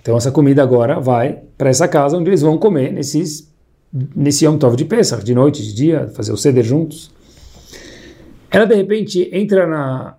Então 0.00 0.16
essa 0.16 0.30
comida 0.30 0.62
agora 0.62 1.00
vai 1.00 1.40
para 1.56 1.70
essa 1.70 1.86
casa 1.88 2.16
onde 2.16 2.30
eles 2.30 2.42
vão 2.42 2.58
comer 2.58 2.92
nesses, 2.92 3.52
nesse 4.14 4.44
Yom 4.44 4.56
Tov 4.56 4.76
de 4.76 4.84
Pesach, 4.84 5.24
de 5.24 5.34
noite, 5.34 5.62
de 5.62 5.74
dia, 5.74 6.08
fazer 6.14 6.32
o 6.32 6.36
ceder 6.36 6.64
juntos. 6.64 7.10
Ela 8.50 8.64
de 8.64 8.74
repente 8.74 9.28
entra 9.32 9.66
na 9.66 10.16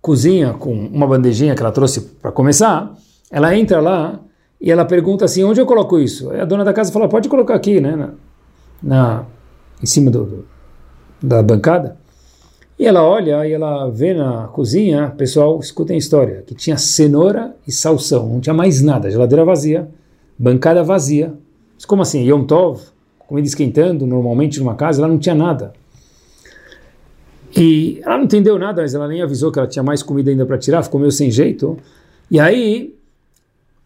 cozinha 0.00 0.52
com 0.54 0.72
uma 0.72 1.06
bandejinha 1.06 1.54
que 1.54 1.62
ela 1.62 1.72
trouxe 1.72 2.00
para 2.00 2.32
começar, 2.32 2.94
ela 3.30 3.56
entra 3.56 3.80
lá 3.80 4.20
e 4.60 4.70
ela 4.70 4.84
pergunta 4.84 5.24
assim, 5.24 5.42
onde 5.44 5.60
eu 5.60 5.66
coloco 5.66 5.98
isso? 5.98 6.30
Aí 6.30 6.40
a 6.40 6.44
dona 6.44 6.64
da 6.64 6.72
casa 6.72 6.92
fala, 6.92 7.08
pode 7.08 7.28
colocar 7.28 7.54
aqui, 7.54 7.80
né, 7.80 7.96
na, 7.96 8.10
na 8.82 9.24
em 9.82 9.86
cima 9.86 10.10
do, 10.10 10.24
do, 10.24 10.44
da 11.22 11.42
bancada. 11.42 11.96
E 12.80 12.86
ela 12.86 13.04
olha 13.04 13.46
e 13.46 13.52
ela 13.52 13.90
vê 13.90 14.14
na 14.14 14.48
cozinha, 14.48 15.10
pessoal, 15.10 15.60
escutem 15.60 15.96
a 15.96 15.98
história, 15.98 16.42
que 16.46 16.54
tinha 16.54 16.78
cenoura 16.78 17.54
e 17.68 17.70
salsão, 17.70 18.26
não 18.26 18.40
tinha 18.40 18.54
mais 18.54 18.80
nada, 18.80 19.10
geladeira 19.10 19.44
vazia, 19.44 19.86
bancada 20.38 20.82
vazia. 20.82 21.34
Mas 21.74 21.84
como 21.84 22.00
assim? 22.00 22.26
Yom 22.26 22.44
Tov, 22.44 22.80
comida 23.18 23.46
esquentando, 23.46 24.06
normalmente 24.06 24.58
numa 24.58 24.74
casa, 24.74 25.02
ela 25.02 25.08
não 25.08 25.18
tinha 25.18 25.34
nada. 25.34 25.74
E 27.54 28.00
ela 28.02 28.16
não 28.16 28.24
entendeu 28.24 28.58
nada, 28.58 28.80
mas 28.80 28.94
ela 28.94 29.06
nem 29.06 29.20
avisou 29.20 29.52
que 29.52 29.58
ela 29.58 29.68
tinha 29.68 29.82
mais 29.82 30.02
comida 30.02 30.30
ainda 30.30 30.46
para 30.46 30.56
tirar, 30.56 30.82
ficou 30.82 30.98
meio 30.98 31.12
sem 31.12 31.30
jeito. 31.30 31.76
E 32.30 32.40
aí 32.40 32.94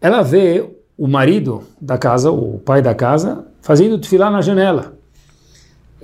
ela 0.01 0.23
vê 0.23 0.65
o 0.97 1.09
marido 1.09 1.65
da 1.81 1.99
casa, 1.99 2.31
o 2.31 2.61
pai 2.61 2.81
da 2.81 2.95
casa, 2.95 3.45
fazendo 3.61 3.99
tefilá 3.99 4.31
na 4.31 4.41
janela. 4.41 4.97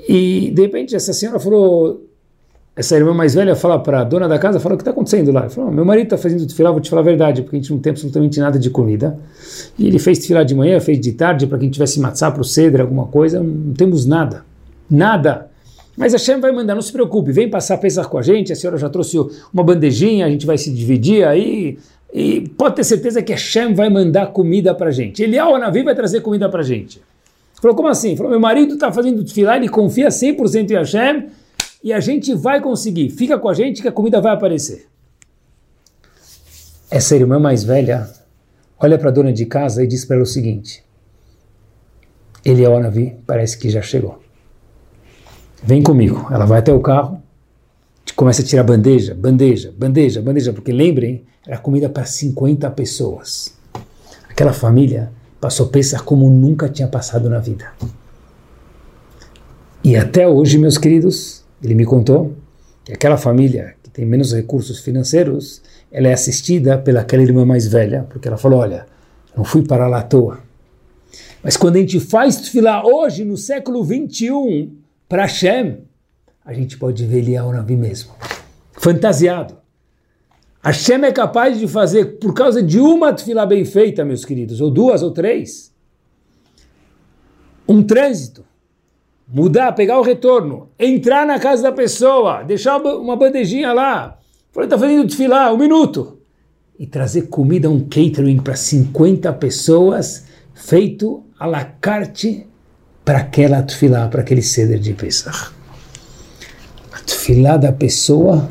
E 0.09 0.51
de 0.51 0.63
repente 0.63 0.97
essa 0.97 1.13
senhora 1.13 1.39
falou, 1.39 2.10
essa 2.81 2.97
irmã 2.97 3.13
mais 3.13 3.35
velha 3.35 3.55
fala 3.55 3.79
para 3.79 4.01
a 4.01 4.05
dona 4.05 4.27
da 4.27 4.39
casa, 4.39 4.59
fala 4.59 4.75
o 4.75 4.79
que 4.79 4.83
está 4.83 4.91
acontecendo 4.91 5.31
lá. 5.31 5.43
Ele 5.43 5.51
falou, 5.51 5.71
meu 5.71 5.85
marido 5.85 6.05
está 6.05 6.19
fazendo 6.19 6.47
tefilá, 6.47 6.71
vou 6.71 6.81
te 6.81 6.89
falar 6.89 7.03
a 7.03 7.05
verdade, 7.05 7.43
porque 7.43 7.57
a 7.57 7.59
gente 7.61 7.71
não 7.71 7.79
tem 7.79 7.91
absolutamente 7.91 8.41
nada 8.41 8.59
de 8.59 8.71
comida. 8.71 9.19
E 9.79 9.87
ele 9.87 9.99
fez 9.99 10.19
tefilá 10.19 10.43
de 10.43 10.55
manhã, 10.55 10.81
fez 10.81 10.99
de 10.99 11.13
tarde, 11.13 11.47
para 11.47 11.59
que 11.59 11.65
a 11.65 11.67
gente 11.67 11.75
tivesse 11.75 12.01
matzá 12.01 12.31
para 12.31 12.41
o 12.41 12.45
cedro, 12.45 12.83
alguma 12.83 13.07
coisa, 13.07 13.41
não 13.43 13.75
temos 13.75 14.07
nada. 14.07 14.45
Nada. 14.91 15.51
Mas 15.97 16.15
a 16.15 16.19
Shem 16.19 16.41
vai 16.41 16.51
mandar, 16.51 16.75
não 16.75 16.81
se 16.81 16.93
preocupe, 16.93 17.31
vem 17.31 17.51
passar 17.51 17.75
a 17.75 18.05
com 18.05 18.17
a 18.17 18.23
gente, 18.23 18.53
a 18.53 18.57
senhora 18.57 18.79
já 18.79 18.89
trouxe 18.89 19.19
uma 19.53 19.63
bandejinha, 19.63 20.25
a 20.25 20.31
gente 20.31 20.47
vai 20.47 20.57
se 20.57 20.73
dividir 20.73 21.27
aí, 21.27 21.79
e 22.13 22.49
pode 22.57 22.77
ter 22.77 22.85
certeza 22.85 23.21
que 23.21 23.33
a 23.33 23.37
Shem 23.37 23.75
vai 23.75 23.91
mandar 23.91 24.29
comida 24.29 24.75
para 24.75 24.89
a 24.89 24.93
gente. 24.93 25.23
Ele, 25.23 25.39
ao 25.39 25.59
Navi, 25.59 25.83
vai 25.83 25.95
trazer 25.95 26.21
comida 26.23 26.49
para 26.49 26.61
a 26.61 26.65
gente. 26.65 27.03
Falou, 27.61 27.77
como 27.77 27.89
assim? 27.89 28.17
Falou, 28.17 28.31
meu 28.31 28.41
marido 28.41 28.75
está 28.75 28.91
fazendo 28.91 29.23
tefilá, 29.23 29.57
ele 29.59 29.69
confia 29.69 30.09
100% 30.09 30.71
em 30.71 30.75
Hashem, 30.75 31.27
e 31.83 31.93
a 31.93 32.01
gente 32.01 32.35
vai 32.35 32.61
conseguir. 32.61 33.11
Fica 33.11 33.39
com 33.39 33.49
a 33.49 33.55
gente 33.55 33.83
que 33.83 33.89
a 33.89 33.93
comida 33.93 34.21
vai 34.21 34.33
aparecer. 34.33 34.89
Essa 36.91 37.15
irmã 37.17 37.39
mais 37.39 37.63
velha 37.65 38.09
olha 38.79 38.99
para 38.99 39.11
a 39.11 39.13
dona 39.13 39.33
de 39.33 39.47
casa 39.47 39.85
e 39.85 39.87
diz 39.87 40.05
para 40.05 40.17
ela 40.17 40.23
o 40.23 40.27
seguinte, 40.27 40.83
ele, 42.45 42.65
ao 42.65 42.81
Navi, 42.81 43.17
parece 43.27 43.59
que 43.59 43.69
já 43.69 43.83
chegou. 43.83 44.19
Vem 45.63 45.83
comigo. 45.83 46.27
Ela 46.31 46.47
vai 46.47 46.61
até 46.61 46.73
o 46.73 46.81
carro, 46.81 47.23
começa 48.17 48.41
a 48.41 48.45
tirar 48.45 48.65
bandeja, 48.65 49.15
bandeja, 49.15 49.73
bandeja, 49.77 50.23
bandeja, 50.23 50.53
porque 50.53 50.73
lembrem, 50.73 51.25
era 51.47 51.59
comida 51.59 51.89
para 51.89 52.05
50 52.05 52.71
pessoas. 52.71 53.55
Aquela 54.29 54.53
família 54.53 55.13
passou 55.41 55.69
pensar 55.69 56.03
como 56.03 56.31
nunca 56.31 56.69
tinha 56.69 56.89
passado 56.89 57.29
na 57.29 57.39
vida. 57.39 57.73
E 59.85 59.97
até 59.97 60.27
hoje, 60.27 60.59
meus 60.59 60.79
queridos, 60.79 61.40
ele 61.63 61.75
me 61.75 61.85
contou 61.85 62.35
que 62.85 62.93
aquela 62.93 63.17
família 63.17 63.75
que 63.83 63.91
tem 63.91 64.07
menos 64.07 64.33
recursos 64.33 64.81
financeiros, 64.81 65.63
ela 65.91 66.09
é 66.09 66.13
assistida 66.13 66.79
pelaquela 66.79 67.23
irmã 67.23 67.45
mais 67.45 67.67
velha, 67.67 68.07
porque 68.09 68.29
ela 68.29 68.37
falou, 68.37 68.61
olha, 68.61 68.87
não 69.37 69.45
fui 69.45 69.63
para 69.63 69.87
lá 69.87 69.99
à 69.99 70.03
toa. 70.03 70.41
Mas 71.43 71.57
quando 71.57 71.77
a 71.77 71.81
gente 71.81 71.99
faz 71.99 72.37
tefilá 72.37 72.85
hoje, 72.85 73.25
no 73.25 73.37
século 73.37 73.83
21, 73.83 74.77
para 75.09 75.23
Hashem, 75.23 75.79
a 76.45 76.53
gente 76.53 76.77
pode 76.77 77.05
ver 77.07 77.19
Eliyahu 77.19 77.53
Navi 77.53 77.77
mesmo. 77.77 78.13
Fantasiado. 78.73 79.57
Hashem 80.63 81.03
é 81.05 81.13
capaz 81.13 81.59
de 81.59 81.67
fazer, 81.67 82.19
por 82.19 82.35
causa 82.35 82.63
de 82.63 82.79
uma 82.79 83.13
tefilá 83.13 83.47
bem 83.47 83.65
feita, 83.65 84.05
meus 84.05 84.25
queridos, 84.25 84.61
ou 84.61 84.71
duas 84.71 85.03
ou 85.03 85.11
três, 85.11 85.73
um 87.67 87.83
trânsito, 87.83 88.45
mudar, 89.33 89.73
pegar 89.73 89.99
o 89.99 90.03
retorno, 90.03 90.69
entrar 90.79 91.27
na 91.27 91.39
casa 91.39 91.63
da 91.63 91.73
pessoa, 91.73 92.43
deixar 92.43 92.79
uma 92.79 93.17
bandejinha 93.17 93.73
lá, 93.73 94.19
falei, 94.53 94.67
está 94.67 94.79
fazendo 94.79 95.09
tefilá, 95.09 95.53
um 95.53 95.57
minuto, 95.57 96.19
e 96.79 96.87
trazer 96.87 97.29
comida, 97.29 97.69
um 97.69 97.81
catering 97.81 98.39
para 98.39 98.57
50 98.57 99.33
pessoas, 99.35 100.25
feito 100.55 101.23
à 101.39 101.47
la 101.47 101.65
carte 101.65 102.47
para 103.05 103.19
aquela 103.19 103.63
tefilá, 103.63 104.09
para 104.09 104.23
aquele 104.23 104.43
ceder 104.43 104.79
de 104.79 104.95
Pesach. 104.95 105.53
A 106.93 106.99
tefilá 107.01 107.57
da 107.57 107.73
pessoa 107.73 108.49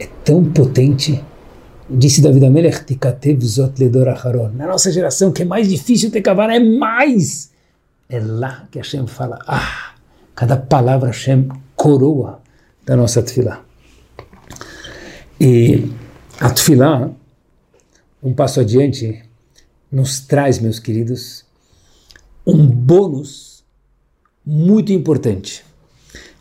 é 0.00 0.06
tão 0.24 0.44
potente. 0.44 1.22
Disse 1.90 2.20
David 2.20 2.44
Amelech. 2.44 2.84
Na 4.54 4.66
nossa 4.66 4.92
geração, 4.92 5.32
que 5.32 5.42
é 5.42 5.44
mais 5.44 5.68
difícil 5.68 6.10
ter 6.10 6.20
cavalo, 6.20 6.52
é 6.52 6.60
mais. 6.60 7.50
É 8.08 8.18
lá 8.18 8.66
que 8.70 8.78
Hashem 8.78 9.06
fala, 9.06 9.38
ah, 9.46 9.87
cada 10.38 10.56
palavra 10.56 11.08
Hashem 11.08 11.48
coroa 11.74 12.40
da 12.86 12.94
nossa 12.96 13.20
tefilá. 13.20 13.64
E 15.40 15.90
a 16.38 16.48
tefilá, 16.48 17.10
um 18.22 18.32
passo 18.32 18.60
adiante, 18.60 19.24
nos 19.90 20.20
traz, 20.20 20.60
meus 20.60 20.78
queridos, 20.78 21.44
um 22.46 22.68
bônus 22.68 23.64
muito 24.46 24.92
importante. 24.92 25.64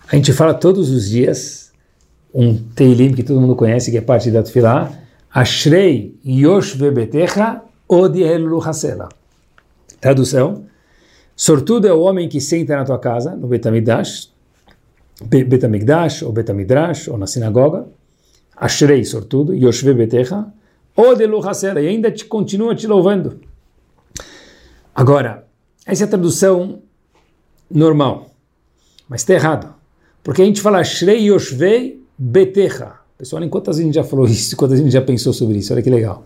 A 0.08 0.16
gente 0.16 0.32
fala 0.32 0.54
todos 0.54 0.91
os 0.91 1.10
dias 1.10 1.72
um 2.32 2.56
Teilim 2.56 3.16
que 3.16 3.24
todo 3.24 3.41
mundo 3.41 3.56
conhece, 3.56 3.89
que 3.89 3.98
é 3.98 4.02
parte 4.02 4.30
da 4.30 4.43
Tfilá, 4.43 4.93
Ashrei 5.34 6.16
Yoshve 6.24 6.91
Betecha 6.91 7.64
Odielu 7.89 8.62
Hasela. 8.62 9.10
Tradução, 10.00 10.68
sortudo 11.38 11.88
é 11.88 11.93
o 11.93 12.01
homem 12.01 12.27
que 12.27 12.41
senta 12.41 12.75
na 12.75 12.83
tua 12.83 12.99
casa, 12.99 13.33
no 13.33 13.47
Betamigdash, 13.47 14.29
Betamigdash, 15.21 16.23
ou 16.23 16.33
Betamidrash, 16.33 17.07
ou 17.07 17.17
na 17.17 17.25
sinagoga, 17.25 17.88
Ashrei, 18.57 19.05
sortudo, 19.05 19.53
Yoshve 19.53 19.93
Betecha, 19.93 20.47
Odielu 20.95 21.47
Hasela, 21.47 21.79
e 21.79 21.88
ainda 21.88 22.11
te 22.11 22.25
continua 22.25 22.73
te 22.75 22.88
louvando. 22.88 23.39
Agora, 24.95 25.47
essa 25.85 26.03
é 26.03 26.05
a 26.05 26.09
tradução 26.09 26.81
normal. 27.69 28.31
Mas 29.07 29.21
está 29.21 29.35
errado. 29.35 29.75
Porque 30.23 30.41
a 30.41 30.45
gente 30.45 30.59
fala 30.59 30.83
Shrei 30.83 31.29
Yoshvei 31.29 32.01
Betecha. 32.17 32.93
Pessoal, 33.15 33.43
em 33.43 33.49
quantas 33.49 33.77
a 33.77 33.81
gente 33.81 33.93
já 33.93 34.03
falou 34.03 34.25
isso, 34.27 34.57
quantas 34.57 34.79
a 34.79 34.81
gente 34.81 34.91
já 34.91 35.01
pensou 35.01 35.33
sobre 35.33 35.59
isso? 35.59 35.71
Olha 35.71 35.83
que 35.83 35.89
legal. 35.89 36.25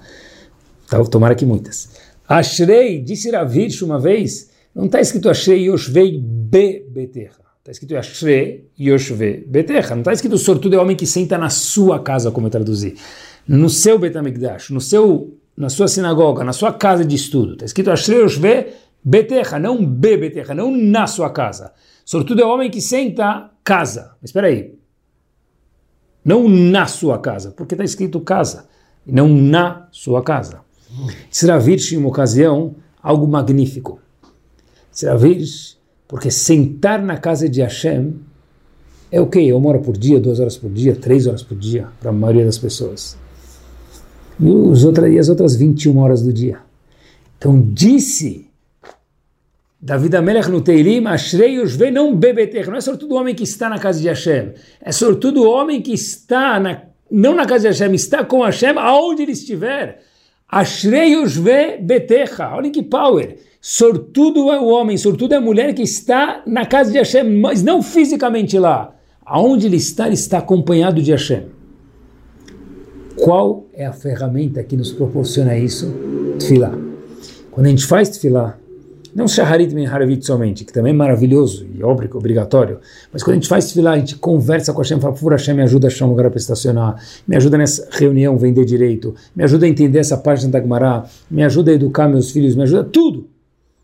Tá, 0.88 1.04
tomara 1.04 1.36
que 1.36 1.46
muitas. 1.46 1.90
Ashrei, 2.28 3.02
disse 3.02 3.30
Ravish 3.30 3.82
uma 3.82 4.00
vez, 4.00 4.51
não 4.74 4.86
está 4.86 5.02
escrito 5.02 5.30
Ashrei 5.30 5.66
Yoshvei 5.66 6.18
Be 6.20 6.86
Betecha. 6.90 7.42
Está 7.60 7.72
escrito 7.72 7.96
Ashrei 7.96 8.70
Yoshvei 8.80 9.46
Betecha. 9.46 9.96
Não 9.96 10.02
está 10.02 10.14
escrito 10.14 10.38
sortudo 10.38 10.76
é 10.76 10.80
homem 10.80 10.96
que 10.96 11.06
senta 11.06 11.38
na 11.38 11.50
sua 11.50 12.00
casa, 12.00 12.32
como 12.32 12.48
eu 12.48 12.52
traduzi. 12.52 12.96
No 13.48 13.70
seu 13.70 14.00
Betamigdash, 14.00 14.70
no 14.70 14.82
seu, 14.82 15.38
na 15.56 15.70
sua 15.70 15.88
sinagoga, 15.88 16.44
na 16.44 16.54
sua 16.54 16.74
casa 16.74 17.04
de 17.04 17.16
estudo. 17.16 17.54
Está 17.54 17.66
escrito 17.66 17.92
Ashrei 17.92 18.22
Yoshvei 18.22 18.74
Beterra, 19.04 19.58
não 19.58 19.84
be 19.84 20.16
beterra, 20.16 20.54
não 20.54 20.72
na 20.72 21.08
sua 21.08 21.32
casa. 21.32 21.74
Sobretudo 22.06 22.42
é 22.42 22.46
o 22.46 22.50
homem 22.50 22.70
que 22.70 22.80
senta 22.80 23.50
casa. 23.64 24.16
Mas 24.22 24.30
espera 24.30 24.48
aí. 24.48 24.76
Não 26.24 26.48
na 26.48 26.86
sua 26.86 27.18
casa, 27.18 27.52
porque 27.52 27.74
está 27.74 27.84
escrito 27.84 28.20
casa, 28.22 28.68
não 29.06 29.28
na 29.28 29.88
sua 29.92 30.22
casa. 30.22 30.62
Será 31.32 31.58
vir 31.58 31.80
em 31.92 31.98
uma 31.98 32.10
ocasião 32.10 32.76
algo 33.02 33.28
magnífico. 33.28 34.00
Será 35.02 35.16
vir 35.16 35.44
porque 36.08 36.30
sentar 36.30 37.02
na 37.02 37.18
casa 37.18 37.50
de 37.50 37.60
Hashem 37.60 38.14
é 39.12 39.20
o 39.20 39.24
okay, 39.24 39.48
quê? 39.48 39.54
Uma 39.54 39.70
hora 39.70 39.80
por 39.80 39.98
dia, 39.98 40.20
duas 40.20 40.40
horas 40.40 40.56
por 40.56 40.70
dia, 40.70 40.96
três 40.96 41.26
horas 41.26 41.42
por 41.42 41.58
dia, 41.58 41.88
para 42.00 42.12
a 42.12 42.14
maioria 42.14 42.46
das 42.46 42.60
pessoas. 42.60 43.18
E, 44.40 44.46
os 44.48 44.86
outras, 44.86 45.12
e 45.12 45.18
as 45.18 45.28
outras 45.28 45.56
21 45.56 45.98
horas 45.98 46.22
do 46.22 46.32
dia. 46.32 46.60
Então 47.36 47.60
disse 47.74 48.48
David 49.82 50.18
Amelech 50.18 50.52
no 50.52 50.62
Teilim, 50.62 51.08
Ashrei 51.08 51.58
não 51.92 52.16
bebeter. 52.16 52.68
Não 52.68 52.76
é 52.76 52.82
sobretudo 52.82 53.16
o 53.16 53.18
homem 53.18 53.34
que 53.34 53.44
está 53.44 53.68
na 53.70 53.80
casa 53.80 54.00
de 54.00 54.08
Hashem. 54.08 54.54
É 54.80 54.92
sobretudo 54.92 55.42
o 55.42 55.50
homem 55.50 55.82
que 55.82 55.94
está, 55.94 56.60
na, 56.60 56.84
não 57.10 57.34
na 57.34 57.48
casa 57.48 57.62
de 57.62 57.68
Hashem, 57.70 57.96
está 57.96 58.24
com 58.24 58.44
Hashem 58.44 58.78
aonde 58.78 59.24
ele 59.24 59.32
estiver. 59.32 60.04
Ashrei 60.48 61.14
Yoshvei 61.16 61.80
betecha. 61.80 62.50
Olha 62.50 62.70
que 62.70 62.84
power. 62.84 63.50
Sortudo 63.64 64.52
é 64.52 64.60
o 64.60 64.66
homem, 64.66 64.98
sortudo 64.98 65.36
é 65.36 65.38
a 65.38 65.42
mulher 65.42 65.72
que 65.76 65.84
está 65.84 66.42
na 66.48 66.66
casa 66.66 66.92
de 66.92 66.98
Hashem, 66.98 67.40
mas 67.40 67.62
não 67.62 67.84
fisicamente 67.84 68.58
lá. 68.58 68.96
Aonde 69.24 69.68
ele 69.68 69.78
está, 69.78 70.08
ele 70.08 70.16
está 70.16 70.40
acompanhado 70.40 71.00
de 71.00 71.12
Hashem. 71.12 71.44
Qual 73.18 73.68
é 73.72 73.86
a 73.86 73.94
ferramenta 73.94 74.64
que 74.64 74.76
nos 74.76 74.92
proporciona 74.92 75.56
isso? 75.56 75.94
Tfilah. 76.40 76.76
Quando 77.52 77.68
a 77.68 77.70
gente 77.70 77.86
faz 77.86 78.10
tefilá, 78.10 78.58
não 79.14 79.28
Shaharit 79.28 79.76
Ben 79.76 79.86
Haravit 79.86 80.26
somente, 80.26 80.66
que 80.66 80.74
também 80.74 80.92
é 80.92 80.96
maravilhoso 80.96 81.68
e 81.72 81.84
obrigatório, 81.84 82.80
mas 83.14 83.22
quando 83.22 83.34
a 83.34 83.36
gente 83.36 83.48
faz 83.48 83.68
tefilá, 83.68 83.92
a 83.92 84.00
gente 84.00 84.16
conversa 84.16 84.74
com 84.74 84.80
Hashem, 84.82 85.00
fala, 85.00 85.14
por 85.14 85.34
Hashem, 85.34 85.54
me 85.54 85.62
ajuda 85.62 85.86
a 85.86 85.90
achar 85.90 86.06
um 86.06 86.10
lugar 86.10 86.32
para 86.32 86.40
estacionar, 86.40 86.96
me 87.28 87.36
ajuda 87.36 87.60
nessa 87.60 87.88
reunião 87.92 88.36
vender 88.40 88.66
direito, 88.66 89.14
me 89.36 89.44
ajuda 89.44 89.68
a 89.68 89.70
entender 89.70 90.00
essa 90.00 90.18
página 90.18 90.52
da 90.52 90.60
Gemara, 90.60 91.04
me 91.30 91.44
ajuda 91.44 91.70
a 91.70 91.76
educar 91.76 92.08
meus 92.08 92.32
filhos, 92.32 92.56
me 92.56 92.64
ajuda 92.64 92.86
tudo 92.86 93.30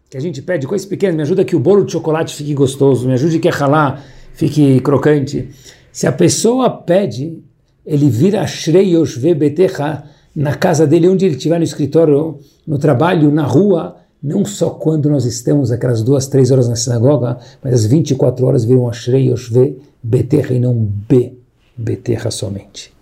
que 0.10 0.18
a 0.18 0.22
gente 0.22 0.42
pede, 0.42 0.66
coisas 0.66 0.88
pequenas, 0.88 1.16
me 1.16 1.22
ajuda 1.22 1.44
que 1.44 1.56
o 1.56 1.60
bolo 1.60 1.84
de 1.84 1.92
chocolate 1.92 2.34
fique 2.34 2.54
gostoso, 2.54 3.08
me 3.08 3.14
ajude 3.14 3.40
que 3.40 3.50
a 3.50 3.54
halá 3.54 4.02
fique 4.34 4.80
crocante. 4.80 5.50
Se 5.92 6.08
a 6.08 6.12
pessoa 6.12 6.70
pede, 6.70 7.44
ele 7.86 8.10
vira 8.10 8.46
Shrei 8.48 8.94
Yoshve 8.94 9.34
Betecha 9.34 10.04
na 10.36 10.56
casa 10.56 10.86
dele, 10.88 11.10
onde 11.10 11.26
ele 11.26 11.36
estiver 11.36 11.58
no 11.58 11.64
escritório, 11.64 12.40
no 12.66 12.78
trabalho, 12.78 13.32
na 13.32 13.44
rua, 13.44 13.98
não 14.22 14.46
só 14.46 14.70
quando 14.70 15.10
nós 15.10 15.26
estamos 15.26 15.72
aquelas 15.72 16.02
duas, 16.02 16.28
três 16.28 16.52
horas 16.52 16.70
na 16.70 16.76
sinagoga, 16.76 17.38
mas 17.62 17.74
as 17.74 17.86
24 17.86 18.46
horas 18.46 18.64
viram 18.64 18.88
Ashrei 18.88 19.30
Yoshve 19.30 19.78
Beterra 20.02 20.54
e 20.54 20.60
não 20.60 20.74
B, 20.76 21.34
Beterra 21.76 22.32
somente. 22.32 22.94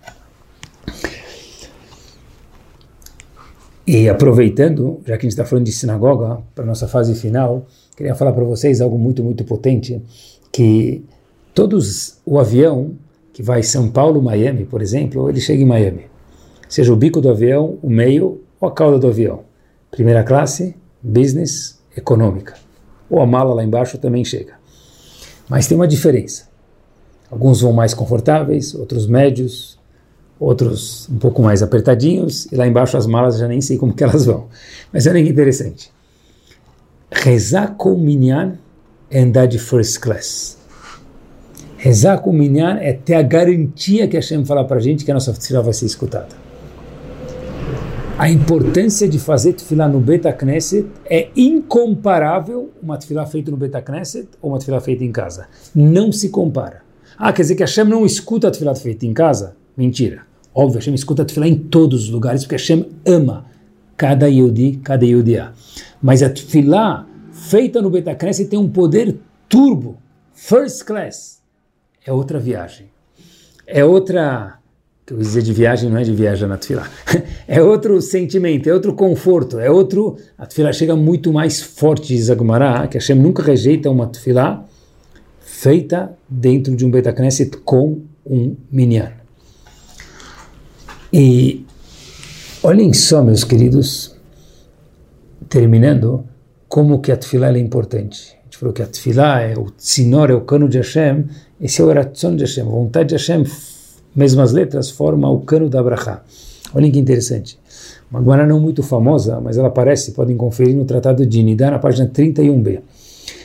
E 3.86 4.08
aproveitando, 4.08 5.00
já 5.06 5.16
que 5.16 5.26
a 5.26 5.28
gente 5.28 5.32
está 5.32 5.44
falando 5.44 5.64
de 5.64 5.72
sinagoga, 5.72 6.40
para 6.54 6.64
nossa 6.64 6.88
fase 6.88 7.14
final, 7.14 7.66
queria 7.96 8.16
falar 8.16 8.32
para 8.32 8.42
vocês 8.42 8.80
algo 8.80 8.98
muito, 8.98 9.22
muito 9.22 9.44
potente, 9.44 10.02
que 10.50 11.04
todos, 11.54 12.18
o 12.26 12.38
avião 12.38 12.96
que 13.32 13.42
vai 13.42 13.62
São 13.62 13.88
Paulo, 13.88 14.20
Miami, 14.20 14.64
por 14.64 14.82
exemplo, 14.82 15.28
ele 15.28 15.40
chega 15.40 15.62
em 15.62 15.66
Miami. 15.66 16.06
Seja 16.68 16.92
o 16.92 16.96
bico 16.96 17.20
do 17.20 17.30
avião, 17.30 17.78
o 17.80 17.88
meio 17.88 18.40
ou 18.60 18.68
a 18.68 18.72
cauda 18.72 18.98
do 18.98 19.06
avião. 19.06 19.44
Primeira 19.90 20.24
classe, 20.24 20.74
business, 21.00 21.78
econômica. 21.96 22.54
Ou 23.08 23.20
a 23.20 23.26
mala 23.26 23.54
lá 23.54 23.62
embaixo 23.62 23.98
também 23.98 24.24
chega. 24.24 24.54
Mas 25.48 25.68
tem 25.68 25.76
uma 25.76 25.86
diferença. 25.86 26.48
Alguns 27.30 27.60
vão 27.60 27.72
mais 27.72 27.94
confortáveis, 27.94 28.74
outros 28.74 29.06
médios, 29.06 29.78
outros 30.38 31.08
um 31.10 31.18
pouco 31.18 31.42
mais 31.42 31.62
apertadinhos, 31.62 32.46
e 32.52 32.56
lá 32.56 32.66
embaixo 32.66 32.96
as 32.96 33.06
malas 33.06 33.38
já 33.38 33.48
nem 33.48 33.60
sei 33.60 33.78
como 33.78 33.94
que 33.94 34.04
elas 34.04 34.24
vão. 34.24 34.46
Mas 34.92 35.06
olha 35.06 35.22
que 35.22 35.30
interessante. 35.30 35.90
Rezar 37.10 37.74
com 37.76 37.96
minyan 37.96 38.58
é 39.10 39.20
andar 39.20 39.46
de 39.46 39.58
first 39.58 40.00
class. 40.00 40.58
Rezar 41.76 42.18
com 42.18 42.32
minyan 42.32 42.78
é 42.78 42.92
ter 42.92 43.14
a 43.14 43.22
garantia 43.22 44.08
que 44.08 44.16
a 44.16 44.20
Hashem 44.20 44.44
fala 44.44 44.64
para 44.64 44.76
a 44.76 44.80
gente 44.80 45.04
que 45.04 45.10
a 45.10 45.14
nossa 45.14 45.32
tefilá 45.32 45.60
vai 45.60 45.72
ser 45.72 45.86
escutada. 45.86 46.46
A 48.18 48.30
importância 48.30 49.06
de 49.06 49.18
fazer 49.18 49.52
tefilá 49.52 49.86
no 49.86 50.00
Beta 50.00 50.32
Knesset 50.32 50.86
é 51.04 51.28
incomparável 51.36 52.70
uma 52.82 52.96
tefilá 52.96 53.26
feita 53.26 53.50
no 53.50 53.58
Beta 53.58 53.82
Knesset 53.82 54.26
ou 54.40 54.50
uma 54.52 54.58
tefilá 54.58 54.80
feita 54.80 55.04
em 55.04 55.12
casa. 55.12 55.48
Não 55.74 56.10
se 56.10 56.30
compara. 56.30 56.80
Ah, 57.18 57.30
quer 57.32 57.42
dizer 57.42 57.56
que 57.56 57.62
a 57.62 57.66
Hashem 57.66 57.84
não 57.84 58.06
escuta 58.06 58.48
a 58.48 58.50
tefilá 58.50 58.74
feita 58.74 59.04
em 59.04 59.12
casa? 59.12 59.54
Mentira. 59.76 60.22
Óbvio, 60.54 60.78
Hashem 60.78 60.94
escuta 60.94 61.22
a 61.22 61.24
tefilá 61.24 61.46
em 61.46 61.56
todos 61.56 62.04
os 62.04 62.10
lugares, 62.10 62.42
porque 62.42 62.54
Hashem 62.54 62.86
ama 63.06 63.44
cada 63.96 64.26
Yodi, 64.26 64.80
cada 64.82 65.04
Yodia. 65.04 65.52
Mas 66.00 66.22
a 66.22 66.30
tefilá 66.30 67.06
feita 67.30 67.82
no 67.82 67.90
Beta 67.90 68.14
Knesset 68.14 68.48
tem 68.48 68.58
um 68.58 68.68
poder 68.68 69.16
turbo, 69.48 69.98
first 70.32 70.84
class. 70.84 71.42
É 72.06 72.12
outra 72.12 72.38
viagem. 72.38 72.86
É 73.66 73.84
outra 73.84 74.58
que 75.04 75.12
eu 75.12 75.18
dizer 75.18 75.42
de 75.42 75.52
viagem 75.52 75.88
não 75.88 75.98
é 75.98 76.02
de 76.02 76.12
viagem 76.12 76.48
na 76.48 76.56
tefilá. 76.56 76.88
é 77.46 77.62
outro 77.62 78.00
sentimento, 78.00 78.68
é 78.68 78.72
outro 78.72 78.92
conforto, 78.94 79.58
é 79.58 79.70
outro... 79.70 80.16
A 80.36 80.46
tefilá 80.46 80.72
chega 80.72 80.96
muito 80.96 81.32
mais 81.32 81.60
forte, 81.60 82.08
diz 82.08 82.28
Agmará, 82.28 82.88
que 82.88 82.96
Hashem 82.96 83.16
nunca 83.16 83.42
rejeita 83.42 83.90
uma 83.90 84.06
tefilá 84.06 84.64
feita 85.40 86.16
dentro 86.28 86.74
de 86.74 86.84
um 86.84 86.90
Betacneset 86.90 87.58
com 87.58 88.02
um 88.24 88.56
minyan. 88.70 89.25
E 91.12 91.64
olhem 92.62 92.92
só, 92.92 93.22
meus 93.22 93.44
queridos, 93.44 94.14
terminando, 95.48 96.24
como 96.68 97.00
que 97.00 97.12
a 97.12 97.16
tefilá 97.16 97.48
é 97.48 97.58
importante. 97.58 98.36
A 98.40 98.44
gente 98.44 98.58
falou 98.58 98.74
que 98.74 98.82
a 98.82 98.86
tefilá 98.86 99.40
é 99.40 99.56
o 99.56 99.70
tzinor, 99.70 100.30
é 100.30 100.34
o 100.34 100.40
cano 100.40 100.68
de 100.68 100.78
Hashem, 100.78 101.26
esse 101.60 101.80
é 101.80 101.84
o 101.84 101.92
ratzon 101.92 102.36
de 102.36 102.44
Hashem, 102.44 102.66
a 102.66 102.70
vontade 102.70 103.08
de 103.10 103.14
Hashem 103.14 103.44
mesmas 104.14 104.52
letras, 104.52 104.90
forma 104.90 105.30
o 105.30 105.40
cano 105.40 105.68
da 105.68 105.80
Abraha. 105.80 106.22
Olhem 106.74 106.90
que 106.90 106.98
interessante. 106.98 107.58
Uma 108.10 108.20
Gemara 108.20 108.46
não 108.46 108.60
muito 108.60 108.82
famosa, 108.82 109.40
mas 109.40 109.58
ela 109.58 109.68
aparece, 109.68 110.12
podem 110.12 110.36
conferir 110.36 110.74
no 110.74 110.84
Tratado 110.84 111.24
de 111.26 111.42
Nidá, 111.42 111.70
na 111.70 111.78
página 111.78 112.08
31b. 112.08 112.80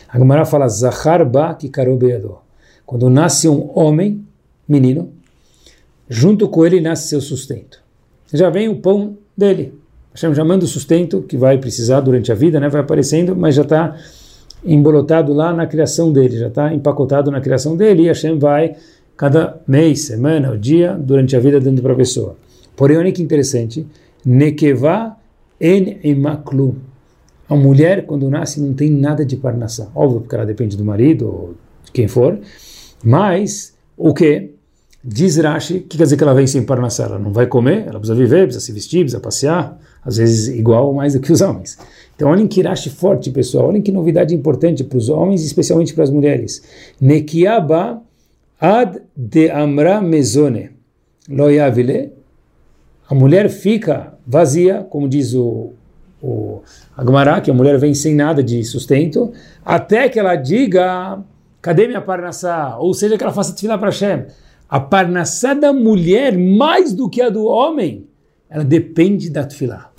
A 0.07 0.18
Gemara 0.18 0.45
fala, 0.45 0.68
Zahar 0.68 1.30
ba 1.30 1.53
kikarobeado. 1.53 2.38
Quando 2.86 3.09
nasce 3.09 3.47
um 3.47 3.70
homem, 3.76 4.26
menino, 4.68 5.09
junto 6.12 6.49
com 6.49 6.66
ele 6.66 6.82
nasce 6.82 7.07
seu 7.07 7.22
sustento. 7.22 7.80
Já 8.34 8.49
vem 8.49 8.68
o 8.68 8.76
pão 8.76 9.18
dele. 9.36 9.74
Hashem 10.14 10.36
já 10.36 10.43
manda 10.43 10.66
o 10.66 10.68
sustento 10.68 11.22
que 11.22 11.38
vai 11.38 11.57
precisar 11.57 12.01
durante 12.01 12.30
a 12.34 12.36
vida, 12.36 12.59
né? 12.59 12.68
vai 12.68 12.82
aparecendo, 12.82 13.34
mas 13.34 13.55
já 13.55 13.62
está 13.62 13.95
embolotado 14.64 15.32
lá 15.32 15.53
na 15.53 15.66
criação 15.66 16.12
dele, 16.12 16.38
já 16.38 16.49
está 16.49 16.74
empacotado 16.74 17.32
na 17.32 17.39
criação 17.39 17.78
dele, 17.78 18.03
e 18.03 18.07
Hashem 18.07 18.38
vai 18.38 18.76
cada 19.16 19.62
mês, 19.66 20.01
semana, 20.01 20.51
o 20.51 20.57
dia, 20.57 20.93
durante 20.93 21.34
a 21.34 21.39
vida 21.39 21.62
dando 21.62 21.82
para 21.82 21.93
a 21.93 21.95
pessoa. 21.95 22.36
Porém, 22.76 22.97
olha 22.97 23.12
que 23.14 23.24
interessante, 23.24 23.88
nekeva 24.26 25.16
en 25.62 25.97
imaklu. 26.03 26.76
A 27.47 27.55
mulher, 27.55 28.05
quando 28.05 28.30
nasce, 28.30 28.59
não 28.59 28.74
tem 28.74 28.91
nada 28.91 29.26
de 29.26 29.38
parnassá. 29.38 29.89
Óbvio, 29.95 30.20
porque 30.22 30.36
ela 30.36 30.45
depende 30.45 30.76
do 30.76 30.84
marido 30.84 31.26
ou 31.26 31.55
de 31.86 31.91
quem 31.93 32.09
for. 32.09 32.38
Mas, 33.01 33.74
o 33.97 34.14
que? 34.14 34.51
Diz 35.04 35.38
Rashi, 35.38 35.78
o 35.78 35.82
que 35.82 35.97
quer 35.97 36.04
dizer 36.04 36.18
que 36.18 36.24
ela 36.24 36.34
vem 36.34 36.45
sem 36.45 36.64
parnassá? 36.64 37.06
Ela 37.06 37.20
não 37.20 37.32
vai 37.32 37.47
comer, 37.47 37.88
ela 37.88 37.99
precisa 37.99 38.16
viver, 38.16 38.43
precisa 38.43 38.64
se 38.64 38.72
vestir, 38.72 38.99
precisa 38.99 39.20
passear, 39.20 39.80
às 40.04 40.18
vezes 40.18 40.47
igual 40.56 40.88
ou 40.88 40.93
mais 40.93 41.14
do 41.14 41.20
que 41.20 41.32
os 41.32 41.41
homens. 41.41 41.78
Então, 42.16 42.30
olhem 42.30 42.47
que 42.47 42.62
Rashi 42.62 42.89
forte, 42.89 43.32
pessoal. 43.32 43.70
Olhem 43.70 43.82
que 43.82 43.91
novidade 43.91 44.36
importante 44.36 44.84
para 44.84 44.97
os 44.97 45.10
homens, 45.10 45.43
especialmente 45.43 45.93
para 45.93 46.04
as 46.04 46.10
mulheres. 46.12 46.62
Nekiaba 46.99 48.02
Ad 48.62 49.02
de 49.18 49.49
amra 49.49 49.99
mezone 50.02 50.70
lo 51.28 51.49
yavile. 51.49 52.12
A 53.10 53.16
mulher 53.16 53.49
fica 53.49 54.14
vazia, 54.26 54.86
como 54.88 55.10
diz 55.10 55.34
o, 55.34 55.72
o 56.22 56.62
Agmará, 56.95 57.41
que 57.41 57.49
a 57.49 57.54
mulher 57.56 57.80
vem 57.80 57.95
sem 57.95 58.14
nada 58.14 58.43
de 58.43 58.64
sustento, 58.64 59.34
até 59.66 60.08
que 60.08 60.20
ela 60.20 60.36
diga, 60.36 61.20
cadê 61.60 61.88
minha 61.88 62.02
parnassá? 62.02 62.78
Ou 62.78 62.93
seja, 62.93 63.18
que 63.18 63.24
ela 63.24 63.34
faça 63.34 63.54
tefilá 63.54 63.80
para 63.80 63.89
Hashem. 63.89 64.26
A 64.72 64.80
parnassá 64.80 65.53
da 65.53 65.74
mulher, 65.74 66.38
mais 66.38 66.93
do 66.93 67.09
que 67.09 67.22
a 67.22 67.28
do 67.28 67.43
homem, 67.43 68.07
ela 68.49 68.63
depende 68.63 69.30
da 69.30 69.43
tefilá. 69.43 69.91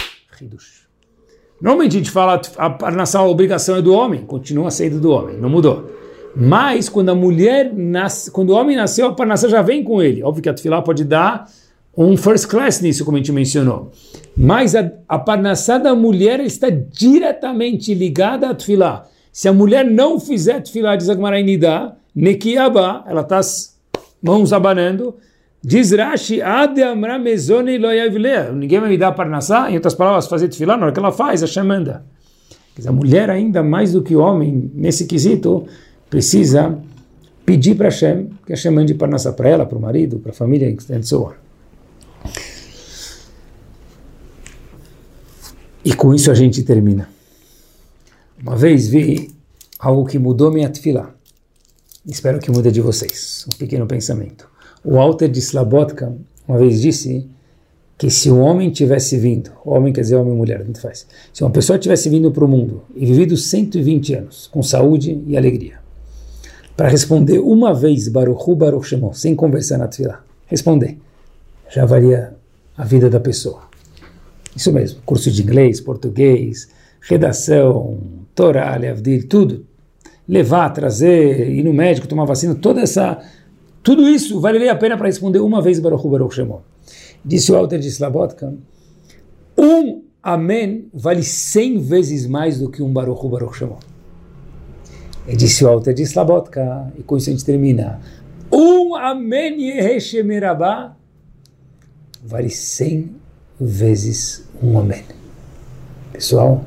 Normalmente 1.61 1.97
a 1.97 1.99
gente 1.99 2.11
fala 2.11 2.41
a 2.57 2.71
parnassá, 2.71 3.19
a 3.19 3.29
obrigação 3.29 3.77
é 3.77 3.83
do 3.83 3.93
homem, 3.93 4.25
continua 4.25 4.71
sendo 4.71 4.99
do 4.99 5.11
homem, 5.11 5.37
não 5.37 5.51
mudou. 5.51 5.91
Mas 6.35 6.89
quando 6.89 7.11
a 7.11 7.15
mulher 7.15 7.71
nasce, 7.75 8.31
quando 8.31 8.49
o 8.49 8.55
homem 8.55 8.75
nasceu, 8.75 9.09
a 9.09 9.15
parnassá 9.15 9.47
já 9.47 9.61
vem 9.61 9.85
com 9.85 10.03
ele. 10.03 10.23
Óbvio 10.23 10.43
que 10.43 10.49
a 10.49 10.55
tefilá 10.55 10.81
pode 10.81 11.05
dar 11.05 11.47
um 11.95 12.17
first 12.17 12.47
class 12.47 12.81
nisso, 12.81 13.05
como 13.05 13.19
a 13.19 13.21
gente 13.21 13.31
mencionou. 13.31 13.93
Mas 14.35 14.75
a, 14.75 14.91
a 15.07 15.19
parnassá 15.19 15.77
da 15.77 15.95
mulher 15.95 16.41
está 16.41 16.71
diretamente 16.71 17.93
ligada 17.93 18.49
à 18.49 18.55
tefilá. 18.55 19.07
Se 19.31 19.49
a 19.49 19.53
mulher 19.53 19.85
não 19.85 20.19
fizer 20.19 20.63
tefilá, 20.63 20.97
diz 20.97 21.11
Agmarainidá, 21.11 21.95
nekiaba, 22.15 23.05
ela 23.07 23.21
está 23.21 23.41
mãos 24.23 24.53
abanando, 24.53 25.15
diz 25.63 25.91
Rashi, 25.93 26.41
ade 26.41 26.83
amra 26.83 27.19
ninguém 27.19 28.81
vai 28.81 28.89
me 28.89 28.99
dar 28.99 29.13
parnassá, 29.13 29.71
em 29.71 29.75
outras 29.75 29.95
palavras, 29.95 30.27
fazer 30.27 30.49
tefilá, 30.49 30.77
na 30.77 30.85
hora 30.85 30.93
que 30.93 30.99
ela 30.99 31.13
faz, 31.13 31.43
a 31.43 31.47
chamanda. 31.47 32.05
a 32.87 32.93
mulher 32.93 33.29
ainda 33.29 33.63
mais 33.63 33.93
do 33.93 34.03
que 34.03 34.15
o 34.15 34.21
homem, 34.21 34.71
nesse 34.75 35.07
quesito, 35.07 35.67
precisa 36.09 36.79
pedir 37.45 37.75
para 37.75 37.87
Hashem 37.87 38.31
que 38.47 38.53
Hashem 38.53 38.73
mande 38.73 38.95
parnassá 38.95 39.33
para 39.33 39.49
ela, 39.49 39.67
para 39.67 39.77
o 39.77 39.81
marido, 39.81 40.19
para 40.19 40.31
a 40.31 40.35
família, 40.35 40.69
e 40.69 41.03
so 41.03 41.25
on. 41.25 41.33
E 45.85 45.93
com 45.93 46.15
isso 46.15 46.31
a 46.31 46.35
gente 46.35 46.63
termina. 46.63 47.09
Uma 48.41 48.57
vez 48.57 48.89
vi 48.89 49.31
algo 49.79 50.07
que 50.07 50.19
mudou 50.19 50.53
minha 50.53 50.69
tefilá. 50.69 51.11
Espero 52.07 52.41
que 52.41 52.51
mude 52.51 52.71
de 52.73 52.81
vocês. 52.81 53.47
Um 53.53 53.57
pequeno 53.57 53.87
pensamento. 53.87 54.49
O 54.85 54.95
Walter 54.95 55.29
de 55.29 55.39
Slabotka 55.39 56.17
uma 56.47 56.59
vez 56.59 56.81
disse 56.81 57.29
que 57.97 58.11
se 58.11 58.31
um 58.31 58.41
homem 58.41 58.71
tivesse 58.71 59.17
vindo, 59.17 59.51
homem 59.65 59.93
quer 59.93 60.01
dizer 60.01 60.17
homem 60.17 60.35
e 60.35 60.37
mulher, 60.37 60.65
tanto 60.65 60.81
faz, 60.81 61.07
se 61.33 61.43
uma 61.43 61.51
pessoa 61.51 61.79
tivesse 61.79 62.09
vindo 62.09 62.33
para 62.33 62.45
o 62.45 62.49
mundo 62.49 62.83
e 62.97 63.07
vivido 63.07 63.37
120 63.37 64.15
anos 64.15 64.49
com 64.49 64.63
saúde 64.63 65.23
e 65.27 65.37
alegria, 65.37 65.79
para 66.77 66.89
responder 66.89 67.39
uma 67.39 67.73
vez 67.73 68.09
Baruchu 68.09 68.57
Baruch 68.57 68.89
Shemon, 68.89 69.13
sem 69.13 69.35
conversar 69.35 69.79
na 69.79 69.87
tefilá. 69.87 70.25
Responder. 70.47 70.99
Já 71.71 71.87
varia 71.87 72.35
a 72.77 72.85
vida 72.85 73.09
da 73.09 73.21
pessoa. 73.21 73.63
Isso 74.55 74.73
mesmo. 74.73 75.01
Curso 75.07 75.31
de 75.31 75.43
inglês, 75.43 75.81
português, 75.81 76.69
redação, 77.01 77.99
Torá, 78.35 78.75
Leavdil, 78.77 79.29
tudo. 79.29 79.67
Levar, 80.33 80.71
trazer, 80.71 81.51
ir 81.51 81.63
no 81.63 81.75
médico, 81.75 82.09
tomar 82.09 82.25
vacina, 82.25 82.55
toda 82.55 82.81
essa... 82.81 83.23
Tudo 83.83 84.09
isso 84.09 84.41
valeria 84.41 84.73
a 84.73 84.77
pena 84.77 84.97
para 84.97 85.07
responder 85.07 85.41
uma 85.41 85.61
vez 85.61 85.79
Baruchu 85.79 86.09
Baruch 86.09 86.35
Shemon. 86.35 86.61
Disse 87.23 87.53
o 87.53 87.57
Alter 87.57 87.79
de 87.79 87.89
Slabotka, 87.89 88.55
um 89.59 90.03
Amém 90.23 90.89
vale 90.95 91.23
cem 91.23 91.79
vezes 91.79 92.27
mais 92.27 92.59
do 92.59 92.71
que 92.71 92.83
um 92.83 92.91
Baruchu 92.91 93.29
Baruch 93.29 93.59
Shemon. 93.59 93.79
E 95.29 95.37
disse 95.37 95.65
o 95.67 95.69
Alter 95.69 95.93
de 95.93 96.03
Slabotka, 96.03 96.91
e 96.99 97.03
com 97.03 97.19
isso 97.19 97.29
a 97.29 97.33
gente 97.33 97.45
termina. 97.45 98.01
Um 98.51 98.95
Amen 98.95 99.61
Yeheshemirabá 99.61 100.97
vale 102.25 102.49
cem 102.49 103.11
vezes 103.61 104.49
um 104.63 104.79
Amém. 104.79 105.03
Pessoal, 106.11 106.65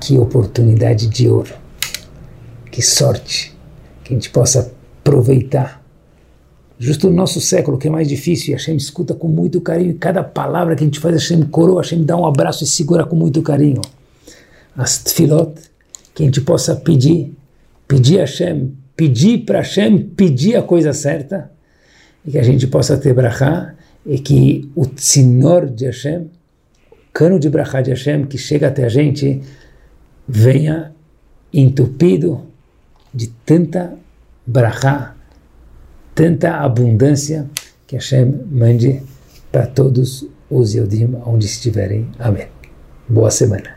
que 0.00 0.16
oportunidade 0.16 1.08
de 1.08 1.28
ouro, 1.28 1.52
que 2.76 2.82
sorte, 2.82 3.56
que 4.04 4.12
a 4.12 4.14
gente 4.14 4.28
possa 4.28 4.70
aproveitar. 5.00 5.82
Justo 6.78 7.08
no 7.08 7.16
nosso 7.16 7.40
século, 7.40 7.78
que 7.78 7.88
é 7.88 7.90
mais 7.90 8.06
difícil, 8.06 8.50
e 8.50 8.52
Hashem 8.52 8.76
escuta 8.76 9.14
com 9.14 9.28
muito 9.28 9.62
carinho, 9.62 9.96
cada 9.98 10.22
palavra 10.22 10.76
que 10.76 10.84
a 10.84 10.86
gente 10.86 11.00
faz, 11.00 11.14
Hashem 11.14 11.40
coroa, 11.44 11.80
Hashem 11.80 12.04
dá 12.04 12.14
um 12.18 12.26
abraço 12.26 12.64
e 12.64 12.66
segura 12.66 13.06
com 13.06 13.16
muito 13.16 13.40
carinho. 13.40 13.80
As 14.76 14.98
tfilot, 14.98 15.54
que 16.14 16.22
a 16.22 16.26
gente 16.26 16.42
possa 16.42 16.76
pedir, 16.76 17.32
pedir 17.88 18.18
a 18.18 18.24
Hashem, 18.24 18.74
pedir 18.94 19.46
para 19.46 19.60
Hashem, 19.60 20.10
pedir 20.10 20.56
a 20.56 20.62
coisa 20.62 20.92
certa, 20.92 21.50
e 22.26 22.32
que 22.32 22.38
a 22.38 22.42
gente 22.42 22.66
possa 22.66 22.98
ter 22.98 23.14
brachá, 23.14 23.74
e 24.04 24.18
que 24.18 24.70
o 24.76 24.84
tzinor 24.84 25.64
de 25.64 25.86
Hashem, 25.86 26.30
o 26.92 26.96
cano 27.10 27.40
de 27.40 27.48
brachá 27.48 27.80
de 27.80 27.88
Hashem, 27.88 28.26
que 28.26 28.36
chega 28.36 28.68
até 28.68 28.84
a 28.84 28.90
gente, 28.90 29.40
venha 30.28 30.92
entupido 31.50 32.54
de 33.16 33.28
tanta 33.46 33.94
brachá, 34.46 35.16
tanta 36.14 36.58
abundância, 36.58 37.48
que 37.86 37.96
Hashem 37.96 38.44
mande 38.50 39.02
para 39.50 39.66
todos 39.66 40.28
os 40.50 40.74
Yodim 40.74 41.16
onde 41.24 41.46
estiverem. 41.46 42.10
Amém. 42.18 42.48
Boa 43.08 43.30
semana. 43.30 43.75